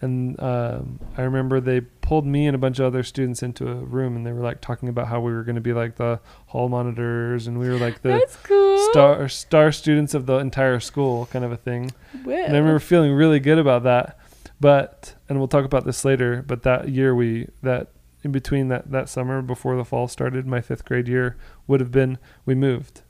and 0.00 0.40
um, 0.40 1.00
I 1.16 1.22
remember 1.22 1.60
they 1.60 1.80
pulled 1.80 2.26
me 2.26 2.46
and 2.46 2.54
a 2.54 2.58
bunch 2.58 2.78
of 2.78 2.86
other 2.86 3.02
students 3.02 3.42
into 3.42 3.68
a 3.68 3.74
room, 3.74 4.16
and 4.16 4.24
they 4.24 4.32
were 4.32 4.42
like 4.42 4.60
talking 4.60 4.88
about 4.88 5.08
how 5.08 5.20
we 5.20 5.32
were 5.32 5.42
going 5.42 5.56
to 5.56 5.60
be 5.60 5.72
like 5.72 5.96
the 5.96 6.20
hall 6.46 6.68
monitors, 6.68 7.46
and 7.46 7.58
we 7.58 7.68
were 7.68 7.78
like 7.78 8.02
the 8.02 8.24
cool. 8.44 8.78
star 8.90 9.28
star 9.28 9.72
students 9.72 10.14
of 10.14 10.26
the 10.26 10.36
entire 10.36 10.80
school, 10.80 11.26
kind 11.26 11.44
of 11.44 11.52
a 11.52 11.56
thing. 11.56 11.90
Well, 12.24 12.44
And 12.44 12.54
I 12.54 12.58
remember 12.58 12.78
feeling 12.78 13.12
really 13.12 13.40
good 13.40 13.58
about 13.58 13.82
that. 13.84 14.18
But 14.60 15.14
and 15.28 15.38
we'll 15.38 15.48
talk 15.48 15.64
about 15.64 15.84
this 15.84 16.04
later, 16.04 16.42
but 16.46 16.62
that 16.62 16.88
year 16.88 17.14
we 17.14 17.48
that 17.62 17.88
in 18.24 18.32
between 18.32 18.68
that 18.68 18.90
that 18.90 19.08
summer 19.08 19.42
before 19.42 19.76
the 19.76 19.84
fall 19.84 20.08
started, 20.08 20.46
my 20.46 20.60
5th 20.60 20.84
grade 20.84 21.08
year 21.08 21.36
would 21.66 21.80
have 21.80 21.92
been 21.92 22.18
we 22.44 22.54
moved. 22.54 23.02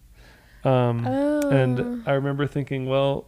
Um 0.65 1.07
oh. 1.07 1.49
and 1.49 2.07
I 2.07 2.13
remember 2.13 2.47
thinking, 2.47 2.87
well, 2.87 3.27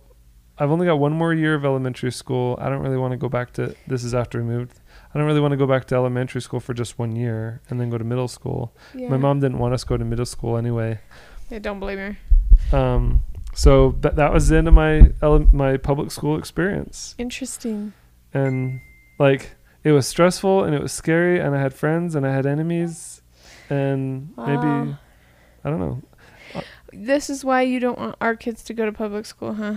I've 0.60 0.70
only 0.70 0.86
got 0.86 0.96
one 0.98 1.12
more 1.12 1.32
year 1.32 1.54
of 1.54 1.64
elementary 1.64 2.12
school. 2.12 2.56
I 2.60 2.68
don't 2.68 2.80
really 2.82 2.98
want 2.98 3.12
to 3.12 3.16
go 3.16 3.28
back 3.30 3.52
to 3.54 3.74
this 3.86 4.04
is 4.04 4.14
after 4.14 4.38
we 4.42 4.44
moved. 4.44 4.78
I 5.14 5.18
don't 5.18 5.26
really 5.26 5.40
want 5.40 5.52
to 5.52 5.56
go 5.56 5.66
back 5.66 5.86
to 5.86 5.94
elementary 5.94 6.40
school 6.42 6.60
for 6.60 6.74
just 6.74 6.98
one 6.98 7.16
year 7.16 7.62
and 7.70 7.80
then 7.80 7.88
go 7.90 7.98
to 7.98 8.04
middle 8.04 8.28
school. 8.28 8.72
yeah. 8.94 9.08
My 9.08 9.16
mom 9.16 9.40
didn't 9.40 9.58
want 9.58 9.74
us 9.74 9.80
to 9.82 9.88
go 9.88 9.96
to 9.96 10.04
middle 10.04 10.26
school 10.26 10.56
anyway. 10.56 11.00
Yeah, 11.50 11.58
don't 11.58 11.80
blame 11.80 11.98
her. 11.98 12.76
Um, 12.78 13.22
so 13.54 13.96
that 14.02 14.16
that 14.16 14.32
was 14.32 14.48
the 14.48 14.58
end 14.58 14.68
of 14.68 14.74
my 14.74 15.10
ele- 15.22 15.48
my 15.52 15.76
public 15.78 16.12
school 16.12 16.38
experience, 16.38 17.16
Interesting. 17.18 17.92
and 18.32 18.80
like 19.18 19.52
it 19.82 19.90
was 19.92 20.06
stressful 20.06 20.62
and 20.62 20.74
it 20.74 20.80
was 20.82 20.92
scary, 20.92 21.40
and 21.40 21.56
I 21.56 21.60
had 21.60 21.74
friends 21.74 22.14
and 22.14 22.24
I 22.24 22.32
had 22.32 22.46
enemies, 22.46 23.22
and 23.68 24.28
maybe 24.36 24.94
I 25.64 25.70
don't 25.70 25.80
know. 25.80 26.02
This 26.92 27.30
is 27.30 27.44
why 27.44 27.62
you 27.62 27.80
don't 27.80 27.98
want 27.98 28.16
our 28.20 28.36
kids 28.36 28.62
to 28.64 28.74
go 28.74 28.84
to 28.84 28.92
public 28.92 29.24
school, 29.26 29.54
huh? 29.54 29.74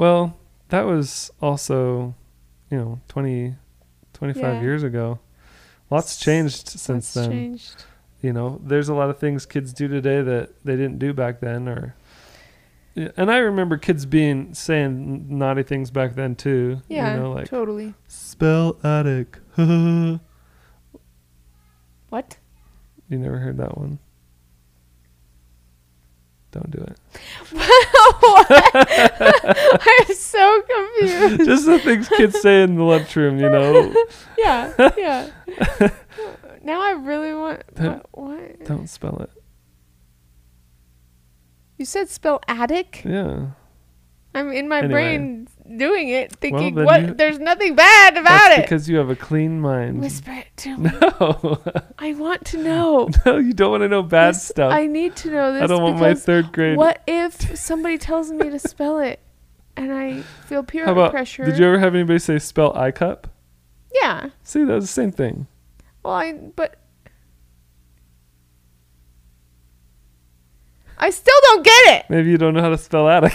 Well, 0.00 0.34
that 0.70 0.86
was 0.86 1.30
also, 1.42 2.14
you 2.70 2.78
know, 2.78 3.00
20, 3.08 3.54
25 4.14 4.42
Yeah. 4.54 4.60
years 4.62 4.82
ago. 4.82 5.18
Lots 5.90 6.16
changed 6.18 6.68
since 6.70 7.12
then. 7.12 7.30
changed. 7.30 7.84
you 8.22 8.32
know 8.32 8.60
there's 8.64 8.88
a 8.88 8.94
lot 8.94 9.10
of 9.10 9.18
things 9.18 9.44
kids 9.46 9.72
do 9.74 9.88
today 9.88 10.22
that 10.22 10.64
they 10.64 10.76
didn't 10.76 10.98
do 10.98 11.12
back 11.14 11.40
then 11.40 11.66
or 11.68 11.94
and 12.94 13.30
i 13.30 13.38
remember 13.38 13.78
kids 13.78 14.04
being 14.04 14.52
saying 14.54 15.26
naughty 15.38 15.62
things 15.62 15.90
back 15.90 16.14
then 16.16 16.34
too 16.36 16.82
Yeah, 16.88 17.14
you 17.14 17.20
know 17.20 17.32
like 17.32 17.48
totally. 17.48 17.94
spell 18.08 18.76
attic 18.84 19.38
what? 22.10 22.36
you 23.08 23.18
never 23.18 23.38
heard 23.38 23.56
that 23.56 23.76
one 23.78 23.98
don't 26.52 26.70
do 26.70 26.78
it 26.78 26.96
I'm 30.08 30.14
so 30.14 30.62
confused. 30.62 31.44
just 31.44 31.66
the 31.66 31.78
things 31.78 32.08
kids 32.08 32.40
say 32.40 32.62
in 32.62 32.76
the 32.76 32.82
lunchroom 32.82 33.38
you 33.38 33.48
know 33.48 33.94
yeah, 34.38 34.72
yeah. 34.96 35.28
now 36.62 36.80
I 36.82 36.92
really 36.92 37.34
want. 37.34 37.62
Don't- 37.74 38.04
What, 38.12 38.28
what? 38.28 38.64
don't 38.64 38.88
spell 38.88 39.18
it 39.22 39.30
You 41.78 41.84
said 41.84 42.08
spell 42.08 42.40
attic? 42.48 43.02
yeah 43.04 43.50
I'm 44.34 44.52
in 44.52 44.68
my 44.68 44.78
Anyway. 44.78 44.92
brain 44.92 45.48
doing 45.76 46.08
it, 46.10 46.32
thinking, 46.36 46.76
then 46.76 46.84
"What? 46.84 47.18
There's 47.18 47.40
nothing 47.40 47.74
bad 47.74 48.16
about 48.16 48.28
That's 48.30 48.58
it." 48.58 48.62
because 48.62 48.88
you 48.88 48.96
have 48.98 49.10
a 49.10 49.16
clean 49.16 49.60
mind. 49.60 50.00
Whisper 50.00 50.30
it 50.30 50.46
to 50.58 50.76
me. 50.78 50.90
No, 51.00 51.60
I 51.98 52.14
want 52.14 52.44
to 52.46 52.58
know. 52.62 53.08
no, 53.26 53.38
you 53.38 53.52
don't 53.52 53.72
want 53.72 53.82
to 53.82 53.88
know 53.88 54.02
bad 54.04 54.34
This- 54.34 54.44
stuff. 54.44 54.72
I 54.72 54.86
need 54.86 55.16
to 55.16 55.30
know 55.30 55.52
this 55.52 55.62
I 55.62 55.66
don't 55.66 55.82
want 55.82 55.98
my 55.98 56.14
third 56.14 56.52
grade. 56.52 56.76
what 56.76 57.02
if 57.08 57.58
somebody 57.58 57.98
tells 57.98 58.30
me 58.30 58.50
to 58.50 58.58
spell 58.60 58.98
it 59.00 59.18
and 59.76 59.92
I 59.92 60.22
feel 60.46 60.62
peer 60.62 60.84
How 60.84 60.92
about? 60.92 61.10
pressure? 61.10 61.44
Did 61.44 61.58
you 61.58 61.66
ever 61.66 61.78
have 61.80 61.94
anybody 61.94 62.18
say 62.20 62.38
spell 62.38 62.76
I 62.76 62.92
cup? 62.92 63.26
Yeah. 63.92 64.30
See, 64.44 64.62
that 64.62 64.74
was 64.74 64.84
the 64.84 64.88
same 64.92 65.10
thing. 65.10 65.48
Well, 66.04 66.14
I 66.14 66.32
but 66.34 66.76
I 70.98 71.10
still 71.10 71.34
don't 71.42 71.64
get 71.64 71.96
it. 71.96 72.06
Maybe 72.10 72.30
you 72.30 72.38
don't 72.38 72.54
know 72.54 72.60
how 72.60 72.68
to 72.68 72.78
spell 72.78 73.08
attic. 73.08 73.32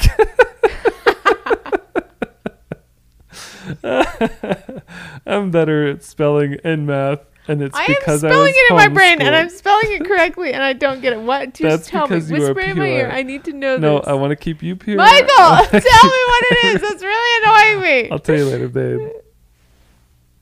I'm 5.25 5.51
better 5.51 5.87
at 5.87 6.03
spelling 6.03 6.57
and 6.63 6.87
math, 6.87 7.19
and 7.47 7.61
it's 7.61 7.77
I 7.77 7.83
am 7.83 7.87
because 7.99 8.23
I 8.23 8.29
spelling 8.29 8.47
was 8.47 8.55
it 8.55 8.71
in 8.71 8.75
my 8.77 8.87
brain 8.87 9.21
and 9.21 9.35
I'm 9.35 9.49
spelling 9.49 9.91
it 9.91 10.05
correctly 10.05 10.53
and 10.53 10.63
I 10.63 10.73
don't 10.73 11.01
get 11.01 11.13
it. 11.13 11.19
What? 11.19 11.53
Just 11.53 11.61
That's 11.61 11.89
tell 11.89 12.07
me. 12.07 12.17
Whisper 12.17 12.59
in 12.61 12.77
my 12.77 12.87
ear. 12.87 13.11
I 13.11 13.21
need 13.21 13.43
to 13.45 13.53
know 13.53 13.77
No, 13.77 13.99
this. 13.99 14.07
I 14.07 14.13
want 14.13 14.31
to 14.31 14.35
keep 14.35 14.63
you 14.63 14.75
pure. 14.75 14.97
Michael, 14.97 15.27
I 15.29 15.65
tell 15.71 15.79
me 15.79 15.81
what 15.81 16.43
it 16.49 16.75
is. 16.75 16.81
That's 16.81 17.03
really 17.03 17.43
annoying 17.43 17.81
me. 17.83 18.09
I'll 18.11 18.19
tell 18.19 18.37
you 18.37 18.45
later, 18.45 18.67
babe. 18.67 19.11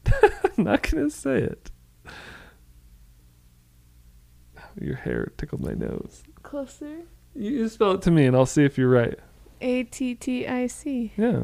I'm 0.58 0.64
not 0.64 0.90
gonna 0.90 1.10
say 1.10 1.40
it. 1.40 1.72
Your 4.80 4.96
hair 4.96 5.32
tickled 5.38 5.64
my 5.64 5.74
nose. 5.74 6.24
Closer. 6.42 7.02
You, 7.36 7.52
you 7.52 7.70
spell 7.70 7.92
it 7.92 8.02
to 8.04 8.12
me, 8.12 8.26
and 8.26 8.36
I'll 8.36 8.46
see 8.46 8.64
if 8.64 8.78
you're 8.78 8.90
right. 8.90 9.20
A 9.62 9.84
T 9.84 10.16
T 10.16 10.48
I 10.48 10.68
C. 10.68 11.12
Yeah. 11.18 11.44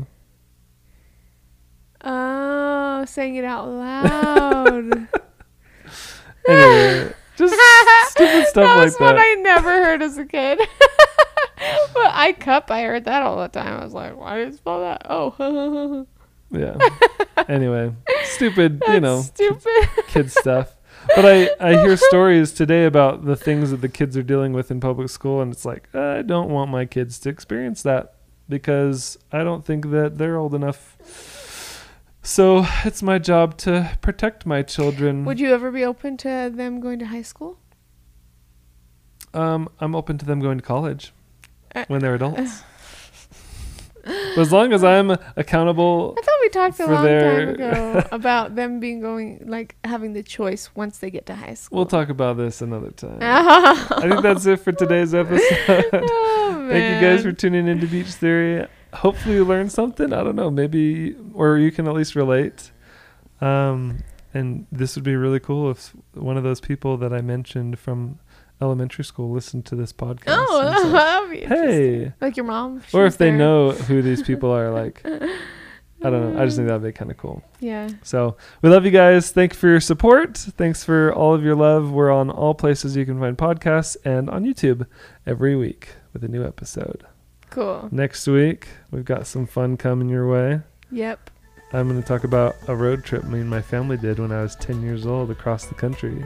Oh, 2.03 3.03
saying 3.05 3.35
it 3.35 3.45
out 3.45 3.67
loud. 3.67 5.07
Anyway, 6.47 7.13
just 7.35 7.53
stupid 8.11 8.45
stuff 8.47 8.53
that 8.65 8.75
like 8.77 8.85
was 8.85 8.99
one 8.99 9.15
that. 9.15 9.21
I 9.23 9.35
never 9.41 9.69
heard 9.69 10.01
as 10.01 10.17
a 10.17 10.25
kid. 10.25 10.57
but 11.93 12.11
I 12.11 12.33
cup, 12.39 12.71
I 12.71 12.83
heard 12.83 13.05
that 13.05 13.21
all 13.21 13.37
the 13.39 13.49
time. 13.49 13.79
I 13.79 13.83
was 13.83 13.93
like, 13.93 14.17
why 14.17 14.37
did 14.37 14.51
you 14.51 14.57
spell 14.57 14.79
that? 14.79 15.05
Oh, 15.09 16.07
Yeah. 16.51 16.77
anyway, 17.47 17.93
stupid, 18.23 18.81
you 18.87 18.99
know, 18.99 19.21
stupid. 19.21 19.89
kid 20.07 20.31
stuff. 20.31 20.75
But 21.15 21.25
I, 21.25 21.49
I 21.59 21.71
hear 21.81 21.95
stories 21.97 22.51
today 22.51 22.85
about 22.85 23.25
the 23.25 23.35
things 23.35 23.69
that 23.69 23.81
the 23.81 23.89
kids 23.89 24.17
are 24.17 24.23
dealing 24.23 24.53
with 24.53 24.71
in 24.71 24.79
public 24.79 25.09
school, 25.09 25.41
and 25.41 25.51
it's 25.51 25.65
like, 25.65 25.93
I 25.93 26.23
don't 26.23 26.49
want 26.49 26.71
my 26.71 26.85
kids 26.85 27.19
to 27.19 27.29
experience 27.29 27.83
that 27.83 28.15
because 28.47 29.19
I 29.31 29.43
don't 29.43 29.63
think 29.63 29.91
that 29.91 30.17
they're 30.17 30.37
old 30.37 30.55
enough. 30.55 30.97
So 32.21 32.65
it's 32.85 33.01
my 33.01 33.17
job 33.17 33.57
to 33.59 33.97
protect 34.01 34.45
my 34.45 34.61
children. 34.61 35.25
Would 35.25 35.39
you 35.39 35.53
ever 35.53 35.71
be 35.71 35.83
open 35.85 36.17
to 36.17 36.51
them 36.53 36.79
going 36.79 36.99
to 36.99 37.05
high 37.07 37.21
school? 37.23 37.57
um, 39.33 39.69
I'm 39.79 39.95
open 39.95 40.17
to 40.17 40.25
them 40.25 40.39
going 40.39 40.57
to 40.57 40.63
college 40.63 41.13
Uh, 41.75 41.85
when 41.87 42.01
they're 42.01 42.15
adults. 42.15 42.63
But 44.01 44.39
as 44.39 44.51
long 44.51 44.71
as 44.73 44.83
I'm 44.83 45.11
accountable 45.35 46.15
I 46.17 46.21
thought 46.21 46.37
we 46.41 46.49
talked 46.49 46.79
a 46.79 46.85
long 46.87 47.03
their- 47.03 47.45
time 47.45 47.49
ago 47.55 48.07
about 48.11 48.55
them 48.55 48.79
being 48.79 49.01
going, 49.01 49.43
like 49.45 49.75
having 49.83 50.13
the 50.13 50.23
choice 50.23 50.69
once 50.73 50.97
they 50.99 51.11
get 51.11 51.25
to 51.27 51.35
high 51.35 51.53
school. 51.53 51.75
We'll 51.75 51.85
talk 51.85 52.09
about 52.09 52.37
this 52.37 52.61
another 52.61 52.89
time. 52.91 53.19
I 53.21 53.87
I 53.97 54.09
think 54.09 54.21
that's 54.23 54.45
it 54.47 54.61
for 54.61 54.71
today's 54.71 55.13
episode. 55.13 55.89
oh, 55.93 56.65
Thank 56.69 56.95
you 56.95 57.07
guys 57.07 57.21
for 57.23 57.33
tuning 57.33 57.67
into 57.67 57.85
Beach 57.87 58.07
Theory. 58.07 58.65
Hopefully 58.93 59.35
you 59.35 59.45
learned 59.45 59.71
something. 59.71 60.11
I 60.13 60.23
don't 60.23 60.35
know, 60.35 60.49
maybe 60.49 61.15
or 61.33 61.57
you 61.57 61.71
can 61.71 61.87
at 61.87 61.93
least 61.93 62.15
relate. 62.15 62.71
Um, 63.41 63.99
and 64.33 64.67
this 64.71 64.95
would 64.95 65.03
be 65.03 65.15
really 65.15 65.39
cool 65.39 65.71
if 65.71 65.93
one 66.13 66.37
of 66.37 66.43
those 66.43 66.59
people 66.61 66.97
that 66.97 67.13
I 67.13 67.21
mentioned 67.21 67.79
from 67.79 68.19
elementary 68.61 69.03
school 69.05 69.31
listened 69.31 69.65
to 69.67 69.75
this 69.75 69.93
podcast. 69.93 70.23
Oh, 70.27 70.61
and 70.83 70.93
that'd 70.93 71.29
be 71.29 71.41
interesting. 71.43 72.01
hey, 72.03 72.13
Like 72.19 72.35
your 72.37 72.45
mom. 72.45 72.81
or 72.93 73.05
if 73.05 73.17
they 73.17 73.29
there. 73.29 73.37
know 73.37 73.71
who 73.71 74.01
these 74.01 74.21
people 74.21 74.51
are, 74.51 74.69
like 74.71 75.01
I 75.05 76.09
don't 76.09 76.33
know. 76.33 76.41
I 76.41 76.45
just 76.45 76.57
think 76.57 76.67
that'd 76.69 76.81
be 76.83 76.91
kind 76.91 77.11
of 77.11 77.17
cool. 77.17 77.43
Yeah. 77.59 77.89
So 78.03 78.37
we 78.61 78.69
love 78.69 78.85
you 78.85 78.91
guys. 78.91 79.31
Thank 79.31 79.53
you 79.53 79.59
for 79.59 79.67
your 79.67 79.79
support. 79.81 80.37
Thanks 80.37 80.83
for 80.83 81.13
all 81.13 81.33
of 81.33 81.43
your 81.43 81.55
love. 81.55 81.91
We're 81.91 82.11
on 82.11 82.29
all 82.29 82.53
places 82.53 82.95
you 82.95 83.05
can 83.05 83.19
find 83.19 83.37
podcasts 83.37 83.97
and 84.05 84.29
on 84.29 84.45
YouTube 84.45 84.85
every 85.25 85.55
week 85.57 85.89
with 86.13 86.23
a 86.23 86.27
new 86.29 86.43
episode. 86.45 87.05
Cool. 87.49 87.89
Next 87.91 88.27
week, 88.27 88.67
we've 88.91 89.05
got 89.05 89.27
some 89.27 89.45
fun 89.45 89.77
coming 89.77 90.09
your 90.09 90.27
way. 90.27 90.61
Yep. 90.91 91.29
I'm 91.71 91.87
going 91.87 92.01
to 92.01 92.07
talk 92.07 92.23
about 92.23 92.55
a 92.67 92.75
road 92.75 93.03
trip 93.03 93.23
me 93.25 93.41
and 93.41 93.49
my 93.49 93.61
family 93.61 93.97
did 93.97 94.19
when 94.19 94.31
I 94.31 94.41
was 94.41 94.55
10 94.55 94.81
years 94.81 95.05
old 95.05 95.29
across 95.29 95.65
the 95.65 95.75
country. 95.75 96.25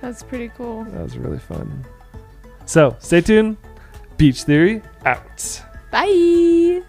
That's 0.00 0.22
pretty 0.22 0.48
cool. 0.56 0.84
That 0.84 1.02
was 1.02 1.16
really 1.16 1.38
fun. 1.38 1.84
So 2.66 2.96
stay 2.98 3.20
tuned. 3.20 3.56
Beach 4.16 4.42
Theory 4.42 4.82
out. 5.04 5.62
Bye. 5.90 6.82